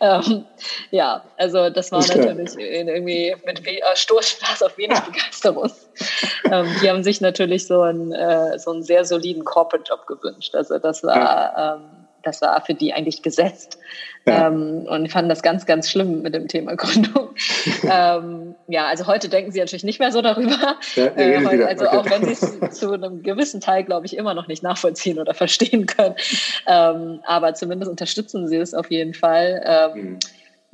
ähm, 0.00 0.44
ja, 0.90 1.24
also 1.36 1.70
das 1.70 1.92
war 1.92 2.00
das 2.00 2.14
natürlich 2.14 2.56
irgendwie 2.58 3.34
mit 3.44 3.62
Stoßspaß 3.94 4.62
auf 4.62 4.78
wenig 4.78 4.98
Begeisterung. 5.00 5.70
ähm, 6.50 6.66
die 6.82 6.88
haben 6.88 7.02
sich 7.02 7.20
natürlich 7.20 7.66
so 7.66 7.82
einen, 7.82 8.12
äh, 8.12 8.58
so 8.58 8.72
einen 8.72 8.82
sehr 8.82 9.04
soliden 9.04 9.44
Corporate-Job 9.44 10.06
gewünscht. 10.06 10.54
Also 10.54 10.78
das 10.78 11.02
war, 11.02 11.78
ähm, 11.78 12.03
das 12.24 12.40
war 12.40 12.60
für 12.64 12.74
die 12.74 12.92
eigentlich 12.92 13.22
gesetzt. 13.22 13.78
Ja. 14.26 14.48
Ähm, 14.48 14.86
und 14.88 15.10
fanden 15.10 15.28
das 15.28 15.42
ganz, 15.42 15.66
ganz 15.66 15.90
schlimm 15.90 16.22
mit 16.22 16.34
dem 16.34 16.48
Thema 16.48 16.74
Gründung. 16.76 17.30
ähm, 17.82 18.54
ja, 18.68 18.86
also 18.86 19.06
heute 19.06 19.28
denken 19.28 19.52
sie 19.52 19.60
natürlich 19.60 19.84
nicht 19.84 20.00
mehr 20.00 20.12
so 20.12 20.22
darüber. 20.22 20.76
Ja, 20.94 21.06
äh, 21.16 21.44
heute, 21.44 21.66
also 21.66 21.86
okay. 21.86 21.96
auch 21.96 22.10
wenn 22.10 22.24
sie 22.24 22.32
es 22.32 22.70
zu 22.78 22.92
einem 22.92 23.22
gewissen 23.22 23.60
Teil, 23.60 23.84
glaube 23.84 24.06
ich, 24.06 24.16
immer 24.16 24.34
noch 24.34 24.48
nicht 24.48 24.62
nachvollziehen 24.62 25.18
oder 25.18 25.34
verstehen 25.34 25.86
können. 25.86 26.14
Ähm, 26.66 27.20
aber 27.24 27.54
zumindest 27.54 27.90
unterstützen 27.90 28.48
sie 28.48 28.56
es 28.56 28.74
auf 28.74 28.90
jeden 28.90 29.14
Fall. 29.14 29.62
Ähm, 29.66 30.02
mhm. 30.02 30.18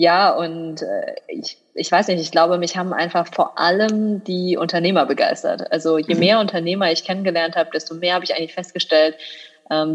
Ja, 0.01 0.31
und 0.31 0.81
äh, 0.81 1.15
ich, 1.29 1.59
ich 1.75 1.93
weiß 1.93 2.09
nicht, 2.09 2.23
ich 2.23 2.31
glaube, 2.31 2.57
mich 2.57 2.79
haben 2.79 2.95
einfach 2.95 3.27
vor 3.35 3.59
allem 3.59 4.25
die 4.25 4.57
Unternehmer 4.57 5.05
begeistert. 5.05 5.71
Also 5.73 5.99
je 5.99 6.15
mhm. 6.15 6.21
mehr 6.21 6.41
Unternehmer 6.41 6.91
ich 6.91 7.05
kennengelernt 7.05 7.55
habe, 7.55 7.69
desto 7.71 7.95
mehr 7.95 8.15
habe 8.15 8.25
ich 8.25 8.35
eigentlich 8.35 8.55
festgestellt, 8.55 9.17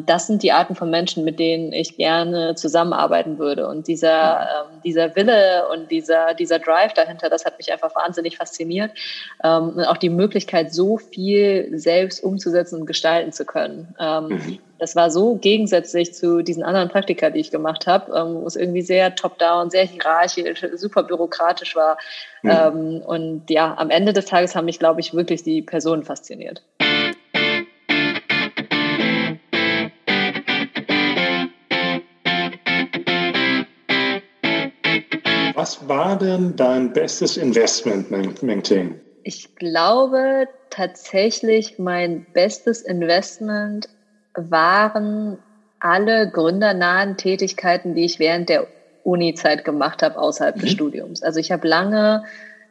das 0.06 0.28
sind 0.28 0.42
die 0.42 0.54
Arten 0.54 0.74
von 0.76 0.90
Menschen, 0.90 1.26
mit 1.26 1.38
denen 1.38 1.74
ich 1.74 1.98
gerne 1.98 2.56
zusammenarbeiten 2.56 3.38
würde. 3.38 3.68
Und 3.68 3.90
dieser, 3.90 4.42
ähm, 4.42 4.82
dieser 4.86 5.14
Wille 5.18 5.68
und 5.74 5.92
dieser, 5.92 6.34
dieser 6.34 6.60
Drive 6.60 6.94
dahinter, 6.94 7.30
das 7.30 7.44
hat 7.44 7.58
mich 7.58 7.74
einfach 7.74 7.94
wahnsinnig 7.94 8.38
fasziniert. 8.38 8.92
Ähm, 9.44 9.74
und 9.76 9.84
auch 9.84 9.98
die 9.98 10.10
Möglichkeit, 10.10 10.74
so 10.74 10.98
viel 10.98 11.78
selbst 11.78 12.24
umzusetzen 12.24 12.80
und 12.80 12.86
gestalten 12.86 13.34
zu 13.34 13.46
können. 13.46 13.94
Ähm, 14.00 14.28
mhm. 14.28 14.60
Das 14.80 14.96
war 14.96 15.10
so 15.10 15.36
gegensätzlich 15.36 16.14
zu 16.14 16.42
diesen 16.42 16.64
anderen 16.64 16.90
Praktika, 16.90 17.30
die 17.30 17.40
ich 17.40 17.52
gemacht 17.52 17.88
habe, 17.88 18.12
ähm, 18.14 18.42
wo 18.42 18.48
es 18.48 18.56
irgendwie 18.56 18.82
sehr 18.82 19.16
top-down, 19.16 19.70
sehr 19.70 19.86
hierarchisch, 19.86 20.66
super 20.76 21.04
bürokratisch 21.04 21.76
war. 21.76 21.98
Mhm. 22.44 22.50
Ähm, 22.50 23.02
und 23.06 23.50
ja, 23.50 23.76
am 23.78 23.90
Ende 23.90 24.14
des 24.14 24.26
Tages 24.26 24.56
haben 24.56 24.66
mich, 24.66 24.80
glaube 24.80 25.02
ich, 25.02 25.14
wirklich 25.14 25.44
die 25.44 25.62
Personen 25.62 26.04
fasziniert. 26.04 26.62
Was 35.66 35.90
war 35.90 36.16
denn 36.16 36.56
dein 36.56 36.94
bestes 36.94 37.38
Investment, 37.38 38.12
Mengting? 38.44 39.02
Ich 39.24 39.56
glaube 39.56 40.48
tatsächlich, 40.70 41.80
mein 41.80 42.28
bestes 42.34 42.84
Investment 42.84 43.90
waren 44.36 45.40
alle 45.80 46.30
gründernahen 46.30 47.18
Tätigkeiten, 47.18 47.96
die 47.96 48.06
ich 48.06 48.20
während 48.20 48.50
der 48.50 48.68
Uni-Zeit 49.04 49.66
gemacht 49.66 50.04
habe, 50.04 50.20
außerhalb 50.20 50.56
mhm. 50.58 50.62
des 50.62 50.72
Studiums. 50.72 51.24
Also 51.24 51.40
ich 51.40 51.52
habe 51.52 51.68
lange 51.68 52.26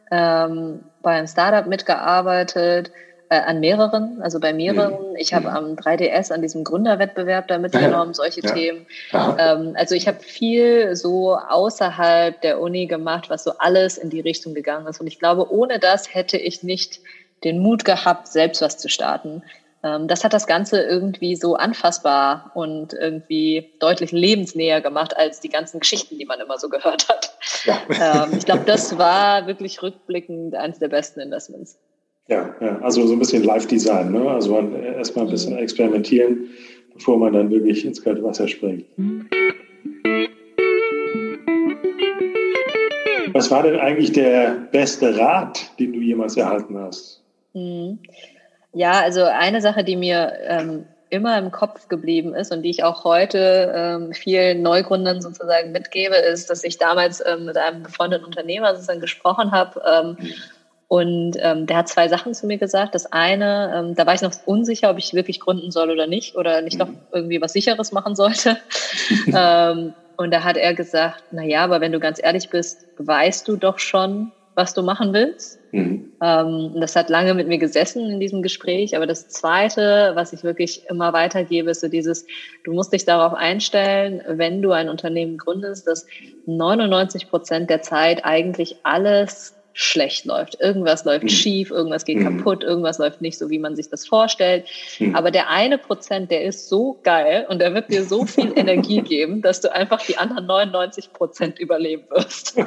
ähm, 0.09 0.79
bei 1.01 1.17
einem 1.17 1.27
Startup 1.27 1.67
mitgearbeitet, 1.67 2.91
äh, 3.35 3.39
an 3.41 3.59
mehreren, 3.59 4.21
also 4.21 4.39
bei 4.39 4.53
mehreren. 4.53 5.11
Mhm. 5.11 5.15
Ich 5.17 5.33
habe 5.33 5.49
mhm. 5.49 5.55
am 5.55 5.65
3DS 5.75 6.31
an 6.31 6.41
diesem 6.41 6.63
Gründerwettbewerb 6.63 7.47
da 7.47 7.57
mitgenommen, 7.57 8.13
solche 8.15 8.41
ja. 8.41 8.51
Themen. 8.51 8.85
Ähm, 9.13 9.75
also 9.75 9.95
ich 9.95 10.07
habe 10.07 10.19
viel 10.19 10.95
so 10.95 11.35
außerhalb 11.35 12.39
der 12.41 12.59
Uni 12.59 12.87
gemacht, 12.87 13.29
was 13.29 13.43
so 13.43 13.51
alles 13.57 13.97
in 13.97 14.09
die 14.09 14.21
Richtung 14.21 14.53
gegangen 14.53 14.87
ist. 14.87 15.01
Und 15.01 15.07
ich 15.07 15.19
glaube, 15.19 15.51
ohne 15.51 15.79
das 15.79 16.13
hätte 16.13 16.37
ich 16.37 16.63
nicht 16.63 16.99
den 17.43 17.59
Mut 17.59 17.85
gehabt, 17.85 18.27
selbst 18.27 18.61
was 18.61 18.77
zu 18.77 18.89
starten. 18.89 19.43
Ähm, 19.83 20.07
das 20.07 20.23
hat 20.23 20.33
das 20.33 20.47
Ganze 20.47 20.81
irgendwie 20.81 21.35
so 21.35 21.55
anfassbar 21.55 22.51
und 22.55 22.93
irgendwie 22.93 23.71
deutlich 23.79 24.11
lebensnäher 24.11 24.81
gemacht 24.81 25.15
als 25.15 25.41
die 25.41 25.49
ganzen 25.49 25.79
Geschichten, 25.79 26.17
die 26.17 26.25
man 26.25 26.39
immer 26.39 26.57
so 26.57 26.69
gehört 26.69 27.07
hat. 27.09 27.37
Ja. 27.65 28.23
Ähm, 28.23 28.37
ich 28.37 28.45
glaube, 28.45 28.63
das 28.65 28.97
war 28.97 29.45
wirklich 29.45 29.81
rückblickend 29.81 30.55
eines 30.55 30.79
der 30.79 30.87
besten 30.87 31.19
Investments. 31.19 31.77
Ja, 32.27 32.55
ja, 32.59 32.79
also 32.81 33.05
so 33.05 33.13
ein 33.13 33.19
bisschen 33.19 33.43
Live-Design, 33.43 34.11
ne? 34.11 34.27
Also 34.27 34.57
erstmal 34.57 35.25
ein 35.25 35.31
bisschen 35.31 35.53
mhm. 35.53 35.59
experimentieren, 35.59 36.49
bevor 36.95 37.19
man 37.19 37.33
dann 37.33 37.51
wirklich 37.51 37.85
ins 37.85 38.01
kalte 38.01 38.23
Wasser 38.23 38.47
springt. 38.47 38.85
Was 43.33 43.51
war 43.51 43.63
denn 43.63 43.79
eigentlich 43.79 44.11
der 44.13 44.67
beste 44.71 45.15
Rat, 45.19 45.69
den 45.79 45.93
du 45.93 45.99
jemals 45.99 46.35
erhalten 46.35 46.79
hast? 46.79 47.21
Mhm. 47.53 47.99
Ja, 48.73 49.01
also 49.01 49.23
eine 49.23 49.61
Sache, 49.61 49.83
die 49.83 49.95
mir 49.95 50.33
ähm, 50.47 50.85
immer 51.11 51.37
im 51.37 51.51
Kopf 51.51 51.87
geblieben 51.89 52.33
ist 52.33 52.51
und 52.51 52.63
die 52.63 52.71
ich 52.71 52.83
auch 52.83 53.03
heute 53.03 53.71
ähm, 53.75 54.13
vielen 54.13 54.63
Neugründern 54.63 55.21
sozusagen 55.21 55.71
mitgebe, 55.71 56.15
ist, 56.15 56.49
dass 56.49 56.63
ich 56.63 56.79
damals 56.79 57.23
ähm, 57.25 57.45
mit 57.45 57.55
einem 57.55 57.83
befreundeten 57.83 58.25
Unternehmer 58.25 58.73
sozusagen 58.73 58.99
gesprochen 58.99 59.51
habe. 59.51 59.79
Ähm, 59.85 60.17
mhm 60.19 60.33
und 60.95 61.35
ähm, 61.41 61.65
der 61.65 61.75
hat 61.75 61.89
zwei 61.89 62.07
Sachen 62.07 62.33
zu 62.33 62.47
mir 62.47 62.57
gesagt. 62.57 62.95
Das 62.95 63.11
eine, 63.11 63.73
ähm, 63.75 63.95
da 63.95 64.05
war 64.05 64.13
ich 64.13 64.21
noch 64.21 64.31
unsicher, 64.45 64.89
ob 64.89 64.97
ich 64.97 65.13
wirklich 65.13 65.41
gründen 65.41 65.69
soll 65.69 65.91
oder 65.91 66.07
nicht 66.07 66.37
oder 66.37 66.61
nicht 66.61 66.79
noch 66.79 66.87
mhm. 66.87 66.99
irgendwie 67.11 67.41
was 67.41 67.51
Sicheres 67.51 67.91
machen 67.91 68.15
sollte. 68.15 68.55
ähm, 69.27 69.93
und 70.15 70.33
da 70.33 70.45
hat 70.45 70.55
er 70.55 70.73
gesagt, 70.73 71.21
na 71.31 71.43
ja, 71.43 71.65
aber 71.65 71.81
wenn 71.81 71.91
du 71.91 71.99
ganz 71.99 72.23
ehrlich 72.23 72.49
bist, 72.49 72.85
weißt 72.97 73.45
du 73.45 73.57
doch 73.57 73.77
schon, 73.77 74.31
was 74.53 74.73
du 74.73 74.83
machen 74.83 75.11
willst. 75.11 75.59
Mhm. 75.73 76.13
Ähm, 76.21 76.71
das 76.79 76.95
hat 76.95 77.09
lange 77.09 77.33
mit 77.33 77.49
mir 77.49 77.57
gesessen 77.57 78.09
in 78.09 78.21
diesem 78.21 78.41
Gespräch. 78.41 78.95
Aber 78.95 79.05
das 79.05 79.27
Zweite, 79.27 80.13
was 80.13 80.31
ich 80.31 80.45
wirklich 80.45 80.83
immer 80.89 81.11
weitergebe, 81.11 81.71
ist 81.71 81.81
so 81.81 81.89
dieses, 81.89 82.25
du 82.63 82.71
musst 82.71 82.93
dich 82.93 83.03
darauf 83.03 83.33
einstellen, 83.33 84.21
wenn 84.29 84.61
du 84.61 84.71
ein 84.71 84.87
Unternehmen 84.87 85.37
gründest, 85.37 85.87
dass 85.87 86.05
99 86.45 87.29
Prozent 87.29 87.69
der 87.69 87.81
Zeit 87.81 88.23
eigentlich 88.23 88.77
alles 88.83 89.55
schlecht 89.77 90.23
läuft. 90.23 90.59
Irgendwas 90.61 91.03
läuft 91.03 91.25
mhm. 91.25 91.29
schief, 91.29 91.69
irgendwas 91.69 92.05
geht 92.05 92.17
mhm. 92.17 92.37
kaputt, 92.37 92.63
irgendwas 92.63 92.97
läuft 92.97 93.21
nicht 93.21 93.37
so, 93.37 93.49
wie 93.49 93.59
man 93.59 93.75
sich 93.75 93.89
das 93.89 94.07
vorstellt. 94.07 94.65
Mhm. 94.99 95.15
Aber 95.15 95.31
der 95.31 95.49
eine 95.49 95.77
Prozent, 95.77 96.31
der 96.31 96.45
ist 96.45 96.69
so 96.69 96.97
geil 97.03 97.45
und 97.49 97.59
der 97.59 97.73
wird 97.73 97.91
dir 97.91 98.05
so 98.05 98.25
viel 98.25 98.53
Energie 98.57 99.01
geben, 99.01 99.41
dass 99.41 99.59
du 99.59 99.71
einfach 99.71 100.01
die 100.01 100.17
anderen 100.17 100.45
99 100.47 101.11
Prozent 101.11 101.59
überleben 101.59 102.05
wirst. 102.09 102.57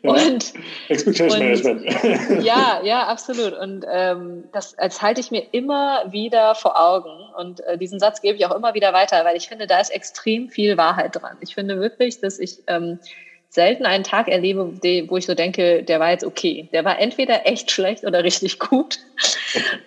Ja. 0.00 0.12
Und, 0.12 0.52
Expectation 0.88 1.40
Management. 1.40 2.44
ja, 2.44 2.80
ja, 2.84 3.08
absolut. 3.08 3.52
Und 3.54 3.84
ähm, 3.90 4.44
das 4.52 4.78
als 4.78 5.02
halte 5.02 5.20
ich 5.20 5.32
mir 5.32 5.42
immer 5.50 6.04
wieder 6.12 6.54
vor 6.54 6.80
Augen. 6.80 7.10
Und 7.36 7.60
äh, 7.66 7.76
diesen 7.76 7.98
Satz 7.98 8.22
gebe 8.22 8.36
ich 8.36 8.46
auch 8.46 8.54
immer 8.54 8.74
wieder 8.74 8.92
weiter, 8.92 9.24
weil 9.24 9.36
ich 9.36 9.48
finde, 9.48 9.66
da 9.66 9.80
ist 9.80 9.90
extrem 9.90 10.50
viel 10.50 10.76
Wahrheit 10.76 11.16
dran. 11.16 11.36
Ich 11.40 11.54
finde 11.54 11.80
wirklich, 11.80 12.20
dass 12.20 12.38
ich 12.38 12.58
ähm, 12.68 13.00
selten 13.48 13.86
einen 13.86 14.04
Tag 14.04 14.28
erlebe, 14.28 14.72
wo 15.08 15.16
ich 15.16 15.26
so 15.26 15.34
denke, 15.34 15.82
der 15.82 16.00
war 16.00 16.10
jetzt 16.10 16.24
okay. 16.24 16.68
Der 16.72 16.84
war 16.84 16.98
entweder 16.98 17.46
echt 17.46 17.70
schlecht 17.70 18.04
oder 18.04 18.22
richtig 18.24 18.58
gut. 18.58 18.98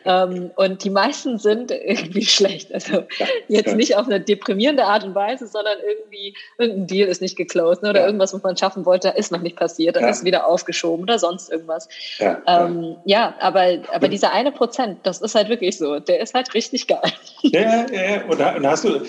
Ähm, 0.06 0.52
und 0.56 0.84
die 0.84 0.90
meisten 0.90 1.38
sind 1.38 1.72
irgendwie 1.72 2.26
schlecht. 2.26 2.74
Also 2.74 3.04
jetzt 3.48 3.76
nicht 3.76 3.96
auf 3.96 4.06
eine 4.08 4.20
deprimierende 4.20 4.86
Art 4.86 5.04
und 5.04 5.16
Weise, 5.16 5.48
sondern 5.48 5.78
irgendwie 5.88 6.36
irgendein 6.58 6.88
Deal 6.88 7.08
ist 7.08 7.22
nicht 7.22 7.38
geclosed 7.38 7.84
ne? 7.84 7.90
oder 7.90 8.02
ja. 8.02 8.06
irgendwas, 8.06 8.34
was 8.34 8.44
man 8.44 8.58
schaffen 8.58 8.86
wollte, 8.86 9.10
ist 9.10 9.32
noch 9.32 9.42
nicht 9.42 9.56
passiert, 9.56 9.96
dann 9.96 10.04
ja. 10.04 10.10
ist 10.10 10.24
wieder 10.24 10.48
aufgeschoben 10.48 11.04
oder 11.04 11.20
sonst 11.20 11.52
irgendwas. 11.52 11.88
Ja, 12.18 12.42
ähm, 12.48 12.98
ja 13.06 13.36
aber, 13.40 13.78
aber 13.92 14.08
dieser 14.08 14.34
eine 14.34 14.52
Prozent, 14.52 15.00
das 15.04 15.22
ist 15.22 15.36
halt 15.36 15.50
wirklich 15.50 15.78
so. 15.78 16.00
Der 16.00 16.20
ist 16.20 16.34
halt 16.34 16.54
richtig 16.54 16.88
geil. 16.88 17.00
Ja, 17.44 17.86
ja, 17.92 18.26
und 18.30 18.68
hast 18.68 18.84
du, 18.84 19.02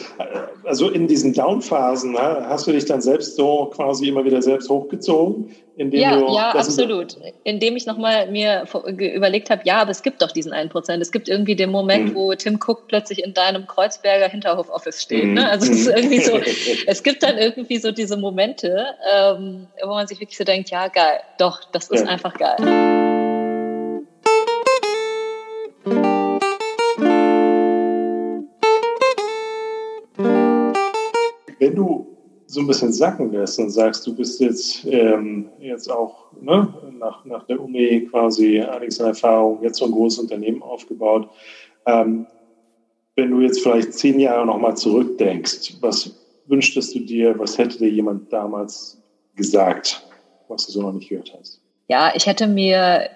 also 0.64 0.90
in 0.90 1.06
diesen 1.06 1.32
Downphasen, 1.32 2.16
hast 2.18 2.66
du 2.66 2.72
dich 2.72 2.84
dann 2.86 3.00
selbst 3.00 3.36
so 3.36 3.70
quasi 3.74 4.08
immer 4.08 4.24
wieder 4.24 4.42
selbst 4.42 4.68
hochgezogen? 4.68 5.54
Indem 5.76 6.00
ja, 6.00 6.16
du, 6.16 6.34
ja, 6.34 6.50
absolut. 6.50 7.16
Indem 7.44 7.76
ich 7.76 7.86
nochmal 7.86 8.30
mir 8.30 8.64
überlegt 8.98 9.48
habe, 9.48 9.62
ja, 9.64 9.78
aber 9.78 9.90
es 9.90 10.02
gibt 10.02 10.20
doch 10.20 10.30
diesen 10.30 10.52
einen 10.52 10.68
Prozent. 10.68 11.00
Es 11.00 11.10
gibt 11.10 11.30
irgendwie 11.30 11.56
den 11.56 11.70
Moment, 11.70 12.10
mhm. 12.10 12.14
wo 12.14 12.34
Tim 12.34 12.58
Cook 12.64 12.88
plötzlich 12.88 13.24
in 13.24 13.32
deinem 13.32 13.66
Kreuzberger 13.66 14.28
Hinterhof-Office 14.28 15.00
steht. 15.00 15.24
Mhm. 15.24 15.34
Ne? 15.34 15.48
Also 15.48 15.72
es 15.72 15.80
ist 15.80 15.86
irgendwie 15.86 16.20
so, 16.20 16.38
es 16.86 17.02
gibt 17.02 17.22
dann 17.22 17.38
irgendwie 17.38 17.78
so 17.78 17.90
diese 17.90 18.18
Momente, 18.18 18.84
ähm, 19.14 19.66
wo 19.82 19.88
man 19.88 20.06
sich 20.06 20.20
wirklich 20.20 20.36
so 20.36 20.44
denkt, 20.44 20.68
ja, 20.70 20.88
geil, 20.88 21.20
doch, 21.38 21.64
das 21.72 21.88
ist 21.88 22.04
ja. 22.04 22.08
einfach 22.08 22.34
geil. 22.34 22.56
Wenn 31.58 31.74
du 31.74 32.12
so 32.52 32.60
ein 32.60 32.66
bisschen 32.66 32.92
sacken 32.92 33.32
lässt 33.32 33.58
und 33.58 33.70
sagst, 33.70 34.06
du 34.06 34.14
bist 34.14 34.40
jetzt, 34.40 34.84
ähm, 34.84 35.50
jetzt 35.58 35.90
auch 35.90 36.30
ne, 36.32 36.72
nach, 36.98 37.24
nach 37.24 37.46
der 37.46 37.60
Uni 37.60 38.06
quasi 38.10 38.60
einiges 38.60 39.00
an 39.00 39.08
Erfahrung, 39.08 39.62
jetzt 39.62 39.78
so 39.78 39.86
ein 39.86 39.92
großes 39.92 40.18
Unternehmen 40.18 40.62
aufgebaut. 40.62 41.28
Ähm, 41.86 42.26
wenn 43.16 43.30
du 43.30 43.40
jetzt 43.40 43.62
vielleicht 43.62 43.94
zehn 43.94 44.20
Jahre 44.20 44.44
nochmal 44.44 44.76
zurückdenkst, 44.76 45.76
was 45.80 46.14
wünschtest 46.44 46.94
du 46.94 47.00
dir, 47.00 47.38
was 47.38 47.56
hätte 47.56 47.78
dir 47.78 47.90
jemand 47.90 48.30
damals 48.32 48.98
gesagt, 49.34 50.06
was 50.48 50.66
du 50.66 50.72
so 50.72 50.82
noch 50.82 50.92
nicht 50.92 51.08
gehört 51.08 51.32
hast? 51.38 51.60
Ja, 51.88 52.12
ich 52.14 52.26
hätte 52.26 52.46
mir, 52.46 53.08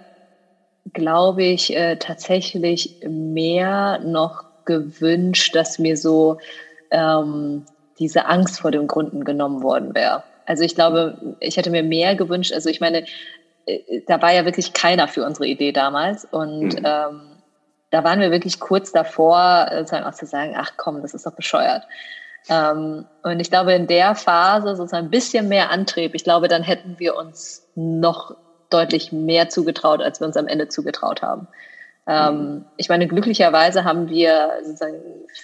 glaube 0.92 1.44
ich, 1.44 1.76
äh, 1.76 1.96
tatsächlich 1.96 2.96
mehr 3.06 3.98
noch 4.02 4.44
gewünscht, 4.64 5.54
dass 5.54 5.78
mir 5.78 5.96
so 5.96 6.38
ähm, 6.90 7.66
diese 7.98 8.26
Angst 8.26 8.60
vor 8.60 8.70
dem 8.70 8.86
Gründen 8.86 9.24
genommen 9.24 9.62
worden 9.62 9.94
wäre. 9.94 10.22
Also 10.46 10.62
ich 10.62 10.74
glaube, 10.74 11.36
ich 11.40 11.56
hätte 11.56 11.70
mir 11.70 11.82
mehr 11.82 12.14
gewünscht. 12.14 12.52
Also 12.52 12.68
ich 12.68 12.80
meine, 12.80 13.04
äh, 13.66 14.02
da 14.06 14.22
war 14.22 14.32
ja 14.32 14.44
wirklich 14.44 14.72
keiner 14.72 15.08
für 15.08 15.24
unsere 15.24 15.46
Idee 15.46 15.72
damals 15.72 16.24
und 16.24 16.80
mhm. 16.80 16.84
ähm, 16.84 17.20
da 17.90 18.04
waren 18.04 18.20
wir 18.20 18.30
wirklich 18.30 18.60
kurz 18.60 18.92
davor, 18.92 19.68
sozusagen 19.72 20.04
auch 20.04 20.14
zu 20.14 20.26
sagen, 20.26 20.54
ach 20.56 20.72
komm, 20.76 21.02
das 21.02 21.14
ist 21.14 21.24
doch 21.24 21.34
bescheuert. 21.34 21.84
Ähm, 22.48 23.06
und 23.22 23.40
ich 23.40 23.50
glaube, 23.50 23.72
in 23.72 23.86
der 23.86 24.14
Phase 24.14 24.76
sozusagen 24.76 25.06
ein 25.06 25.10
bisschen 25.10 25.48
mehr 25.48 25.70
Antrieb, 25.70 26.14
ich 26.14 26.24
glaube, 26.24 26.48
dann 26.48 26.62
hätten 26.62 26.98
wir 26.98 27.16
uns 27.16 27.66
noch 27.74 28.36
deutlich 28.70 29.12
mehr 29.12 29.48
zugetraut, 29.48 30.02
als 30.02 30.20
wir 30.20 30.26
uns 30.26 30.36
am 30.36 30.48
Ende 30.48 30.68
zugetraut 30.68 31.22
haben. 31.22 31.48
Ähm, 32.08 32.64
ich 32.76 32.88
meine, 32.88 33.08
glücklicherweise 33.08 33.82
haben 33.82 34.08
wir 34.08 34.50
sozusagen 34.62 35.00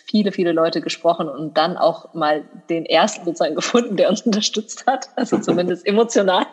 viele, 0.07 0.31
viele 0.31 0.53
Leute 0.53 0.81
gesprochen 0.81 1.29
und 1.29 1.57
dann 1.57 1.77
auch 1.77 2.15
mal 2.15 2.45
den 2.71 2.87
ersten 2.87 3.25
sozusagen 3.25 3.57
gefunden, 3.57 3.97
der 3.97 4.09
uns 4.09 4.23
unterstützt 4.27 4.87
hat. 4.87 5.09
Also 5.17 5.39
zumindest 5.39 5.87
emotional. 5.87 6.47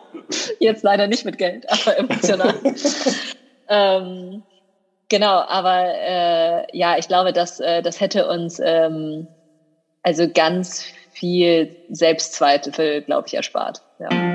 Jetzt 0.58 0.82
leider 0.82 1.06
nicht 1.06 1.24
mit 1.24 1.38
Geld, 1.38 1.66
aber 1.70 1.96
emotional. 1.96 2.54
ähm, 3.68 4.42
genau, 5.08 5.38
aber 5.46 5.84
äh, 5.86 6.76
ja, 6.76 6.98
ich 6.98 7.06
glaube, 7.06 7.32
dass 7.32 7.60
äh, 7.60 7.82
das 7.82 8.00
hätte 8.00 8.28
uns 8.28 8.60
ähm, 8.62 9.28
also 10.02 10.28
ganz 10.28 10.84
viel 11.12 11.76
Selbstzweifel, 11.88 13.02
glaube 13.02 13.28
ich, 13.28 13.34
erspart. 13.34 13.82
Ja. 13.98 14.29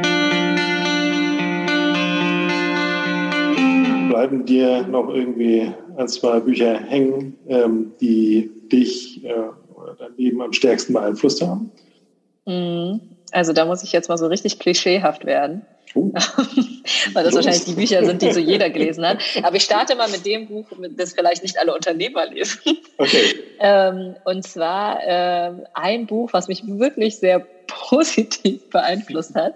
Bleiben 4.09 4.45
dir 4.45 4.83
noch 4.87 5.09
irgendwie 5.09 5.73
ein, 5.97 6.07
zwei 6.07 6.39
Bücher 6.39 6.77
hängen, 6.77 7.37
ähm, 7.47 7.93
die 7.99 8.51
dich 8.71 9.23
äh, 9.23 9.33
oder 9.75 9.95
dein 9.95 10.15
Leben 10.17 10.41
am 10.41 10.53
stärksten 10.53 10.93
beeinflusst 10.93 11.41
haben? 11.41 11.71
Mhm. 12.45 13.01
Also 13.31 13.53
da 13.53 13.65
muss 13.65 13.83
ich 13.83 13.91
jetzt 13.91 14.07
mal 14.07 14.17
so 14.17 14.27
richtig 14.27 14.59
klischeehaft 14.59 15.25
werden. 15.25 15.63
Uh. 15.95 16.11
Weil 17.13 17.23
das 17.23 17.33
Los. 17.33 17.35
wahrscheinlich 17.35 17.65
die 17.65 17.73
Bücher 17.73 18.05
sind, 18.05 18.21
die 18.21 18.31
so 18.31 18.39
jeder 18.39 18.69
gelesen 18.71 19.07
hat. 19.07 19.19
Aber 19.43 19.55
ich 19.55 19.63
starte 19.63 19.95
mal 19.95 20.09
mit 20.09 20.25
dem 20.25 20.47
Buch, 20.47 20.65
das 20.91 21.13
vielleicht 21.13 21.43
nicht 21.43 21.57
alle 21.57 21.73
Unternehmer 21.73 22.25
lesen. 22.27 22.59
Okay. 22.97 23.35
Ähm, 23.57 24.15
und 24.25 24.45
zwar 24.45 24.99
ähm, 25.05 25.61
ein 25.73 26.07
Buch, 26.07 26.33
was 26.33 26.49
mich 26.49 26.63
wirklich 26.67 27.19
sehr 27.19 27.39
positiv 27.67 28.69
beeinflusst 28.69 29.33
hat, 29.33 29.55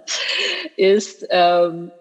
ist, 0.78 1.28
ähm, 1.30 1.92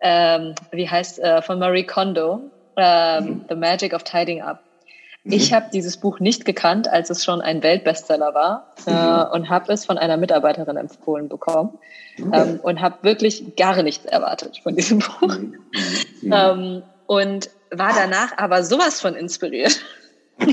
ähm, 0.00 0.54
wie 0.72 0.88
heißt, 0.88 1.18
äh, 1.18 1.42
von 1.42 1.58
Marie 1.58 1.84
Kondo, 1.84 2.40
ähm, 2.76 3.24
mhm. 3.24 3.44
The 3.48 3.54
Magic 3.54 3.92
of 3.94 4.04
Tidying 4.04 4.42
Up. 4.42 4.62
Ich 5.24 5.50
mhm. 5.50 5.56
habe 5.56 5.66
dieses 5.72 5.96
Buch 5.98 6.20
nicht 6.20 6.44
gekannt, 6.44 6.88
als 6.88 7.10
es 7.10 7.24
schon 7.24 7.40
ein 7.40 7.62
Weltbestseller 7.62 8.34
war 8.34 8.72
äh, 8.86 8.90
mhm. 8.90 9.32
und 9.32 9.50
habe 9.50 9.72
es 9.72 9.84
von 9.84 9.98
einer 9.98 10.16
Mitarbeiterin 10.16 10.76
empfohlen 10.76 11.28
bekommen 11.28 11.78
ähm, 12.32 12.60
und 12.62 12.80
habe 12.80 12.96
wirklich 13.02 13.56
gar 13.56 13.82
nichts 13.82 14.06
erwartet 14.06 14.60
von 14.62 14.74
diesem 14.74 15.00
Buch 15.00 15.36
mhm. 15.36 15.56
mhm. 16.22 16.32
ähm, 16.32 16.82
und 17.06 17.50
war 17.70 17.92
danach 17.94 18.38
aber 18.38 18.62
sowas 18.62 19.00
von 19.00 19.14
inspiriert. 19.14 19.80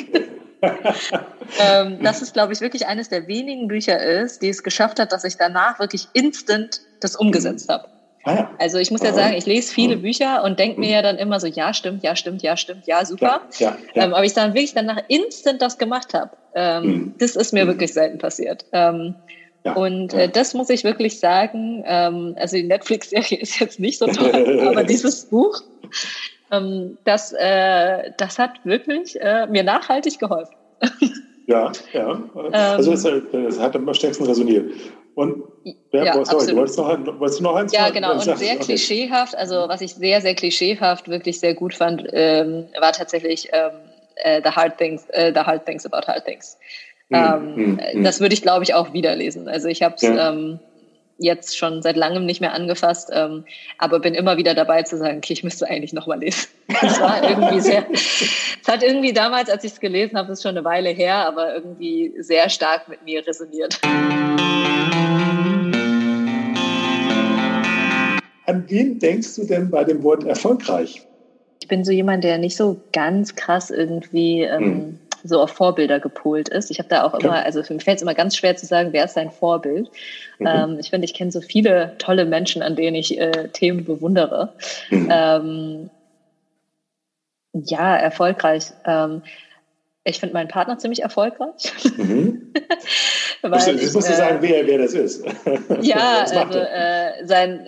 ähm, 1.59 2.01
dass 2.03 2.21
es, 2.21 2.33
glaube 2.33 2.53
ich, 2.53 2.61
wirklich 2.61 2.87
eines 2.87 3.09
der 3.09 3.27
wenigen 3.27 3.67
Bücher 3.67 4.01
ist, 4.01 4.41
die 4.41 4.49
es 4.49 4.63
geschafft 4.63 4.99
hat, 4.99 5.11
dass 5.11 5.23
ich 5.23 5.37
danach 5.37 5.79
wirklich 5.79 6.07
instant 6.13 6.81
das 6.99 7.15
umgesetzt 7.15 7.69
habe. 7.69 7.87
Ah, 8.25 8.49
also 8.57 8.79
ich 8.79 8.89
muss 8.89 9.03
ja 9.03 9.13
sagen, 9.13 9.35
ich 9.37 9.45
lese 9.45 9.71
viele 9.71 9.97
Bücher 9.97 10.43
und 10.43 10.57
denke 10.57 10.79
mir 10.79 10.89
ja 10.89 11.01
dann 11.03 11.17
immer 11.17 11.39
so, 11.39 11.45
ja, 11.45 11.75
stimmt, 11.75 12.03
ja, 12.03 12.15
stimmt, 12.15 12.41
ja, 12.41 12.57
stimmt, 12.57 12.87
ja, 12.87 13.05
super. 13.05 13.41
Ja, 13.59 13.77
ja, 13.93 14.03
ähm, 14.03 14.15
aber 14.15 14.25
ich 14.25 14.33
dann 14.33 14.55
wirklich 14.55 14.73
danach 14.73 14.99
instant 15.09 15.61
das 15.61 15.77
gemacht 15.77 16.15
habe. 16.15 16.31
Ähm, 16.55 16.83
mhm. 16.83 17.13
Das 17.19 17.35
ist 17.35 17.53
mir 17.53 17.65
mhm. 17.65 17.69
wirklich 17.69 17.93
selten 17.93 18.17
passiert. 18.17 18.65
Ähm, 18.71 19.13
ja, 19.63 19.73
und 19.73 20.15
äh, 20.15 20.27
das 20.27 20.55
muss 20.55 20.71
ich 20.71 20.83
wirklich 20.83 21.19
sagen. 21.19 21.83
Ähm, 21.85 22.35
also 22.37 22.55
die 22.55 22.63
Netflix-Serie 22.63 23.37
ist 23.41 23.59
jetzt 23.59 23.79
nicht 23.79 23.99
so 23.99 24.07
toll, 24.07 24.65
aber 24.67 24.83
dieses 24.83 25.25
Buch, 25.25 25.61
ähm, 26.51 26.97
das, 27.03 27.31
äh, 27.33 28.11
das 28.17 28.39
hat 28.39 28.53
wirklich 28.63 29.21
äh, 29.21 29.45
mir 29.45 29.63
nachhaltig 29.63 30.17
geholfen. 30.17 30.55
Ja, 31.45 31.71
ja. 31.93 32.23
Also 32.51 32.91
es, 32.93 33.05
es 33.05 33.59
hat 33.59 33.75
am 33.75 33.93
stärksten 33.93 34.25
resoniert. 34.25 34.71
Und 35.15 35.43
wer, 35.91 36.03
ja, 36.03 36.25
sorry, 36.25 36.47
du 36.47 36.55
wolltest, 36.57 36.77
noch, 36.77 37.19
wolltest 37.19 37.39
du 37.39 37.43
noch 37.43 37.55
eins? 37.55 37.71
Ja, 37.71 37.89
genau. 37.89 38.13
Und 38.13 38.21
sehr 38.21 38.33
okay. 38.33 38.57
klischeehaft, 38.57 39.35
also 39.35 39.67
was 39.67 39.79
ich 39.79 39.95
sehr, 39.95 40.21
sehr 40.21 40.35
klischeehaft 40.35 41.07
wirklich 41.07 41.39
sehr 41.39 41.53
gut 41.53 41.73
fand, 41.73 42.05
ähm, 42.11 42.67
war 42.79 42.91
tatsächlich 42.91 43.49
ähm, 43.53 43.71
äh, 44.17 44.41
the, 44.43 44.49
hard 44.49 44.77
things, 44.77 45.05
äh, 45.11 45.31
the 45.33 45.39
Hard 45.39 45.65
Things 45.65 45.85
About 45.85 46.07
Hard 46.07 46.25
Things. 46.25 46.57
Mhm. 47.09 47.17
Ähm, 47.17 47.79
mhm. 47.93 48.03
Das 48.03 48.19
würde 48.19 48.33
ich, 48.33 48.41
glaube 48.41 48.63
ich, 48.63 48.73
auch 48.73 48.91
wieder 48.91 49.15
lesen. 49.15 49.47
Also 49.47 49.69
ich 49.69 49.83
habe 49.83 49.95
es 49.95 50.01
ja. 50.01 50.31
ähm, 50.31 50.59
jetzt 51.17 51.57
schon 51.57 51.81
seit 51.81 51.95
langem 51.95 52.25
nicht 52.25 52.41
mehr 52.41 52.53
angefasst, 52.53 53.09
ähm, 53.13 53.45
aber 53.77 53.99
bin 53.99 54.15
immer 54.15 54.35
wieder 54.37 54.53
dabei 54.53 54.83
zu 54.83 54.97
sagen, 54.97 55.19
okay, 55.19 55.33
ich 55.33 55.43
müsste 55.43 55.67
eigentlich 55.67 55.93
nochmal 55.93 56.19
lesen. 56.19 56.47
Das 56.81 56.99
war 56.99 57.23
irgendwie 57.23 57.61
sehr, 57.61 57.85
es 57.91 58.67
hat 58.67 58.83
irgendwie 58.83 59.13
damals, 59.13 59.49
als 59.49 59.63
ich 59.63 59.73
es 59.73 59.79
gelesen 59.79 60.17
habe, 60.17 60.33
ist 60.33 60.41
schon 60.41 60.57
eine 60.57 60.65
Weile 60.65 60.89
her, 60.89 61.15
aber 61.25 61.53
irgendwie 61.53 62.13
sehr 62.19 62.49
stark 62.49 62.89
mit 62.89 63.03
mir 63.03 63.25
resoniert. 63.25 63.79
An 68.45 68.69
wen 68.69 68.99
denkst 68.99 69.35
du 69.35 69.45
denn 69.45 69.69
bei 69.69 69.83
dem 69.83 70.03
Wort 70.03 70.23
erfolgreich? 70.23 71.01
Ich 71.61 71.67
bin 71.67 71.83
so 71.83 71.91
jemand, 71.91 72.23
der 72.23 72.37
nicht 72.37 72.55
so 72.55 72.79
ganz 72.91 73.35
krass 73.35 73.71
irgendwie 73.71 74.41
ähm, 74.41 74.63
hm. 74.63 74.99
so 75.23 75.41
auf 75.41 75.51
Vorbilder 75.51 75.99
gepolt 75.99 76.49
ist. 76.49 76.69
Ich 76.69 76.77
habe 76.77 76.89
da 76.89 77.03
auch 77.03 77.15
immer, 77.15 77.43
also 77.43 77.63
für 77.63 77.73
mich 77.73 77.83
fällt 77.83 77.97
es 77.97 78.01
immer 78.03 78.13
ganz 78.13 78.35
schwer 78.35 78.55
zu 78.55 78.67
sagen, 78.67 78.93
wer 78.93 79.05
ist 79.05 79.17
dein 79.17 79.31
Vorbild. 79.31 79.89
Mhm. 80.37 80.47
Ähm, 80.47 80.77
ich 80.79 80.91
finde, 80.91 81.05
ich 81.05 81.13
kenne 81.13 81.31
so 81.31 81.41
viele 81.41 81.95
tolle 81.97 82.25
Menschen, 82.25 82.61
an 82.61 82.75
denen 82.75 82.95
ich 82.95 83.17
äh, 83.17 83.49
Themen 83.51 83.83
bewundere. 83.83 84.53
Mhm. 84.91 85.09
Ähm, 85.11 85.89
ja, 87.53 87.95
erfolgreich. 87.95 88.73
Ähm, 88.83 89.23
ich 90.03 90.19
finde 90.19 90.33
meinen 90.33 90.49
Partner 90.49 90.77
ziemlich 90.77 91.01
erfolgreich. 91.01 91.73
Mhm. 91.97 92.53
Weil 93.41 93.77
Jetzt 93.77 93.93
musst 93.93 94.09
du 94.09 94.13
sagen, 94.13 94.37
wer, 94.41 94.65
wer 94.65 94.79
das 94.79 94.93
ist. 94.93 95.25
ja, 95.81 96.25
also 96.25 96.59
äh, 96.59 97.25
sein, 97.25 97.65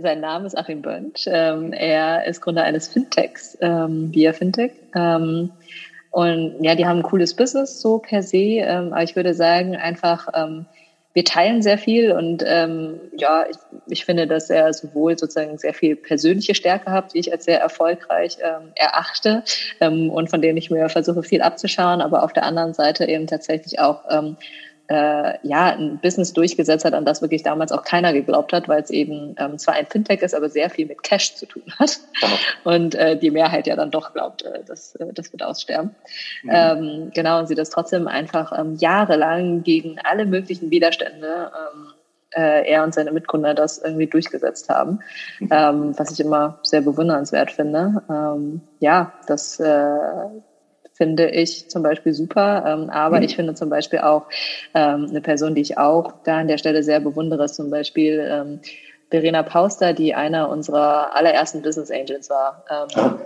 sein 0.00 0.20
Name 0.20 0.46
ist 0.46 0.56
Achim 0.56 0.82
Bönsch. 0.82 1.24
Ähm, 1.26 1.72
er 1.72 2.26
ist 2.26 2.40
Gründer 2.40 2.64
eines 2.64 2.88
Fintechs, 2.88 3.56
ähm, 3.60 4.12
Via 4.12 4.32
Fintech. 4.32 4.72
Ähm, 4.94 5.50
und 6.10 6.56
ja, 6.60 6.74
die 6.74 6.86
haben 6.86 6.98
ein 6.98 7.02
cooles 7.02 7.34
Business 7.34 7.80
so 7.80 7.98
per 7.98 8.22
se, 8.22 8.36
ähm, 8.36 8.92
aber 8.92 9.02
ich 9.02 9.16
würde 9.16 9.32
sagen, 9.32 9.76
einfach 9.76 10.28
ähm, 10.34 10.66
wir 11.14 11.24
teilen 11.24 11.62
sehr 11.62 11.78
viel 11.78 12.12
und 12.12 12.42
ähm, 12.46 13.00
ja, 13.16 13.44
ich, 13.48 13.56
ich 13.86 14.04
finde, 14.04 14.26
dass 14.26 14.48
er 14.48 14.72
sowohl 14.72 15.18
sozusagen 15.18 15.58
sehr 15.58 15.74
viel 15.74 15.94
persönliche 15.96 16.54
Stärke 16.54 16.90
hat, 16.90 17.12
die 17.12 17.18
ich 17.18 17.32
als 17.32 17.44
sehr 17.44 17.60
erfolgreich 17.60 18.38
ähm, 18.40 18.72
erachte 18.74 19.42
ähm, 19.80 20.10
und 20.10 20.30
von 20.30 20.40
denen 20.40 20.56
ich 20.56 20.70
mir 20.70 20.88
versuche, 20.88 21.22
viel 21.22 21.42
abzuschauen, 21.42 22.00
aber 22.00 22.22
auf 22.22 22.32
der 22.32 22.44
anderen 22.44 22.72
Seite 22.72 23.06
eben 23.06 23.26
tatsächlich 23.26 23.78
auch 23.78 24.04
ähm, 24.10 24.36
äh, 24.92 25.38
ja, 25.42 25.72
ein 25.72 25.98
Business 26.02 26.34
durchgesetzt 26.34 26.84
hat, 26.84 26.92
an 26.92 27.06
das 27.06 27.22
wirklich 27.22 27.42
damals 27.42 27.72
auch 27.72 27.82
keiner 27.82 28.12
geglaubt 28.12 28.52
hat, 28.52 28.68
weil 28.68 28.82
es 28.82 28.90
eben 28.90 29.34
ähm, 29.38 29.56
zwar 29.56 29.74
ein 29.74 29.86
Fintech 29.86 30.20
ist, 30.20 30.34
aber 30.34 30.50
sehr 30.50 30.68
viel 30.68 30.84
mit 30.86 31.02
Cash 31.02 31.34
zu 31.34 31.46
tun 31.46 31.62
hat. 31.78 31.98
Aha. 32.22 32.34
Und 32.64 32.94
äh, 32.94 33.16
die 33.16 33.30
Mehrheit 33.30 33.66
ja 33.66 33.74
dann 33.74 33.90
doch 33.90 34.12
glaubt, 34.12 34.42
äh, 34.42 34.60
das, 34.66 34.94
äh, 34.96 35.06
das 35.14 35.32
wird 35.32 35.42
aussterben. 35.42 35.94
Mhm. 36.42 36.50
Ähm, 36.52 37.10
genau, 37.14 37.38
und 37.38 37.46
sie 37.46 37.54
das 37.54 37.70
trotzdem 37.70 38.06
einfach 38.06 38.52
ähm, 38.58 38.76
jahrelang 38.76 39.62
gegen 39.62 39.98
alle 40.04 40.26
möglichen 40.26 40.70
Widerstände 40.70 41.50
ähm, 41.54 41.94
äh, 42.36 42.70
er 42.70 42.84
und 42.84 42.92
seine 42.92 43.12
Mitgründer 43.12 43.54
das 43.54 43.78
irgendwie 43.78 44.08
durchgesetzt 44.08 44.68
haben, 44.68 45.00
mhm. 45.40 45.48
ähm, 45.50 45.98
was 45.98 46.10
ich 46.10 46.20
immer 46.20 46.58
sehr 46.62 46.82
bewundernswert 46.82 47.50
finde. 47.50 48.02
Ähm, 48.10 48.60
ja, 48.80 49.14
das, 49.26 49.58
äh, 49.58 49.96
finde 51.02 51.30
ich 51.30 51.68
zum 51.68 51.82
Beispiel 51.82 52.12
super. 52.14 52.64
Ähm, 52.64 52.88
aber 52.88 53.16
mhm. 53.16 53.24
ich 53.24 53.34
finde 53.34 53.54
zum 53.54 53.68
Beispiel 53.68 53.98
auch 53.98 54.26
ähm, 54.72 55.08
eine 55.10 55.20
Person, 55.20 55.56
die 55.56 55.60
ich 55.60 55.76
auch 55.76 56.12
da 56.22 56.38
an 56.38 56.46
der 56.46 56.58
Stelle 56.58 56.84
sehr 56.84 57.00
bewundere, 57.00 57.44
ist 57.44 57.56
zum 57.56 57.70
Beispiel 57.70 58.24
ähm, 58.30 58.60
Verena 59.10 59.42
Pauster, 59.42 59.94
die 59.94 60.14
einer 60.14 60.48
unserer 60.48 61.16
allerersten 61.16 61.60
Business 61.60 61.90
Angels 61.90 62.30
war. 62.30 62.64
Ähm, 62.70 62.88
ah. 62.94 63.18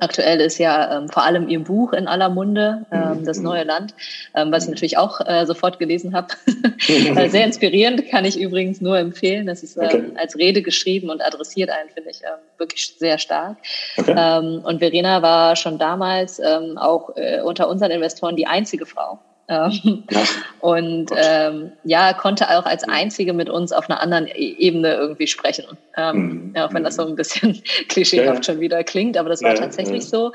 Aktuell 0.00 0.40
ist 0.40 0.58
ja 0.58 0.96
ähm, 0.98 1.08
vor 1.08 1.24
allem 1.24 1.48
ihr 1.48 1.60
Buch 1.60 1.92
in 1.92 2.08
aller 2.08 2.28
Munde, 2.28 2.86
ähm, 2.90 3.24
Das 3.24 3.38
neue 3.38 3.64
Land, 3.64 3.94
ähm, 4.34 4.50
was 4.50 4.64
ich 4.64 4.70
natürlich 4.70 4.98
auch 4.98 5.20
äh, 5.20 5.44
sofort 5.46 5.78
gelesen 5.78 6.14
habe. 6.14 6.28
Äh, 6.88 7.28
sehr 7.28 7.44
inspirierend, 7.44 8.08
kann 8.08 8.24
ich 8.24 8.40
übrigens 8.40 8.80
nur 8.80 8.98
empfehlen. 8.98 9.46
Das 9.46 9.62
ist 9.62 9.76
ähm, 9.76 9.84
okay. 9.84 10.02
als 10.16 10.36
Rede 10.36 10.62
geschrieben 10.62 11.10
und 11.10 11.22
adressiert 11.22 11.70
einen, 11.70 11.90
finde 11.90 12.10
ich, 12.10 12.22
ähm, 12.22 12.38
wirklich 12.58 12.94
sehr 12.98 13.18
stark. 13.18 13.58
Okay. 13.96 14.14
Ähm, 14.16 14.62
und 14.64 14.78
Verena 14.78 15.22
war 15.22 15.56
schon 15.56 15.78
damals 15.78 16.38
ähm, 16.38 16.78
auch 16.78 17.16
äh, 17.16 17.42
unter 17.42 17.68
unseren 17.68 17.90
Investoren 17.90 18.34
die 18.34 18.46
einzige 18.46 18.86
Frau, 18.86 19.18
Ähm, 19.50 20.04
ja. 20.10 20.22
Und 20.60 21.10
ähm, 21.16 21.72
ja, 21.82 22.12
konnte 22.12 22.48
auch 22.50 22.64
als 22.66 22.84
Einzige 22.84 23.32
mit 23.32 23.50
uns 23.50 23.72
auf 23.72 23.90
einer 23.90 24.00
anderen 24.00 24.28
e 24.28 24.54
Ebene 24.58 24.94
irgendwie 24.94 25.26
sprechen. 25.26 25.76
Ähm, 25.96 26.52
mhm. 26.52 26.56
Auch 26.56 26.72
wenn 26.72 26.84
das 26.84 26.94
so 26.94 27.04
ein 27.04 27.16
bisschen 27.16 27.60
klischeehaft 27.88 28.46
ja. 28.46 28.52
schon 28.52 28.60
wieder 28.60 28.84
klingt, 28.84 29.16
aber 29.16 29.28
das 29.28 29.42
war 29.42 29.54
ja, 29.54 29.60
tatsächlich 29.60 30.08
so. 30.08 30.32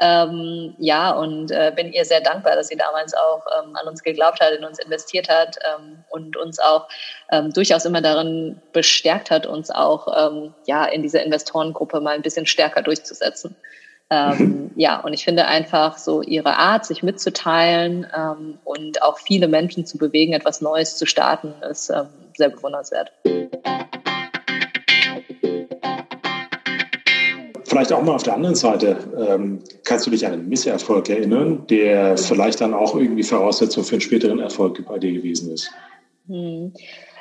Ähm, 0.00 0.74
ja, 0.78 1.10
und 1.10 1.50
äh, 1.50 1.72
bin 1.76 1.92
ihr 1.92 2.06
sehr 2.06 2.22
dankbar, 2.22 2.56
dass 2.56 2.68
sie 2.68 2.76
damals 2.76 3.12
auch 3.12 3.44
ähm, 3.58 3.76
an 3.76 3.86
uns 3.86 4.02
geglaubt 4.02 4.40
hat, 4.40 4.52
in 4.54 4.64
uns 4.64 4.78
investiert 4.78 5.28
hat 5.28 5.58
und 6.10 6.36
uns 6.36 6.58
auch 6.58 6.88
durchaus 7.52 7.84
immer 7.84 8.00
darin 8.00 8.60
bestärkt 8.72 9.30
hat, 9.30 9.46
uns 9.46 9.70
auch 9.70 10.48
ja 10.66 10.84
in 10.84 11.02
dieser 11.02 11.22
Investorengruppe 11.22 12.00
mal 12.00 12.14
ein 12.14 12.22
bisschen 12.22 12.46
stärker 12.46 12.82
durchzusetzen. 12.82 13.56
Ähm, 14.10 14.70
ja, 14.76 15.00
und 15.00 15.12
ich 15.12 15.24
finde 15.24 15.46
einfach 15.46 15.98
so 15.98 16.22
ihre 16.22 16.56
Art, 16.56 16.84
sich 16.86 17.02
mitzuteilen 17.02 18.06
ähm, 18.16 18.58
und 18.64 19.02
auch 19.02 19.18
viele 19.18 19.48
Menschen 19.48 19.86
zu 19.86 19.98
bewegen, 19.98 20.32
etwas 20.32 20.60
Neues 20.60 20.96
zu 20.96 21.06
starten, 21.06 21.54
ist 21.70 21.90
ähm, 21.90 22.06
sehr 22.36 22.50
bewundernswert. 22.50 23.12
Vielleicht 27.66 27.92
auch 27.92 28.02
mal 28.02 28.14
auf 28.14 28.22
der 28.22 28.34
anderen 28.34 28.54
Seite, 28.54 28.96
ähm, 29.18 29.58
kannst 29.84 30.06
du 30.06 30.10
dich 30.10 30.24
an 30.26 30.34
einen 30.34 30.48
Misserfolg 30.48 31.08
erinnern, 31.08 31.66
der 31.68 32.16
vielleicht 32.16 32.60
dann 32.60 32.72
auch 32.72 32.94
irgendwie 32.94 33.24
Voraussetzung 33.24 33.82
für 33.82 33.96
einen 33.96 34.00
späteren 34.00 34.38
Erfolg 34.38 34.84
bei 34.86 34.98
dir 34.98 35.12
gewesen 35.12 35.52
ist? 35.52 35.70
Hm. 36.28 36.72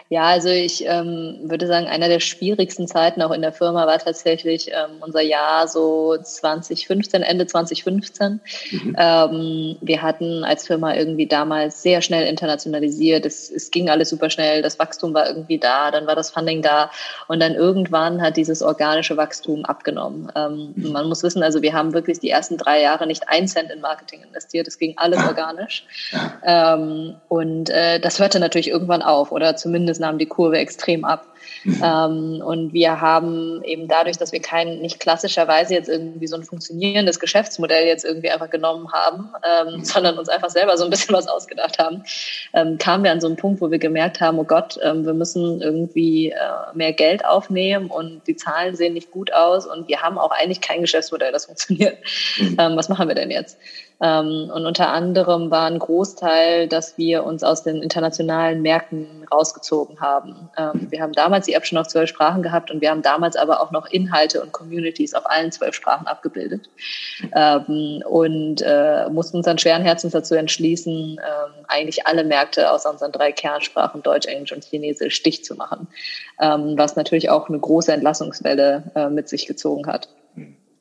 Ja, 0.10 0.26
also 0.26 0.49
ich 0.49 0.86
ähm, 0.86 1.39
würde 1.43 1.66
sagen, 1.66 1.88
einer 1.88 2.08
der 2.08 2.20
schwierigsten 2.20 2.88
Zeiten 2.88 3.22
auch 3.22 3.32
in 3.32 3.41
der 3.41 3.54
Firma 3.54 3.88
war 3.88 3.97
tatsächlich 3.97 4.70
ähm, 4.70 4.97
unser 5.01 5.22
Jahr 5.22 5.68
so 5.68 6.18
2015, 6.22 7.24
Ende 7.24 7.47
2015. 7.47 8.39
Mhm. 8.72 8.95
Ähm, 8.97 9.78
wir 9.82 10.01
hatten 10.01 10.43
als 10.43 10.68
Firma 10.68 10.93
irgendwie 10.93 11.26
damals 11.26 11.82
sehr 11.82 12.01
schnell 12.01 12.28
internationalisiert. 12.28 13.26
Es, 13.26 13.49
es 13.49 13.72
ging 13.72 13.89
alles 13.89 14.10
super 14.10 14.30
schnell. 14.30 14.62
Das 14.62 14.78
Wachstum 14.78 15.14
war 15.14 15.28
irgendwie 15.28 15.58
da, 15.58 15.89
dann 15.89 16.06
war 16.06 16.16
das 16.16 16.30
Funding 16.30 16.62
da 16.62 16.91
und 17.28 17.39
dann 17.39 17.56
irgendwann 17.56 18.22
hat 18.22 18.38
dieses 18.38 18.62
organische 18.62 19.18
Wachstum 19.18 19.66
abgenommen. 19.66 20.32
Ähm, 20.36 20.74
mhm. 20.76 20.91
Man 20.91 21.08
muss 21.08 21.24
wissen, 21.24 21.41
also 21.41 21.62
wir 21.62 21.74
haben 21.74 21.93
wirklich 21.93 22.20
die 22.20 22.30
ersten 22.30 22.58
drei 22.58 22.82
Jahre 22.82 23.08
nicht 23.08 23.30
ein 23.30 23.47
Cent 23.47 23.72
in 23.72 23.82
Marketing 23.82 24.22
investiert. 24.22 24.68
Es 24.68 24.78
ging 24.78 24.93
alles 24.97 25.20
ah. 25.20 25.28
organisch. 25.30 25.86
Ähm, 26.45 27.16
und 27.30 27.70
äh, 27.70 27.99
das 27.99 28.20
hörte 28.20 28.39
natürlich 28.39 28.70
irgendwann 28.70 29.01
auf 29.01 29.32
oder 29.32 29.56
zumindest 29.56 29.93
nahm 30.00 30.18
die 30.18 30.26
Kurve 30.26 30.58
extrem 30.58 31.06
ab. 31.06 31.26
Mhm. 31.64 31.82
Ähm, 31.84 32.41
und 32.46 32.74
wir 32.74 33.02
haben 33.02 33.64
eben 33.64 33.88
dadurch, 33.88 34.18
dass 34.18 34.32
wir 34.32 34.41
kein, 34.41 34.80
nicht 34.80 35.00
klassischerweise 35.00 35.74
jetzt 35.74 35.89
irgendwie 35.89 36.28
so 36.28 36.36
ein 36.36 36.44
funktionierendes 36.44 37.20
Geschäftsmodell 37.20 37.86
jetzt 37.86 38.06
irgendwie 38.06 38.30
einfach 38.30 38.50
genommen 38.50 38.91
haben, 38.91 39.30
ähm, 39.44 39.78
mhm. 39.78 39.84
sondern 39.84 40.18
uns 40.18 40.30
einfach 40.30 40.50
selber 40.50 40.78
so 40.78 40.84
ein 40.84 40.89
bisschen 40.89 41.14
was 41.16 41.28
ausgedacht 41.28 41.80
haben, 41.80 42.04
ähm, 42.54 42.78
kamen 42.78 43.04
wir 43.04 43.12
an 43.12 43.22
so 43.22 43.28
einen 43.28 43.38
Punkt, 43.38 43.62
wo 43.62 43.72
wir 43.72 43.80
gemerkt 43.80 44.22
haben, 44.22 44.39
oh 44.39 44.44
Gott, 44.44 44.78
wir 44.84 45.14
müssen 45.14 45.62
irgendwie 45.62 46.32
äh, 46.32 46.36
mehr 46.74 46.94
Geld 46.94 47.26
aufnehmen 47.26 47.88
und 47.88 48.22
die 48.28 48.36
Zahlen 48.36 48.76
sehen 48.76 48.94
nicht 48.94 49.12
gut 49.12 49.34
aus 49.34 49.66
und 49.66 49.88
wir 49.88 50.02
haben 50.02 50.18
auch 50.18 50.32
eigentlich 50.32 50.62
kein 50.62 50.82
Geschäftsmodell, 50.82 51.32
das 51.32 51.46
funktioniert. 51.46 51.98
Mhm. 52.38 52.58
Was 52.76 52.89
machen 52.89 53.08
wir 53.08 53.16
denn 53.16 53.32
jetzt? 53.32 53.58
Und 54.00 54.52
unter 54.52 54.89
anderem 54.89 55.50
war 55.50 55.68
ein 55.68 55.80
Großteil, 55.80 56.68
dass 56.68 56.98
wir 56.98 57.24
uns 57.24 57.44
aus 57.44 57.64
den 57.64 57.82
internationalen 57.82 58.62
Märkten 58.62 59.26
rausgezogen 59.32 60.02
haben. 60.02 60.50
Wir 60.89 61.02
haben 61.02 61.14
damals 61.14 61.32
die 61.41 61.53
App 61.53 61.65
schon 61.65 61.77
auf 61.77 61.88
zwölf 61.88 62.09
Sprachen 62.09 62.41
gehabt 62.41 62.71
und 62.71 62.81
wir 62.81 62.89
haben 62.89 63.01
damals 63.01 63.36
aber 63.36 63.61
auch 63.61 63.71
noch 63.71 63.88
Inhalte 63.88 64.41
und 64.41 64.51
Communities 64.51 65.13
auf 65.13 65.29
allen 65.29 65.51
zwölf 65.51 65.75
Sprachen 65.75 66.07
abgebildet 66.07 66.69
ähm, 67.36 68.03
und 68.07 68.61
äh, 68.61 69.09
mussten 69.09 69.38
uns 69.38 69.45
dann 69.45 69.57
schweren 69.57 69.84
Herzens 69.84 70.13
dazu 70.13 70.36
entschließen, 70.36 71.19
eigentlich 71.67 72.05
alle 72.05 72.23
Märkte 72.23 72.71
außer 72.71 72.89
unseren 72.89 73.11
drei 73.11 73.31
Kernsprachen 73.31 74.03
Deutsch, 74.03 74.27
Englisch 74.27 74.51
und 74.51 74.63
Chinesisch 74.63 75.23
dicht 75.23 75.45
zu 75.45 75.55
machen, 75.55 75.88
was 76.38 76.95
natürlich 76.95 77.29
auch 77.29 77.49
eine 77.49 77.59
große 77.59 77.91
Entlassungswelle 77.91 78.84
äh, 78.95 79.09
mit 79.09 79.29
sich 79.29 79.47
gezogen 79.47 79.88
hat. 79.88 80.09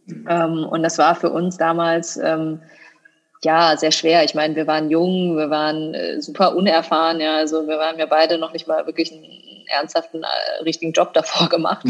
und 0.06 0.82
das 0.82 0.98
war 0.98 1.14
für 1.14 1.30
uns 1.30 1.56
damals 1.56 2.18
ja, 3.44 3.76
sehr 3.76 3.90
schwer. 3.90 4.24
Ich 4.24 4.34
meine, 4.34 4.54
wir 4.54 4.66
waren 4.66 4.90
jung, 4.90 5.36
wir 5.36 5.50
waren 5.50 5.94
äh, 5.94 6.20
super 6.20 6.54
unerfahren, 6.54 7.20
ja, 7.20 7.36
also 7.36 7.66
wir 7.66 7.78
waren 7.78 7.98
ja 7.98 8.06
beide 8.06 8.38
noch 8.38 8.52
nicht 8.52 8.68
mal 8.68 8.86
wirklich 8.86 9.12
einen 9.12 9.26
ernsthaften, 9.66 10.22
äh, 10.22 10.62
richtigen 10.62 10.92
Job 10.92 11.12
davor 11.12 11.48
gemacht. 11.50 11.84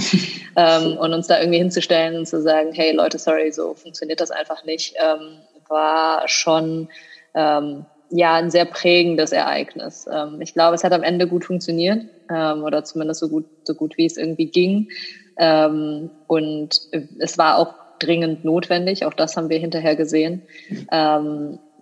ähm, 0.56 0.96
und 0.96 1.12
uns 1.12 1.26
da 1.26 1.38
irgendwie 1.40 1.58
hinzustellen 1.58 2.16
und 2.16 2.26
zu 2.26 2.40
sagen, 2.42 2.72
hey 2.72 2.92
Leute, 2.92 3.18
sorry, 3.18 3.52
so 3.52 3.74
funktioniert 3.74 4.20
das 4.20 4.30
einfach 4.30 4.64
nicht, 4.64 4.94
ähm, 4.98 5.38
war 5.68 6.28
schon 6.28 6.88
ähm, 7.34 7.86
ja 8.10 8.34
ein 8.34 8.50
sehr 8.50 8.64
prägendes 8.66 9.32
Ereignis. 9.32 10.06
Ähm, 10.12 10.40
ich 10.40 10.52
glaube, 10.52 10.74
es 10.74 10.84
hat 10.84 10.92
am 10.92 11.02
Ende 11.02 11.26
gut 11.26 11.44
funktioniert 11.44 12.04
ähm, 12.30 12.62
oder 12.64 12.84
zumindest 12.84 13.20
so 13.20 13.28
gut, 13.28 13.46
so 13.64 13.74
gut 13.74 13.96
wie 13.96 14.06
es 14.06 14.16
irgendwie 14.16 14.46
ging. 14.46 14.90
Ähm, 15.38 16.10
und 16.26 16.80
es 17.18 17.38
war 17.38 17.58
auch 17.58 17.74
dringend 17.98 18.44
notwendig. 18.44 19.06
Auch 19.06 19.14
das 19.14 19.36
haben 19.36 19.48
wir 19.48 19.58
hinterher 19.58 19.94
gesehen. 19.94 20.42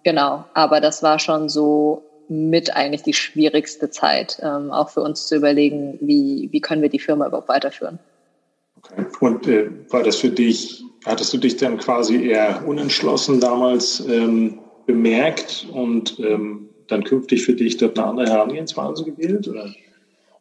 Genau, 0.02 0.44
aber 0.54 0.80
das 0.80 1.02
war 1.02 1.18
schon 1.18 1.48
so 1.48 2.09
mit 2.30 2.74
eigentlich 2.76 3.02
die 3.02 3.12
schwierigste 3.12 3.90
Zeit, 3.90 4.38
ähm, 4.40 4.70
auch 4.70 4.90
für 4.90 5.00
uns 5.00 5.26
zu 5.26 5.34
überlegen, 5.34 5.98
wie, 6.00 6.48
wie 6.52 6.60
können 6.60 6.80
wir 6.80 6.88
die 6.88 7.00
Firma 7.00 7.26
überhaupt 7.26 7.48
weiterführen. 7.48 7.98
Okay. 8.78 9.04
Und 9.18 9.48
äh, 9.48 9.68
war 9.90 10.04
das 10.04 10.16
für 10.16 10.30
dich, 10.30 10.84
hattest 11.04 11.32
du 11.32 11.38
dich 11.38 11.56
dann 11.56 11.76
quasi 11.78 12.24
eher 12.24 12.62
unentschlossen 12.66 13.40
damals 13.40 14.00
ähm, 14.08 14.60
bemerkt 14.86 15.66
und 15.72 16.20
ähm, 16.20 16.68
dann 16.86 17.02
künftig 17.02 17.44
für 17.44 17.54
dich 17.54 17.76
dort 17.76 17.98
eine 17.98 18.06
andere 18.06 18.26
Herangehensweise 18.28 19.04
gewählt? 19.04 19.48
Oder? 19.48 19.68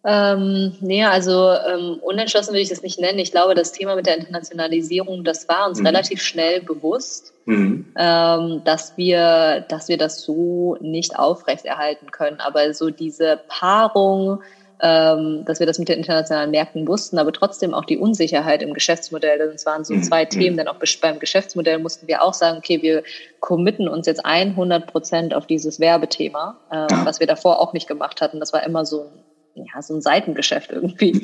Ähm, 0.05 0.75
nee, 0.79 1.03
also 1.03 1.51
ähm, 1.51 1.99
unentschlossen 2.01 2.53
will 2.53 2.61
ich 2.61 2.69
das 2.69 2.81
nicht 2.81 2.99
nennen. 2.99 3.19
Ich 3.19 3.31
glaube, 3.31 3.53
das 3.53 3.73
Thema 3.73 3.95
mit 3.95 4.05
der 4.05 4.17
Internationalisierung, 4.17 5.25
das 5.25 5.49
war 5.49 5.67
uns 5.67 5.79
mhm. 5.79 5.87
relativ 5.87 6.21
schnell 6.21 6.61
bewusst, 6.61 7.33
mhm. 7.45 7.85
ähm, 7.97 8.61
dass 8.63 8.95
wir, 8.95 9.65
dass 9.67 9.89
wir 9.89 9.97
das 9.97 10.21
so 10.21 10.77
nicht 10.79 11.19
aufrechterhalten 11.19 12.11
können. 12.11 12.39
Aber 12.39 12.73
so 12.73 12.89
diese 12.91 13.41
Paarung, 13.49 14.41
ähm, 14.81 15.43
dass 15.43 15.59
wir 15.59 15.67
das 15.67 15.79
mit 15.79 15.89
den 15.89 15.97
internationalen 15.97 16.51
Märkten 16.51 16.87
wussten, 16.87 17.19
aber 17.19 17.33
trotzdem 17.33 17.73
auch 17.73 17.83
die 17.83 17.97
Unsicherheit 17.97 18.63
im 18.63 18.73
Geschäftsmodell. 18.73 19.37
Das 19.37 19.65
waren 19.65 19.83
so 19.83 19.95
mhm. 19.95 20.03
zwei 20.03 20.23
mhm. 20.23 20.29
Themen. 20.29 20.57
Denn 20.57 20.69
auch 20.69 20.77
beim 21.01 21.19
Geschäftsmodell 21.19 21.77
mussten 21.77 22.07
wir 22.07 22.23
auch 22.23 22.33
sagen, 22.33 22.59
okay, 22.59 22.81
wir 22.81 23.03
committen 23.41 23.89
uns 23.89 24.07
jetzt 24.07 24.25
100 24.25 24.87
Prozent 24.87 25.33
auf 25.33 25.45
dieses 25.45 25.81
Werbethema, 25.81 26.57
äh, 26.71 26.87
was 27.03 27.19
wir 27.19 27.27
davor 27.27 27.59
auch 27.59 27.73
nicht 27.73 27.89
gemacht 27.89 28.21
hatten. 28.21 28.39
Das 28.39 28.53
war 28.53 28.63
immer 28.63 28.85
so 28.85 29.01
ein 29.01 29.28
ja, 29.65 29.81
so 29.81 29.93
ein 29.95 30.01
Seitengeschäft 30.01 30.71
irgendwie. 30.71 31.11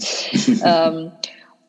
ähm, 0.63 1.11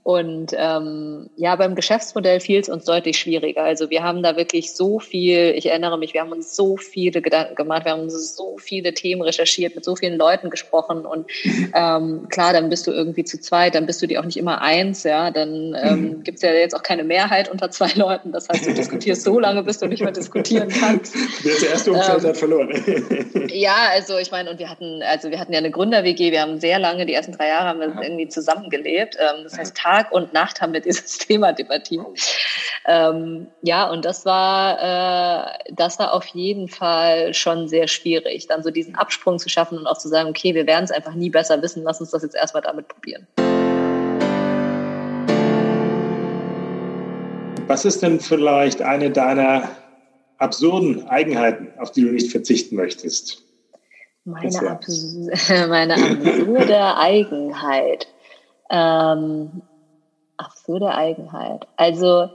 und 0.06 0.52
ähm, 0.56 1.30
ja, 1.34 1.56
beim 1.56 1.74
Geschäftsmodell 1.74 2.38
fiel 2.38 2.60
es 2.60 2.68
uns 2.68 2.84
deutlich 2.84 3.18
schwieriger. 3.18 3.64
Also 3.64 3.90
wir 3.90 4.04
haben 4.04 4.22
da 4.22 4.36
wirklich 4.36 4.72
so 4.72 5.00
viel, 5.00 5.52
ich 5.56 5.66
erinnere 5.66 5.98
mich, 5.98 6.14
wir 6.14 6.20
haben 6.20 6.30
uns 6.30 6.54
so 6.54 6.76
viele 6.76 7.20
Gedanken 7.20 7.56
gemacht, 7.56 7.86
wir 7.86 7.90
haben 7.90 8.08
so 8.08 8.56
viele 8.56 8.94
Themen 8.94 9.22
recherchiert, 9.22 9.74
mit 9.74 9.84
so 9.84 9.96
vielen 9.96 10.16
Leuten 10.16 10.48
gesprochen 10.48 11.04
und 11.06 11.26
ähm, 11.74 12.28
klar, 12.28 12.52
dann 12.52 12.68
bist 12.68 12.86
du 12.86 12.92
irgendwie 12.92 13.24
zu 13.24 13.40
zweit, 13.40 13.74
dann 13.74 13.86
bist 13.86 14.00
du 14.00 14.06
dir 14.06 14.20
auch 14.20 14.24
nicht 14.24 14.36
immer 14.36 14.62
eins, 14.62 15.02
ja, 15.02 15.32
dann 15.32 15.76
ähm, 15.82 16.00
mhm. 16.00 16.22
gibt 16.22 16.36
es 16.36 16.42
ja 16.42 16.52
jetzt 16.52 16.76
auch 16.76 16.84
keine 16.84 17.02
Mehrheit 17.02 17.50
unter 17.50 17.72
zwei 17.72 17.90
Leuten. 17.96 18.30
Das 18.30 18.48
heißt, 18.48 18.64
du 18.64 18.74
diskutierst 18.74 19.24
so 19.24 19.40
lange, 19.40 19.64
bis 19.64 19.80
du 19.80 19.88
nicht 19.88 20.04
mehr 20.04 20.12
diskutieren 20.12 20.68
kannst. 20.68 21.16
Der 21.44 21.70
erste 21.70 21.90
Umfeld 21.90 22.22
ähm, 22.22 22.28
hat 22.28 22.36
verloren. 22.36 23.48
ja, 23.48 23.74
also 23.90 24.18
ich 24.18 24.30
meine, 24.30 24.52
und 24.52 24.60
wir 24.60 24.70
hatten, 24.70 25.02
also 25.02 25.32
wir 25.32 25.40
hatten 25.40 25.52
ja 25.52 25.58
eine 25.58 25.72
Gründer-WG, 25.72 26.30
wir 26.30 26.42
haben 26.42 26.60
sehr 26.60 26.78
lange, 26.78 27.06
die 27.06 27.14
ersten 27.14 27.32
drei 27.32 27.48
Jahre 27.48 27.70
haben 27.70 27.80
wir 27.80 27.92
irgendwie 28.00 28.28
zusammengelebt. 28.28 29.16
Ähm, 29.18 29.42
das 29.42 29.58
heißt, 29.58 29.74
Tag 29.96 30.12
und 30.12 30.32
Nacht 30.32 30.60
haben 30.60 30.72
wir 30.72 30.80
dieses 30.80 31.18
Thema 31.18 31.52
debattiert. 31.52 32.06
Ähm, 32.86 33.46
ja, 33.62 33.88
und 33.90 34.04
das 34.04 34.24
war, 34.24 34.78
äh, 34.78 35.72
das 35.72 35.98
war 35.98 36.12
auf 36.12 36.26
jeden 36.26 36.68
Fall 36.68 37.32
schon 37.32 37.68
sehr 37.68 37.88
schwierig, 37.88 38.46
dann 38.46 38.62
so 38.62 38.70
diesen 38.70 38.94
Absprung 38.94 39.38
zu 39.38 39.48
schaffen 39.48 39.78
und 39.78 39.86
auch 39.86 39.98
zu 39.98 40.08
sagen, 40.08 40.28
okay, 40.28 40.54
wir 40.54 40.66
werden 40.66 40.84
es 40.84 40.90
einfach 40.90 41.14
nie 41.14 41.30
besser 41.30 41.60
wissen, 41.62 41.82
lass 41.82 42.00
uns 42.00 42.10
das 42.10 42.22
jetzt 42.22 42.36
erstmal 42.36 42.62
damit 42.62 42.88
probieren. 42.88 43.26
Was 47.66 47.84
ist 47.84 48.02
denn 48.02 48.20
vielleicht 48.20 48.82
eine 48.82 49.10
deiner 49.10 49.70
absurden 50.38 51.08
Eigenheiten, 51.08 51.72
auf 51.78 51.90
die 51.90 52.02
du 52.02 52.12
nicht 52.12 52.30
verzichten 52.30 52.76
möchtest? 52.76 53.42
Meine, 54.24 54.70
abs 54.70 55.48
meine 55.68 55.94
absurde 55.94 56.96
Eigenheit. 56.96 58.06
Ähm, 58.70 59.62
absurde 60.36 60.94
Eigenheit. 60.94 61.66
Also 61.76 62.30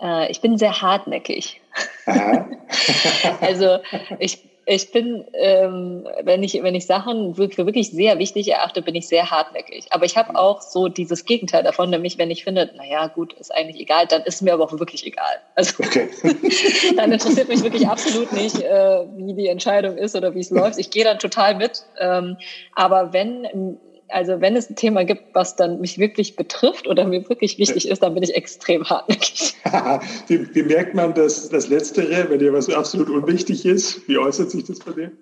äh, 0.00 0.30
ich 0.30 0.40
bin 0.40 0.58
sehr 0.58 0.82
hartnäckig. 0.82 1.60
also 3.40 3.78
ich, 4.18 4.42
ich 4.68 4.90
bin, 4.90 5.24
ähm, 5.34 6.08
wenn 6.22 6.42
ich 6.42 6.60
wenn 6.60 6.74
ich 6.74 6.86
Sachen 6.86 7.34
für 7.36 7.56
wirklich 7.56 7.92
sehr 7.92 8.18
wichtig 8.18 8.50
erachte, 8.50 8.82
bin 8.82 8.96
ich 8.96 9.06
sehr 9.06 9.30
hartnäckig. 9.30 9.86
Aber 9.90 10.04
ich 10.04 10.16
habe 10.16 10.36
auch 10.36 10.60
so 10.60 10.88
dieses 10.88 11.24
Gegenteil 11.24 11.62
davon, 11.62 11.90
nämlich 11.90 12.18
wenn 12.18 12.30
ich 12.30 12.42
finde, 12.42 12.70
naja, 12.76 13.06
gut, 13.06 13.32
ist 13.34 13.54
eigentlich 13.54 13.80
egal, 13.80 14.06
dann 14.06 14.22
ist 14.22 14.42
mir 14.42 14.54
aber 14.54 14.64
auch 14.64 14.72
wirklich 14.72 15.06
egal. 15.06 15.40
Also 15.54 15.82
okay. 15.82 16.08
dann 16.96 17.12
interessiert 17.12 17.48
mich 17.48 17.62
wirklich 17.62 17.86
absolut 17.88 18.32
nicht, 18.32 18.60
äh, 18.60 19.04
wie 19.16 19.34
die 19.34 19.46
Entscheidung 19.46 19.96
ist 19.96 20.16
oder 20.16 20.34
wie 20.34 20.40
es 20.40 20.50
läuft. 20.50 20.78
Ich 20.78 20.90
gehe 20.90 21.04
dann 21.04 21.18
total 21.18 21.54
mit. 21.54 21.84
Ähm, 22.00 22.36
aber 22.74 23.12
wenn 23.12 23.78
also 24.08 24.40
wenn 24.40 24.56
es 24.56 24.70
ein 24.70 24.76
Thema 24.76 25.04
gibt, 25.04 25.34
was 25.34 25.56
dann 25.56 25.80
mich 25.80 25.98
wirklich 25.98 26.36
betrifft 26.36 26.86
oder 26.86 27.04
mir 27.04 27.28
wirklich 27.28 27.58
wichtig 27.58 27.88
ist, 27.88 28.02
dann 28.02 28.14
bin 28.14 28.22
ich 28.22 28.34
extrem 28.34 28.88
hartnäckig. 28.88 29.54
wie, 30.28 30.54
wie, 30.54 30.62
merkt 30.62 30.94
man 30.94 31.14
das, 31.14 31.48
das 31.48 31.68
Letztere, 31.68 32.28
wenn 32.30 32.38
dir 32.38 32.52
was 32.52 32.68
absolut 32.70 33.10
unwichtig 33.10 33.64
ist? 33.66 34.06
Wie 34.08 34.18
äußert 34.18 34.50
sich 34.50 34.64
das 34.64 34.78
bei 34.80 34.92
dir? 34.92 35.12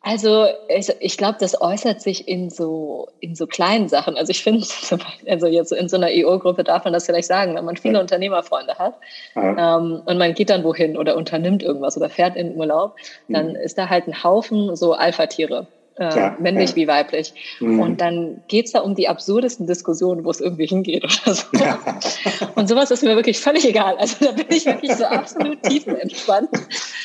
Also 0.00 0.46
ich, 0.68 0.90
ich 1.00 1.16
glaube, 1.16 1.38
das 1.40 1.60
äußert 1.60 2.00
sich 2.00 2.28
in 2.28 2.50
so 2.50 3.08
in 3.20 3.34
so 3.34 3.46
kleinen 3.46 3.88
Sachen. 3.88 4.16
Also 4.16 4.30
ich 4.30 4.42
finde, 4.42 4.66
also 5.26 5.46
jetzt 5.46 5.72
in 5.72 5.88
so 5.88 5.96
einer 5.96 6.10
EO-Gruppe 6.10 6.64
darf 6.64 6.84
man 6.84 6.92
das 6.92 7.06
vielleicht 7.06 7.28
sagen, 7.28 7.54
wenn 7.54 7.64
man 7.64 7.76
viele 7.76 7.94
ja. 7.94 8.00
Unternehmerfreunde 8.00 8.76
hat 8.76 8.94
ähm, 9.34 10.02
und 10.04 10.18
man 10.18 10.34
geht 10.34 10.50
dann 10.50 10.64
wohin 10.64 10.96
oder 10.96 11.16
unternimmt 11.16 11.62
irgendwas 11.62 11.96
oder 11.96 12.08
fährt 12.08 12.36
in 12.36 12.50
den 12.50 12.56
Urlaub, 12.56 12.96
dann 13.28 13.50
mhm. 13.50 13.56
ist 13.56 13.76
da 13.76 13.88
halt 13.88 14.06
ein 14.06 14.22
Haufen 14.22 14.74
so 14.76 14.94
Alpha-Tiere 14.94 15.66
äh, 15.98 16.30
männlich 16.38 16.70
ja. 16.70 16.76
wie 16.76 16.88
weiblich. 16.88 17.34
Mhm. 17.60 17.80
Und 17.80 18.00
dann 18.00 18.42
geht's 18.48 18.72
da 18.72 18.80
um 18.80 18.94
die 18.94 19.08
absurdesten 19.08 19.66
Diskussionen, 19.66 20.24
wo 20.24 20.30
es 20.30 20.40
irgendwie 20.40 20.66
hingeht 20.66 21.04
oder 21.04 21.34
so. 21.34 21.46
Ja. 21.58 21.78
Und 22.54 22.68
sowas 22.68 22.90
ist 22.90 23.02
mir 23.02 23.16
wirklich 23.16 23.38
völlig 23.38 23.66
egal. 23.66 23.96
Also 23.98 24.24
da 24.24 24.32
bin 24.32 24.46
ich 24.50 24.66
wirklich 24.66 24.92
so 24.94 25.04
absolut 25.04 25.62
tiefenentspannt. 25.62 26.50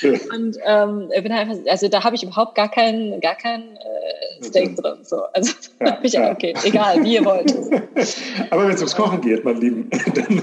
Und 0.03 0.57
ähm, 0.65 1.09
bin 1.23 1.31
einfach, 1.31 1.55
also 1.69 1.87
da 1.87 2.03
habe 2.03 2.15
ich 2.15 2.23
überhaupt 2.23 2.55
gar 2.55 2.69
keinen, 2.69 3.19
gar 3.21 3.35
keinen 3.35 3.75
äh, 3.77 4.43
Steak 4.43 4.75
drin. 4.75 4.99
So. 5.03 5.23
Also 5.33 5.53
ja, 5.79 5.91
da 5.91 5.91
bin 6.01 6.05
ich, 6.05 6.19
okay, 6.19 6.53
egal, 6.63 7.03
wie 7.03 7.15
ihr 7.15 7.25
wollt. 7.25 7.53
Aber 8.49 8.65
wenn 8.67 8.71
es 8.71 8.79
ums 8.79 8.95
Kochen 8.95 9.21
geht, 9.21 9.43
mein 9.43 9.57
Lieben, 9.57 9.89
dann, 10.13 10.41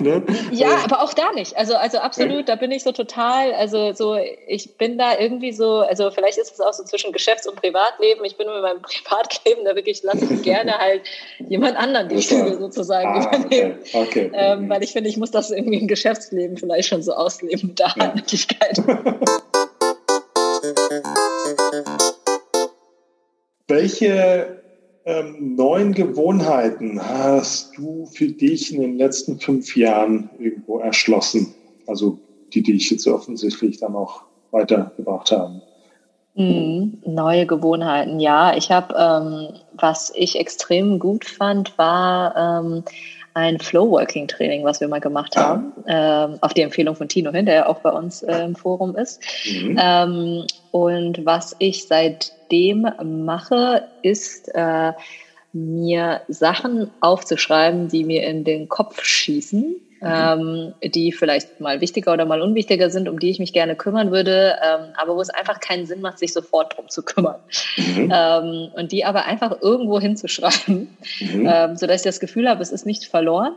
ne? 0.00 0.22
Ja, 0.50 0.78
aber 0.84 1.02
auch 1.02 1.12
da 1.14 1.32
nicht. 1.32 1.56
Also, 1.56 1.76
also 1.76 1.98
absolut, 1.98 2.48
da 2.48 2.56
bin 2.56 2.70
ich 2.70 2.82
so 2.82 2.92
total, 2.92 3.52
also 3.54 3.92
so, 3.92 4.16
ich 4.46 4.76
bin 4.76 4.98
da 4.98 5.18
irgendwie 5.18 5.52
so, 5.52 5.80
also 5.80 6.10
vielleicht 6.10 6.38
ist 6.38 6.52
es 6.52 6.60
auch 6.60 6.72
so 6.72 6.84
zwischen 6.84 7.12
Geschäfts- 7.12 7.46
und 7.46 7.56
Privat 7.56 7.73
Privatleben, 7.74 8.24
ich 8.24 8.36
bin 8.36 8.46
mit 8.46 8.62
meinem 8.62 8.82
Privatleben 8.82 9.64
da 9.64 9.74
wirklich, 9.74 10.04
lasse 10.04 10.32
ich 10.32 10.42
gerne 10.42 10.78
halt 10.78 11.02
jemand 11.48 11.76
anderen 11.76 12.08
die 12.08 12.18
Zügel 12.18 12.56
sozusagen 12.60 13.08
ah, 13.08 13.36
übernehmen. 13.36 13.80
Okay. 13.92 14.30
okay. 14.30 14.30
Ähm, 14.32 14.68
weil 14.68 14.84
ich 14.84 14.92
finde, 14.92 15.10
ich 15.10 15.16
muss 15.16 15.32
das 15.32 15.50
irgendwie 15.50 15.80
im 15.80 15.88
Geschäftsleben 15.88 16.56
vielleicht 16.56 16.88
schon 16.88 17.02
so 17.02 17.14
ausleben 17.14 17.70
mit 17.70 17.80
der 17.80 17.88
ja. 17.96 17.96
Hartnäckigkeit. 17.96 18.78
Welche 23.66 24.62
ähm, 25.04 25.56
neuen 25.56 25.94
Gewohnheiten 25.94 27.04
hast 27.04 27.76
du 27.76 28.06
für 28.06 28.28
dich 28.28 28.72
in 28.72 28.82
den 28.82 28.98
letzten 28.98 29.40
fünf 29.40 29.76
Jahren 29.76 30.30
irgendwo 30.38 30.78
erschlossen? 30.78 31.52
Also 31.88 32.20
die, 32.52 32.62
die 32.62 32.74
dich 32.74 32.88
jetzt 32.90 33.08
offensichtlich 33.08 33.78
dann 33.78 33.96
auch 33.96 34.22
weitergebracht 34.52 35.32
haben. 35.32 35.60
Mhm. 36.34 36.98
Neue 37.04 37.46
Gewohnheiten, 37.46 38.18
ja. 38.18 38.56
Ich 38.56 38.70
habe, 38.70 38.94
ähm, 38.96 39.60
was 39.72 40.12
ich 40.14 40.38
extrem 40.38 40.98
gut 40.98 41.24
fand, 41.24 41.76
war 41.78 42.36
ähm, 42.36 42.84
ein 43.34 43.58
Flow-Working-Training, 43.58 44.64
was 44.64 44.80
wir 44.80 44.88
mal 44.88 45.00
gemacht 45.00 45.36
ah. 45.36 45.42
haben, 45.42 45.72
ähm, 45.86 46.38
auf 46.40 46.54
die 46.54 46.62
Empfehlung 46.62 46.96
von 46.96 47.08
Tino 47.08 47.32
hin, 47.32 47.46
der 47.46 47.54
ja 47.54 47.66
auch 47.66 47.80
bei 47.80 47.90
uns 47.90 48.22
äh, 48.22 48.44
im 48.44 48.56
Forum 48.56 48.96
ist. 48.96 49.22
Mhm. 49.46 49.78
Ähm, 49.80 50.46
und 50.70 51.24
was 51.24 51.54
ich 51.58 51.86
seitdem 51.86 52.86
mache, 53.02 53.88
ist 54.02 54.48
äh, 54.54 54.92
mir 55.52 56.22
Sachen 56.28 56.90
aufzuschreiben, 57.00 57.88
die 57.88 58.04
mir 58.04 58.24
in 58.24 58.44
den 58.44 58.68
Kopf 58.68 59.04
schießen 59.04 59.76
ähm, 60.04 60.74
die 60.82 61.12
vielleicht 61.12 61.60
mal 61.60 61.80
wichtiger 61.80 62.12
oder 62.12 62.26
mal 62.26 62.42
unwichtiger 62.42 62.90
sind, 62.90 63.08
um 63.08 63.18
die 63.18 63.30
ich 63.30 63.38
mich 63.38 63.52
gerne 63.52 63.76
kümmern 63.76 64.10
würde, 64.10 64.56
ähm, 64.62 64.92
aber 64.96 65.16
wo 65.16 65.20
es 65.20 65.30
einfach 65.30 65.60
keinen 65.60 65.86
Sinn 65.86 66.00
macht, 66.00 66.18
sich 66.18 66.32
sofort 66.32 66.76
drum 66.76 66.88
zu 66.88 67.02
kümmern. 67.02 67.40
Mhm. 67.76 68.12
Ähm, 68.14 68.70
und 68.74 68.92
die 68.92 69.04
aber 69.04 69.24
einfach 69.24 69.60
irgendwo 69.60 70.00
hinzuschreiben, 70.00 70.96
mhm. 71.20 71.48
ähm, 71.50 71.76
sodass 71.76 72.02
ich 72.02 72.04
das 72.04 72.20
Gefühl 72.20 72.48
habe, 72.48 72.62
es 72.62 72.72
ist 72.72 72.86
nicht 72.86 73.06
verloren. 73.06 73.54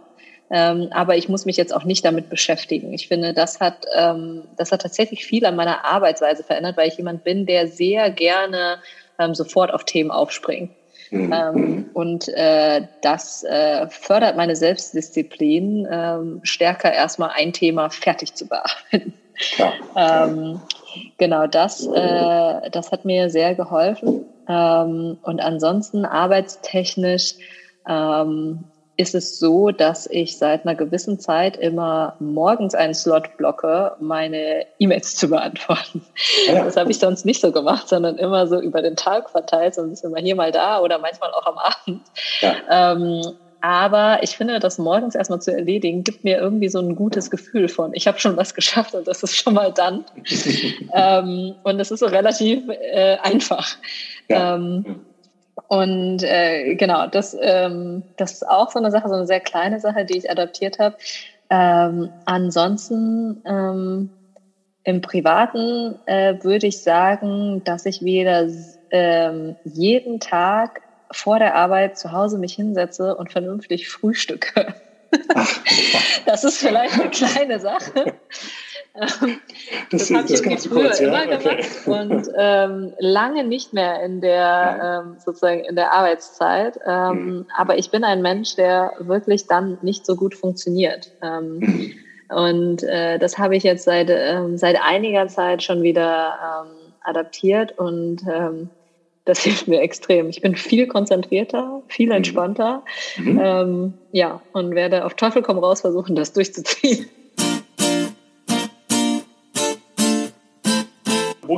Ähm, 0.49 0.87
aber 0.91 1.17
ich 1.17 1.27
muss 1.27 1.45
mich 1.45 1.57
jetzt 1.57 1.75
auch 1.75 1.83
nicht 1.83 2.05
damit 2.05 2.29
beschäftigen. 2.29 2.93
Ich 2.93 3.09
finde, 3.09 3.33
das 3.33 3.59
hat, 3.59 3.85
ähm, 3.93 4.43
das 4.55 4.71
hat 4.71 4.81
tatsächlich 4.81 5.25
viel 5.25 5.45
an 5.45 5.57
meiner 5.57 5.83
Arbeitsweise 5.83 6.43
verändert, 6.43 6.77
weil 6.77 6.87
ich 6.87 6.97
jemand 6.97 7.25
bin, 7.25 7.45
der 7.45 7.67
sehr 7.67 8.09
gerne 8.11 8.77
ähm, 9.19 9.35
sofort 9.35 9.73
auf 9.73 9.83
Themen 9.83 10.09
aufspringt. 10.11 10.71
Mhm. 11.11 11.33
Ähm, 11.33 11.55
mhm. 11.55 11.89
und 11.93 12.27
äh, 12.29 12.87
das 13.01 13.43
äh, 13.43 13.87
fördert 13.89 14.35
meine 14.35 14.55
Selbstdisziplin, 14.55 15.87
ähm, 15.89 16.39
stärker 16.43 16.93
erstmal 16.93 17.31
ein 17.35 17.53
Thema 17.53 17.89
fertig 17.89 18.35
zu 18.35 18.47
bearbeiten. 18.47 19.13
Ähm, 19.95 20.61
genau, 21.19 21.45
das, 21.45 21.85
äh, 21.85 22.69
das 22.71 22.91
hat 22.91 23.05
mir 23.05 23.29
sehr 23.29 23.53
geholfen. 23.53 24.25
Ähm, 24.47 25.19
und 25.21 25.39
ansonsten 25.41 26.05
arbeitstechnisch 26.05 27.35
ähm, 27.87 28.65
ist 28.97 29.13
es 29.13 29.39
so, 29.39 29.69
dass 29.69 30.07
ich 30.07 30.37
seit 30.37 30.65
einer 30.65 30.75
gewissen 30.75 31.19
Zeit 31.19 31.55
immer 31.55 32.15
morgens 32.19 32.73
einen 32.73 32.95
Slot 32.95 33.37
blocke, 33.37 33.93
meine 33.99 34.65
E-Mails 34.79 35.15
zu 35.17 35.29
beantworten. 35.29 36.03
Ja. 36.47 36.65
Das 36.65 36.75
habe 36.75 36.91
ich 36.91 36.99
sonst 36.99 37.25
nicht 37.25 37.41
so 37.41 37.51
gemacht, 37.51 37.87
sondern 37.87 38.17
immer 38.17 38.47
so 38.47 38.59
über 38.59 38.81
den 38.81 38.95
Tag 38.95 39.29
verteilt, 39.29 39.75
so 39.75 39.81
ein 39.81 39.91
bisschen 39.91 40.11
mal 40.11 40.21
hier, 40.21 40.35
mal 40.35 40.51
da 40.51 40.81
oder 40.81 40.97
manchmal 40.97 41.31
auch 41.31 41.45
am 41.45 41.57
Abend. 41.57 42.01
Ja. 42.41 42.55
Ähm, 42.69 43.21
aber 43.61 44.19
ich 44.21 44.37
finde, 44.37 44.59
das 44.59 44.77
morgens 44.77 45.15
erstmal 45.15 45.41
zu 45.41 45.51
erledigen, 45.51 46.03
gibt 46.03 46.23
mir 46.23 46.37
irgendwie 46.37 46.69
so 46.69 46.79
ein 46.79 46.95
gutes 46.95 47.31
Gefühl 47.31 47.67
von, 47.67 47.91
ich 47.93 48.07
habe 48.07 48.19
schon 48.19 48.37
was 48.37 48.53
geschafft 48.53 48.93
und 48.93 49.07
das 49.07 49.23
ist 49.23 49.35
schon 49.35 49.55
mal 49.55 49.73
dann. 49.73 50.05
ähm, 50.93 51.55
und 51.63 51.79
es 51.79 51.91
ist 51.91 51.99
so 51.99 52.05
relativ 52.05 52.63
äh, 52.69 53.17
einfach. 53.17 53.75
Ja. 54.27 54.55
Ähm, 54.55 55.01
und 55.67 56.23
äh, 56.23 56.75
genau, 56.75 57.07
das, 57.07 57.35
ähm, 57.39 58.03
das 58.15 58.33
ist 58.33 58.47
auch 58.47 58.71
so 58.71 58.79
eine 58.79 58.91
Sache, 58.91 59.09
so 59.09 59.15
eine 59.15 59.27
sehr 59.27 59.39
kleine 59.39 59.79
Sache, 59.79 60.05
die 60.05 60.17
ich 60.17 60.29
adaptiert 60.29 60.79
habe. 60.79 60.95
Ähm, 61.49 62.09
ansonsten 62.25 63.41
ähm, 63.45 64.09
im 64.83 65.01
Privaten 65.01 65.99
äh, 66.05 66.35
würde 66.41 66.67
ich 66.67 66.81
sagen, 66.81 67.63
dass 67.65 67.85
ich 67.85 68.01
wieder 68.01 68.47
ähm, 68.91 69.55
jeden 69.65 70.19
Tag 70.19 70.81
vor 71.11 71.39
der 71.39 71.55
Arbeit 71.55 71.97
zu 71.97 72.11
Hause 72.11 72.37
mich 72.37 72.53
hinsetze 72.53 73.15
und 73.15 73.31
vernünftig 73.31 73.89
frühstücke. 73.89 74.73
das 76.25 76.43
ist 76.43 76.59
vielleicht 76.59 76.99
eine 76.99 77.09
kleine 77.09 77.59
Sache. 77.59 78.16
Ähm, 78.97 79.39
das, 79.91 80.07
das 80.07 80.17
habe 80.17 80.33
ich 80.33 80.41
irgendwie 80.41 80.69
früher 80.69 80.83
kurz, 80.85 80.99
ja? 80.99 81.07
immer 81.07 81.35
okay. 81.35 81.61
gemacht 81.83 81.87
und 81.87 82.27
ähm, 82.37 82.93
lange 82.99 83.43
nicht 83.43 83.73
mehr 83.73 84.03
in 84.03 84.21
der 84.21 85.03
ähm, 85.05 85.17
sozusagen 85.23 85.63
in 85.63 85.75
der 85.75 85.93
Arbeitszeit. 85.93 86.79
Ähm, 86.85 87.25
mhm. 87.25 87.45
Aber 87.55 87.77
ich 87.77 87.91
bin 87.91 88.03
ein 88.03 88.21
Mensch, 88.21 88.55
der 88.55 88.93
wirklich 88.99 89.47
dann 89.47 89.77
nicht 89.81 90.05
so 90.05 90.15
gut 90.15 90.35
funktioniert. 90.35 91.11
Ähm, 91.21 91.59
mhm. 91.59 91.93
Und 92.29 92.83
äh, 92.83 93.19
das 93.19 93.37
habe 93.37 93.55
ich 93.55 93.63
jetzt 93.63 93.85
seit 93.85 94.09
ähm, 94.09 94.57
seit 94.57 94.77
einiger 94.83 95.27
Zeit 95.27 95.63
schon 95.63 95.81
wieder 95.81 96.65
ähm, 96.65 96.93
adaptiert 97.01 97.77
und 97.77 98.21
ähm, 98.29 98.69
das 99.25 99.39
hilft 99.43 99.67
mir 99.67 99.81
extrem. 99.81 100.29
Ich 100.29 100.41
bin 100.41 100.55
viel 100.55 100.87
konzentrierter, 100.87 101.83
viel 101.87 102.07
mhm. 102.07 102.13
entspannter. 102.13 102.83
Mhm. 103.17 103.39
Ähm, 103.41 103.93
ja, 104.11 104.41
und 104.53 104.73
werde 104.73 105.05
auf 105.05 105.13
Teufel 105.13 105.41
komm 105.41 105.59
raus 105.59 105.81
versuchen, 105.81 106.15
das 106.15 106.33
durchzuziehen. 106.33 107.07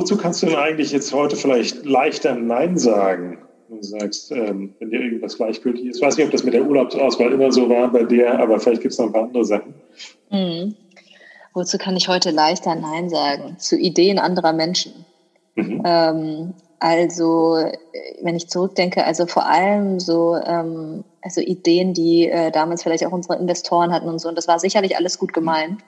Wozu 0.00 0.16
kannst 0.16 0.42
du 0.42 0.46
denn 0.46 0.56
eigentlich 0.56 0.92
jetzt 0.92 1.12
heute 1.12 1.36
vielleicht 1.36 1.84
leichter 1.84 2.34
Nein 2.34 2.78
sagen? 2.78 3.38
Du 3.68 3.82
sagst, 3.82 4.32
ähm, 4.32 4.74
wenn 4.80 4.90
dir 4.90 5.00
irgendwas 5.00 5.36
gleichgültig 5.36 5.86
ist. 5.86 5.96
Ich 5.96 6.02
weiß 6.02 6.16
nicht, 6.16 6.26
ob 6.26 6.32
das 6.32 6.42
mit 6.42 6.54
der 6.54 6.64
Urlaubsauswahl 6.64 7.32
immer 7.32 7.52
so 7.52 7.68
war 7.68 7.92
bei 7.92 8.02
dir, 8.02 8.38
aber 8.38 8.58
vielleicht 8.58 8.82
gibt 8.82 8.92
es 8.92 8.98
noch 8.98 9.06
ein 9.06 9.12
paar 9.12 9.24
andere 9.24 9.44
Sachen. 9.44 9.74
Mhm. 10.30 10.74
Wozu 11.54 11.78
kann 11.78 11.96
ich 11.96 12.08
heute 12.08 12.30
leichter 12.30 12.74
Nein 12.74 13.08
sagen? 13.10 13.56
Zu 13.58 13.76
Ideen 13.76 14.18
anderer 14.18 14.52
Menschen. 14.52 15.04
Mhm. 15.54 15.82
Ähm, 15.84 16.54
also, 16.78 17.58
wenn 18.22 18.36
ich 18.36 18.48
zurückdenke, 18.48 19.04
also 19.04 19.26
vor 19.26 19.46
allem 19.46 20.00
so 20.00 20.36
ähm, 20.36 21.04
also 21.22 21.40
Ideen, 21.40 21.92
die 21.92 22.28
äh, 22.28 22.50
damals 22.50 22.82
vielleicht 22.82 23.04
auch 23.04 23.12
unsere 23.12 23.36
Investoren 23.36 23.92
hatten 23.92 24.08
und 24.08 24.18
so. 24.18 24.28
Und 24.28 24.36
das 24.38 24.48
war 24.48 24.58
sicherlich 24.58 24.96
alles 24.96 25.18
gut 25.18 25.32
gemeint. 25.32 25.82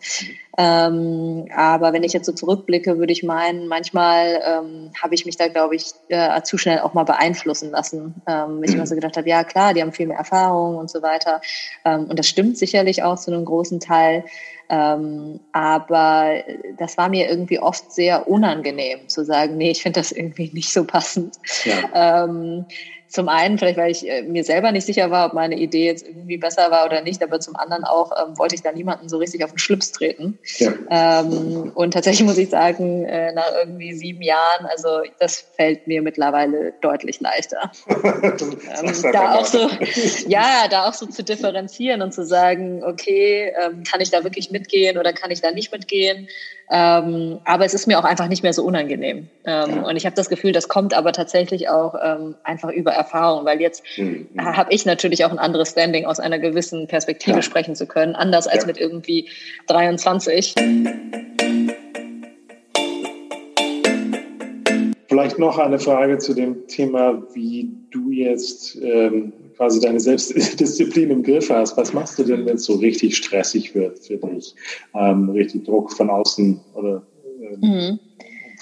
Ähm, 0.59 1.47
aber 1.55 1.93
wenn 1.93 2.03
ich 2.03 2.13
jetzt 2.13 2.27
so 2.27 2.33
zurückblicke, 2.33 2.99
würde 2.99 3.13
ich 3.13 3.23
meinen, 3.23 3.67
manchmal 3.67 4.43
ähm, 4.45 4.91
habe 5.03 5.15
ich 5.15 5.25
mich 5.25 5.37
da, 5.37 5.49
glaube 5.49 5.77
ich, 5.77 5.93
äh, 6.09 6.43
zu 6.43 6.59
schnell 6.59 6.81
auch 6.81 6.93
mal 6.93 7.05
beeinflussen 7.05 7.71
lassen. 7.71 8.15
Ähm, 8.27 8.63
ich 8.63 8.75
immer 8.75 8.87
so 8.87 8.95
gedacht 8.95 9.17
habe, 9.17 9.29
ja 9.29 9.45
klar, 9.45 9.73
die 9.73 9.81
haben 9.81 9.93
viel 9.93 10.07
mehr 10.07 10.19
Erfahrung 10.19 10.77
und 10.77 10.91
so 10.91 11.03
weiter. 11.03 11.41
Ähm, 11.85 12.07
und 12.09 12.19
das 12.19 12.29
stimmt 12.29 12.59
sicherlich 12.59 13.03
auch 13.03 13.19
zu 13.19 13.33
einem 13.33 13.47
großen 13.47 13.81
Teil. 13.81 14.25
Ähm, 14.69 15.41
aber 15.53 16.35
das 16.79 16.97
war 16.97 17.09
mir 17.09 17.29
irgendwie 17.29 17.59
oft 17.59 17.93
sehr 17.93 18.29
unangenehm 18.29 19.09
zu 19.09 19.25
sagen, 19.25 19.57
nee, 19.57 19.71
ich 19.71 19.83
finde 19.83 20.01
das 20.01 20.13
irgendwie 20.13 20.51
nicht 20.53 20.73
so 20.73 20.85
passend. 20.85 21.37
Ja. 21.65 22.25
Ähm, 22.25 22.67
zum 23.13 23.29
einen 23.29 23.59
vielleicht, 23.59 23.77
weil 23.77 23.91
ich 23.91 24.09
äh, 24.09 24.23
mir 24.23 24.43
selber 24.43 24.73
nicht 24.73 24.87
sicher 24.87 25.11
war, 25.11 25.27
ob 25.27 25.35
meine 25.35 25.57
Idee 25.57 25.85
jetzt 25.85 26.07
irgendwie 26.07 26.39
besser 26.39 26.71
war 26.71 26.87
oder 26.87 27.03
nicht, 27.03 27.23
aber 27.23 27.41
zum 27.41 27.57
anderen 27.57 27.85
auch 27.85 28.11
ähm, 28.13 28.39
wollte 28.39 28.55
ich 28.55 28.63
da 28.63 28.73
niemanden 28.73 29.11
so 29.11 29.19
richtig 29.19 29.45
auf 29.45 29.51
den 29.51 29.59
Schlips 29.59 29.93
treten. 29.93 30.39
Ja. 30.57 30.73
Ähm, 30.91 31.73
und 31.75 31.93
tatsächlich 31.93 32.27
muss 32.27 32.39
ich 32.39 32.49
sagen, 32.49 33.05
äh, 33.05 33.33
nach 33.35 33.53
irgendwie 33.61 33.93
sieben 33.93 34.23
Jahren, 34.23 34.65
also 34.65 35.03
das 35.21 35.45
fällt 35.57 35.87
mir 35.87 36.01
mittlerweile 36.01 36.73
deutlich 36.81 37.21
leichter. 37.21 37.71
ähm, 37.89 39.13
da 39.13 39.35
auch 39.35 39.45
so, 39.45 39.69
ja, 40.27 40.69
da 40.71 40.89
auch 40.89 40.95
so 40.95 41.05
zu 41.05 41.23
differenzieren 41.23 42.01
und 42.01 42.15
zu 42.15 42.25
sagen, 42.25 42.83
okay, 42.83 43.53
ähm, 43.63 43.83
kann 43.83 44.01
ich 44.01 44.11
da 44.11 44.25
wirklich 44.25 44.51
mitgehen 44.51 44.97
oder 44.97 45.13
kann 45.13 45.31
ich 45.31 45.43
da 45.43 45.51
nicht 45.51 45.71
mitgehen? 45.71 46.29
Ähm, 46.71 47.41
aber 47.45 47.67
es 47.67 47.75
ist 47.75 47.87
mir 47.87 47.99
auch 47.99 48.05
einfach 48.05 48.29
nicht 48.29 48.43
mehr 48.43 48.55
so 48.55 48.65
unangenehm. 48.65 49.29
Ähm, 49.45 49.85
und 49.85 49.97
ich 49.97 50.07
habe 50.07 50.17
das 50.17 50.31
Gefühl, 50.31 50.53
das 50.53 50.69
kommt 50.69 50.95
aber 50.95 51.13
tatsächlich 51.13 51.69
auch 51.69 51.95
einfach 52.45 52.71
über 52.71 52.93
Erfahrung, 53.03 53.45
weil 53.45 53.61
jetzt 53.61 53.83
mhm. 53.97 54.29
habe 54.39 54.73
ich 54.73 54.87
natürlich 54.87 55.25
auch 55.25 55.31
ein 55.31 55.39
anderes 55.39 55.71
Standing 55.71 56.07
aus 56.07 56.21
einer 56.21 56.39
gewissen 56.39 56.87
Perspektive 56.87 57.37
ja. 57.37 57.43
sprechen 57.43 57.75
zu 57.75 57.87
können, 57.87 58.15
anders 58.15 58.47
als 58.47 58.63
ja. 58.63 58.67
mit 58.69 58.79
irgendwie 58.79 59.29
23. 59.67 60.55
Vielleicht 65.09 65.39
noch 65.39 65.59
eine 65.59 65.79
Frage 65.79 66.17
zu 66.19 66.33
dem 66.33 66.67
Thema, 66.69 67.23
wie 67.35 67.71
du 67.91 68.11
jetzt 68.11 68.77
ähm, 68.83 69.33
quasi 69.57 69.79
deine 69.79 70.01
Selbstdisziplin 70.01 71.11
im 71.11 71.23
Griff 71.23 71.51
hast. 71.51 71.77
Was 71.77 71.93
machst 71.93 72.19
du 72.19 72.25
denn, 72.25 72.47
wenn 72.47 72.57
es 72.57 72.65
so 72.65 72.77
richtig 72.77 73.17
stressig 73.17 73.75
wird 73.75 73.99
für 73.99 74.17
dich? 74.17 74.55
Ähm, 74.95 75.29
richtig 75.29 75.65
Druck 75.65 75.93
von 75.93 76.09
außen 76.09 76.59
oder? 76.75 77.03
Ähm, 77.43 77.59
mhm. 77.61 77.99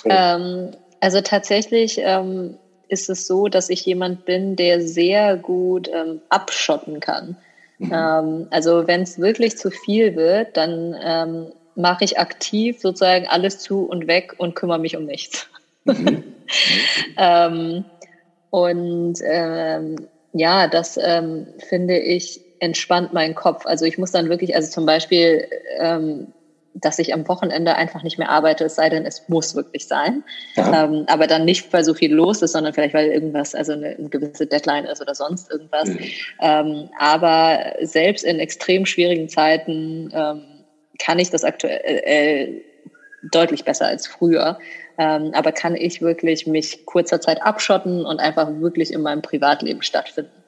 ähm, 0.07 0.71
also 1.01 1.21
tatsächlich 1.21 2.01
ähm, 2.03 2.57
ist 2.91 3.09
es 3.09 3.27
so, 3.27 3.49
dass 3.49 3.71
ich 3.71 3.85
jemand 3.87 4.25
bin, 4.25 4.57
der 4.57 4.83
sehr 4.83 5.37
gut 5.37 5.89
ähm, 5.89 6.21
abschotten 6.29 7.01
kann. 7.01 7.37
Mhm. 7.79 7.93
Ähm, 7.93 8.47
also 8.51 8.87
wenn 8.87 9.03
es 9.03 9.19
wirklich 9.19 9.57
zu 9.57 9.71
viel 9.71 10.17
wird, 10.17 10.57
dann 10.57 11.53
mache 11.75 12.05
ich 12.05 12.19
aktiv 12.19 12.81
sozusagen 12.81 13.27
alles 13.27 13.59
zu 13.59 13.85
und 13.85 14.07
weg 14.07 14.35
und 14.39 14.55
kümmere 14.55 14.79
mich 14.79 14.97
um 14.97 15.07
nichts. 15.07 15.49
Mhm. 15.85 16.25
ähm, 17.17 17.85
und 18.51 19.19
ähm, 19.25 20.09
ja, 20.33 20.69
das 20.69 20.99
ähm, 21.03 21.47
finde 21.69 21.99
ich 21.99 22.41
entspannt 22.61 23.13
meinen 23.13 23.35
Kopf. 23.35 23.67
Also 23.67 23.85
ich 23.85 23.99
muss 23.99 24.13
dann 24.13 24.29
wirklich, 24.29 24.55
also 24.55 24.71
zum 24.71 24.87
Beispiel, 24.87 25.47
ähm, 25.79 26.29
dass 26.75 26.99
ich 26.99 27.13
am 27.13 27.27
Wochenende 27.29 27.75
einfach 27.75 28.03
nicht 28.03 28.19
mehr 28.19 28.31
arbeite, 28.31 28.65
es 28.65 28.77
sei 28.77 28.89
denn, 28.89 29.05
es 29.05 29.29
muss 29.29 29.55
wirklich 29.55 29.87
sein. 29.87 30.23
Ähm, 30.57 31.05
aber 31.09 31.27
dann 31.27 31.45
nicht, 31.45 31.73
weil 31.73 31.85
so 31.85 31.95
viel 31.95 32.13
los 32.15 32.43
ist, 32.43 32.53
sondern 32.53 32.73
vielleicht, 32.73 32.95
weil 32.95 33.11
irgendwas, 33.11 33.55
also 33.55 33.73
eine, 33.73 33.97
eine 33.97 34.09
gewisse 34.09 34.47
Deadline 34.47 34.85
ist 34.85 35.01
oder 35.01 35.15
sonst 35.15 35.51
irgendwas. 35.51 35.89
Mhm. 35.89 35.99
Ähm, 36.41 36.91
aber 36.99 37.75
selbst 37.83 38.25
in 38.25 38.39
extrem 38.39 38.87
schwierigen 38.87 39.29
Zeiten 39.29 40.11
ähm, 40.13 40.43
kann 40.99 41.19
ich 41.19 41.31
das 41.31 41.45
aktuell 41.45 42.63
deutlich 43.31 43.65
besser 43.65 43.87
als 43.87 44.07
früher. 44.07 44.59
Ähm, 44.99 45.33
aber 45.35 45.53
kann 45.53 45.77
ich 45.77 46.03
wirklich 46.03 46.47
mich 46.47 46.85
kurzer 46.87 47.21
Zeit 47.21 47.43
abschotten 47.43 48.05
und 48.05 48.21
einfach 48.21 48.49
wirklich 48.61 48.93
in 48.93 49.03
meinem 49.03 49.23
Privatleben 49.23 49.83
stattfinden. 49.83 50.40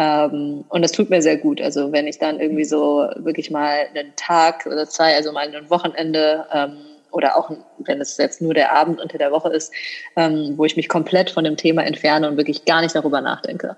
Ähm, 0.00 0.64
und 0.70 0.80
das 0.80 0.92
tut 0.92 1.10
mir 1.10 1.20
sehr 1.20 1.36
gut. 1.36 1.60
Also 1.60 1.92
wenn 1.92 2.06
ich 2.06 2.18
dann 2.18 2.40
irgendwie 2.40 2.64
so 2.64 3.06
wirklich 3.16 3.50
mal 3.50 3.86
einen 3.94 4.14
Tag 4.16 4.64
oder 4.64 4.88
zwei, 4.88 5.14
also 5.14 5.30
mal 5.30 5.54
ein 5.54 5.68
Wochenende 5.68 6.46
ähm, 6.54 6.78
oder 7.10 7.36
auch 7.36 7.50
wenn 7.78 8.00
es 8.00 8.16
jetzt 8.16 8.40
nur 8.40 8.54
der 8.54 8.74
Abend 8.74 8.98
unter 8.98 9.18
der 9.18 9.30
Woche 9.30 9.50
ist, 9.50 9.74
ähm, 10.16 10.54
wo 10.56 10.64
ich 10.64 10.74
mich 10.74 10.88
komplett 10.88 11.28
von 11.28 11.44
dem 11.44 11.58
Thema 11.58 11.84
entferne 11.84 12.28
und 12.28 12.38
wirklich 12.38 12.64
gar 12.64 12.80
nicht 12.80 12.94
darüber 12.94 13.20
nachdenke. 13.20 13.76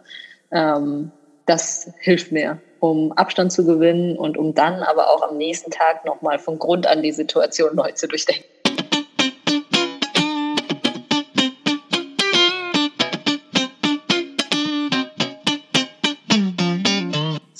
Ähm, 0.53 1.11
das 1.47 1.91
hilft 1.99 2.31
mir, 2.31 2.61
um 2.79 3.11
Abstand 3.13 3.51
zu 3.51 3.67
gewinnen 3.67 4.17
und 4.17 4.39
um 4.39 4.55
dann 4.55 4.85
aber 4.85 5.11
auch 5.11 5.29
am 5.29 5.37
nächsten 5.37 5.73
Tag 5.73 6.05
nochmal 6.05 6.39
von 6.39 6.57
Grund 6.57 6.87
an 6.87 7.03
die 7.03 7.11
Situation 7.11 7.75
neu 7.75 7.91
zu 7.93 8.07
durchdenken. 8.07 8.52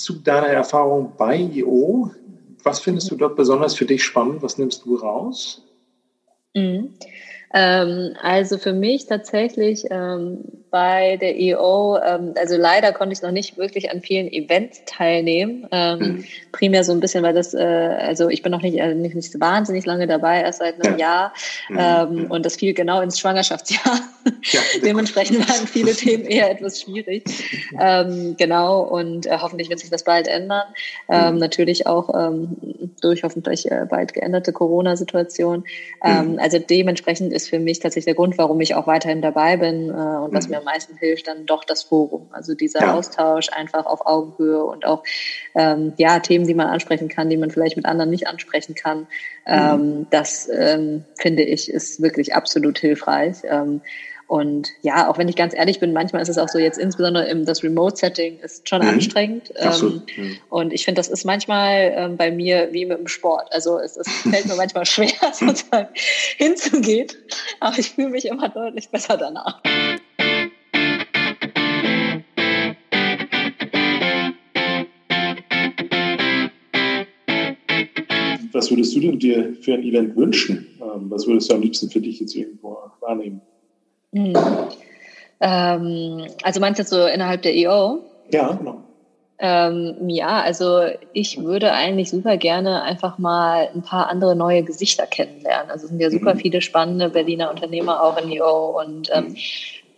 Zu 0.03 0.15
deiner 0.15 0.49
Erfahrung 0.49 1.15
bei 1.17 1.37
IO. 1.37 2.11
Was 2.63 2.81
findest 2.81 3.11
du 3.11 3.17
dort 3.17 3.37
besonders 3.37 3.75
für 3.75 3.87
dich 3.87 4.03
spannend? 4.05 4.43
Was 4.43 4.59
nimmst 4.59 4.85
du 4.85 4.97
raus? 4.97 5.63
Mhm. 6.55 6.93
Ähm, 7.55 8.15
also 8.21 8.59
für 8.59 8.73
mich 8.73 9.07
tatsächlich 9.07 9.85
ähm, 9.91 10.62
bei 10.73 11.19
der 11.19 11.39
EO, 11.39 11.99
ähm, 11.99 12.33
also 12.35 12.57
leider 12.57 12.93
konnte 12.93 13.13
ich 13.13 13.21
noch 13.21 13.31
nicht 13.31 13.59
wirklich 13.59 13.91
an 13.91 14.01
vielen 14.01 14.27
Events 14.33 14.83
teilnehmen. 14.87 15.69
Ähm, 15.71 15.99
mhm. 15.99 16.25
Primär 16.51 16.83
so 16.83 16.93
ein 16.93 17.01
bisschen, 17.01 17.23
weil 17.23 17.35
das, 17.35 17.53
äh, 17.53 17.59
also 17.61 18.31
ich 18.31 18.43
bin 18.43 18.53
noch 18.53 18.63
nicht, 18.63 18.81
also 18.81 18.99
nicht, 18.99 19.15
nicht 19.15 19.39
wahnsinnig 19.39 19.85
lange 19.85 20.07
dabei, 20.07 20.41
erst 20.41 20.61
seit 20.61 20.83
einem 20.83 20.99
ja. 20.99 21.07
Jahr. 21.07 21.33
Mhm. 21.69 22.23
Ähm, 22.25 22.31
und 22.31 22.47
das 22.47 22.57
fiel 22.57 22.73
genau 22.73 23.03
ins 23.03 23.21
Schwangerschaftsjahr. 23.21 24.01
Ja. 24.45 24.61
Dementsprechend 24.83 25.47
waren 25.47 25.67
viele 25.67 25.93
Themen 25.93 26.25
eher 26.25 26.51
etwas 26.51 26.81
schwierig. 26.81 27.25
Ähm, 27.79 28.37
genau, 28.39 28.81
und 28.81 29.27
äh, 29.27 29.39
hoffentlich 29.43 29.69
wird 29.69 29.81
sich 29.81 29.91
das 29.91 30.05
bald 30.05 30.27
ändern. 30.27 30.65
Ähm, 31.11 31.35
mhm. 31.35 31.41
Natürlich 31.41 31.87
auch 31.87 32.09
ähm, 32.15 32.57
durch 33.03 33.25
hoffentlich 33.25 33.71
äh, 33.71 33.87
bald 33.89 34.15
geänderte 34.15 34.55
Corona-Situation. 34.55 35.65
Ähm, 36.03 36.33
mhm. 36.33 36.39
Also 36.39 36.59
dementsprechend 36.59 37.33
ist 37.35 37.51
für 37.51 37.59
mich 37.59 37.81
tatsächlich 37.81 38.07
der 38.07 38.15
Grund, 38.15 38.39
warum 38.39 38.59
ich 38.63 38.75
auch 38.75 38.87
weiterhin 38.87 39.21
dabei 39.21 39.59
bin 39.59 39.91
äh, 39.91 39.93
und 39.93 40.33
was 40.33 40.47
mhm. 40.47 40.55
mir 40.55 40.62
am 40.63 40.67
meisten 40.73 40.97
hilft, 40.97 41.27
dann 41.27 41.47
doch 41.47 41.65
das 41.65 41.83
Forum. 41.83 42.29
Also 42.33 42.55
dieser 42.55 42.81
ja. 42.81 42.95
Austausch 42.95 43.49
einfach 43.53 43.87
auf 43.87 44.07
Augenhöhe 44.07 44.65
und 44.65 44.85
auch 44.85 45.03
ähm, 45.55 45.93
ja 45.97 46.21
Themen, 46.21 46.47
die 46.47 46.55
man 46.55 46.69
ansprechen 46.69 47.09
kann, 47.09 47.29
die 47.29 47.37
man 47.37 47.51
vielleicht 47.51 47.77
mit 47.77 47.87
anderen 47.87 48.11
nicht 48.11 48.27
ansprechen 48.27 48.75
kann. 48.75 49.01
Mhm. 49.01 49.07
Ähm, 49.47 50.07
das 50.11 50.49
ähm, 50.53 51.05
finde 51.17 51.43
ich 51.43 51.71
ist 51.71 52.01
wirklich 52.01 52.35
absolut 52.35 52.79
hilfreich. 52.79 53.39
Ähm, 53.45 53.83
und 54.33 54.71
ja, 54.81 55.11
auch 55.11 55.19
wenn 55.19 55.29
ich 55.29 55.37
ganz 55.37 55.53
ehrlich 55.53 55.79
bin, 55.79 55.93
manchmal 55.93 56.23
ist 56.23 56.31
es 56.31 56.39
auch 56.39 56.49
so, 56.49 56.59
jetzt 56.59 56.79
insbesondere 56.79 57.27
im 57.27 57.45
das 57.45 57.63
Remote-Setting 57.63 58.39
ist 58.39 58.67
schon 58.67 58.81
mhm. 58.81 58.89
anstrengend. 58.89 59.53
Ähm, 59.57 60.03
mhm. 60.17 60.39
Und 60.49 60.73
ich 60.73 60.87
finde, 60.87 61.01
das 61.01 61.09
ist 61.09 61.27
manchmal 61.27 61.93
ähm, 61.95 62.17
bei 62.17 62.31
mir 62.31 62.69
wie 62.73 62.87
mit 62.87 62.97
dem 62.97 63.09
Sport. 63.09 63.53
Also 63.53 63.79
es, 63.79 63.99
es 63.99 64.09
fällt 64.31 64.47
mir 64.47 64.55
manchmal 64.55 64.87
schwer, 64.87 65.13
sozusagen 65.35 65.89
hinzugehen. 66.39 67.09
Aber 67.61 67.79
ich 67.79 67.91
fühle 67.91 68.09
mich 68.09 68.25
immer 68.25 68.49
deutlich 68.49 68.89
besser 68.89 69.19
danach. 69.19 69.61
Was 78.53 78.71
würdest 78.71 78.95
du 78.95 79.01
denn 79.01 79.19
dir 79.19 79.55
für 79.61 79.75
ein 79.75 79.83
Event 79.83 80.17
wünschen? 80.17 80.67
Ähm, 80.81 81.11
was 81.11 81.27
würdest 81.27 81.51
du 81.51 81.55
am 81.55 81.63
liebsten 81.63 81.91
für 81.91 82.01
dich 82.01 82.21
jetzt 82.21 82.35
irgendwo 82.35 82.79
wahrnehmen? 83.01 83.41
Hm. 84.15 84.35
Ähm, 85.41 86.27
also 86.43 86.61
meinst 86.61 86.79
du 86.79 86.83
jetzt 86.83 86.91
so 86.91 87.07
innerhalb 87.07 87.43
der 87.43 87.55
EO? 87.55 88.01
Ja, 88.31 88.53
genau. 88.53 88.83
Ähm, 89.45 90.09
ja, 90.09 90.41
also 90.41 90.83
ich 91.13 91.43
würde 91.43 91.73
eigentlich 91.73 92.11
super 92.11 92.37
gerne 92.37 92.83
einfach 92.83 93.19
mal 93.19 93.69
ein 93.75 93.83
paar 93.83 94.09
andere 94.09 94.37
neue 94.37 94.63
Gesichter 94.63 95.05
kennenlernen. 95.07 95.69
Also 95.69 95.85
es 95.85 95.91
sind 95.91 96.01
ja 96.01 96.11
super 96.11 96.35
mhm. 96.35 96.39
viele 96.39 96.61
spannende 96.61 97.09
Berliner 97.09 97.51
Unternehmer 97.51 98.05
auch 98.05 98.17
in 98.23 98.31
EO 98.31 98.81
und 98.81 99.11
ähm, 99.13 99.31
mhm. 99.31 99.37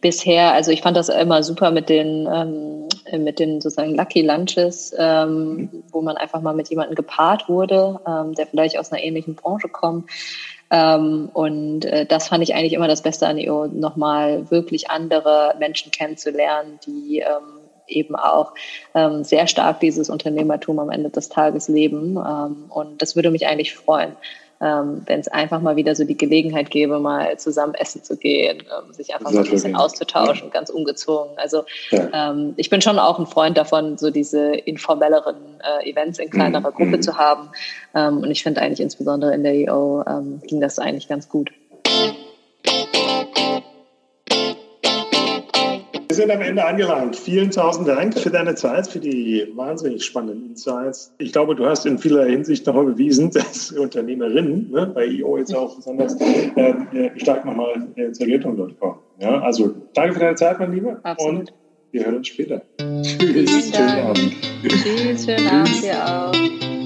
bisher, 0.00 0.52
also 0.54 0.70
ich 0.70 0.80
fand 0.80 0.96
das 0.96 1.10
immer 1.10 1.42
super 1.42 1.72
mit 1.72 1.90
den 1.90 2.26
ähm, 2.32 2.83
mit 3.12 3.38
den 3.38 3.60
sozusagen 3.60 3.94
Lucky 3.94 4.22
Lunches, 4.22 4.94
ähm, 4.98 5.56
mhm. 5.56 5.82
wo 5.90 6.02
man 6.02 6.16
einfach 6.16 6.40
mal 6.40 6.54
mit 6.54 6.68
jemandem 6.70 6.94
gepaart 6.94 7.48
wurde, 7.48 8.00
ähm, 8.06 8.34
der 8.34 8.46
vielleicht 8.46 8.78
aus 8.78 8.92
einer 8.92 9.02
ähnlichen 9.02 9.34
Branche 9.34 9.68
kommt. 9.68 10.10
Ähm, 10.70 11.30
und 11.32 11.84
äh, 11.84 12.06
das 12.06 12.28
fand 12.28 12.42
ich 12.42 12.54
eigentlich 12.54 12.72
immer 12.72 12.88
das 12.88 13.02
Beste 13.02 13.26
an 13.26 13.38
EO, 13.38 13.66
nochmal 13.66 14.50
wirklich 14.50 14.90
andere 14.90 15.54
Menschen 15.58 15.92
kennenzulernen, 15.92 16.80
die 16.86 17.20
ähm, 17.20 17.60
eben 17.86 18.16
auch 18.16 18.54
ähm, 18.94 19.24
sehr 19.24 19.46
stark 19.46 19.80
dieses 19.80 20.08
Unternehmertum 20.08 20.78
am 20.78 20.90
Ende 20.90 21.10
des 21.10 21.28
Tages 21.28 21.68
leben. 21.68 22.16
Ähm, 22.16 22.64
und 22.70 23.02
das 23.02 23.16
würde 23.16 23.30
mich 23.30 23.46
eigentlich 23.46 23.74
freuen. 23.74 24.16
Ähm, 24.64 25.02
wenn 25.04 25.20
es 25.20 25.28
einfach 25.28 25.60
mal 25.60 25.76
wieder 25.76 25.94
so 25.94 26.04
die 26.04 26.16
Gelegenheit 26.16 26.70
gäbe, 26.70 26.98
mal 26.98 27.38
zusammen 27.38 27.74
essen 27.74 28.02
zu 28.02 28.16
gehen, 28.16 28.62
ähm, 28.62 28.94
sich 28.94 29.14
einfach 29.14 29.30
so 29.30 29.40
ein 29.40 29.50
bisschen 29.50 29.76
auszutauschen, 29.76 30.46
ja. 30.46 30.52
ganz 30.52 30.70
ungezwungen. 30.70 31.36
Also 31.36 31.64
ja. 31.90 32.30
ähm, 32.30 32.54
ich 32.56 32.70
bin 32.70 32.80
schon 32.80 32.98
auch 32.98 33.18
ein 33.18 33.26
Freund 33.26 33.58
davon, 33.58 33.98
so 33.98 34.10
diese 34.10 34.54
informelleren 34.54 35.36
äh, 35.60 35.90
Events 35.90 36.18
in 36.18 36.30
kleinerer 36.30 36.70
mhm. 36.70 36.74
Gruppe 36.74 36.96
mhm. 36.96 37.02
zu 37.02 37.18
haben. 37.18 37.50
Ähm, 37.94 38.18
und 38.18 38.30
ich 38.30 38.42
finde 38.42 38.62
eigentlich 38.62 38.80
insbesondere 38.80 39.34
in 39.34 39.42
der 39.42 39.54
EO 39.54 40.02
ähm, 40.06 40.40
ging 40.46 40.62
das 40.62 40.78
eigentlich 40.78 41.08
ganz 41.08 41.28
gut. 41.28 41.50
Wir 46.14 46.22
sind 46.22 46.30
am 46.30 46.42
Ende 46.42 46.64
angelangt. 46.64 47.16
Vielen 47.16 47.50
tausend 47.50 47.88
Dank 47.88 48.16
für 48.16 48.30
deine 48.30 48.54
Zeit, 48.54 48.86
für 48.86 49.00
die 49.00 49.48
wahnsinnig 49.56 50.04
spannenden 50.04 50.50
Insights. 50.50 51.12
Ich 51.18 51.32
glaube, 51.32 51.56
du 51.56 51.66
hast 51.66 51.86
in 51.86 51.98
vieler 51.98 52.24
Hinsicht 52.26 52.64
nochmal 52.68 52.84
bewiesen, 52.84 53.30
dass 53.34 53.72
Unternehmerinnen, 53.72 54.70
ne, 54.70 54.92
bei 54.94 55.06
IO 55.06 55.38
jetzt 55.38 55.52
auch 55.52 55.74
besonders, 55.74 56.16
ähm, 56.20 56.86
äh, 56.92 57.10
stark 57.18 57.44
nochmal 57.44 57.88
äh, 57.96 58.12
zur 58.12 58.28
Geltung 58.28 58.56
dort 58.56 58.78
kommen. 58.78 59.00
Ja, 59.18 59.40
also 59.40 59.74
danke 59.94 60.14
für 60.14 60.20
deine 60.20 60.36
Zeit, 60.36 60.60
mein 60.60 60.72
Lieber. 60.72 61.00
Absolut. 61.02 61.40
Und 61.40 61.52
wir 61.90 62.04
hören 62.04 62.18
uns 62.18 62.28
später. 62.28 62.62
Tschüss. 62.78 63.74
Schönen 63.74 64.06
Abend. 64.06 64.34
Tschüss, 64.62 65.24
schönen 65.24 65.48
Abend 65.48 65.82
dir 65.82 65.96
auch. 66.06 66.83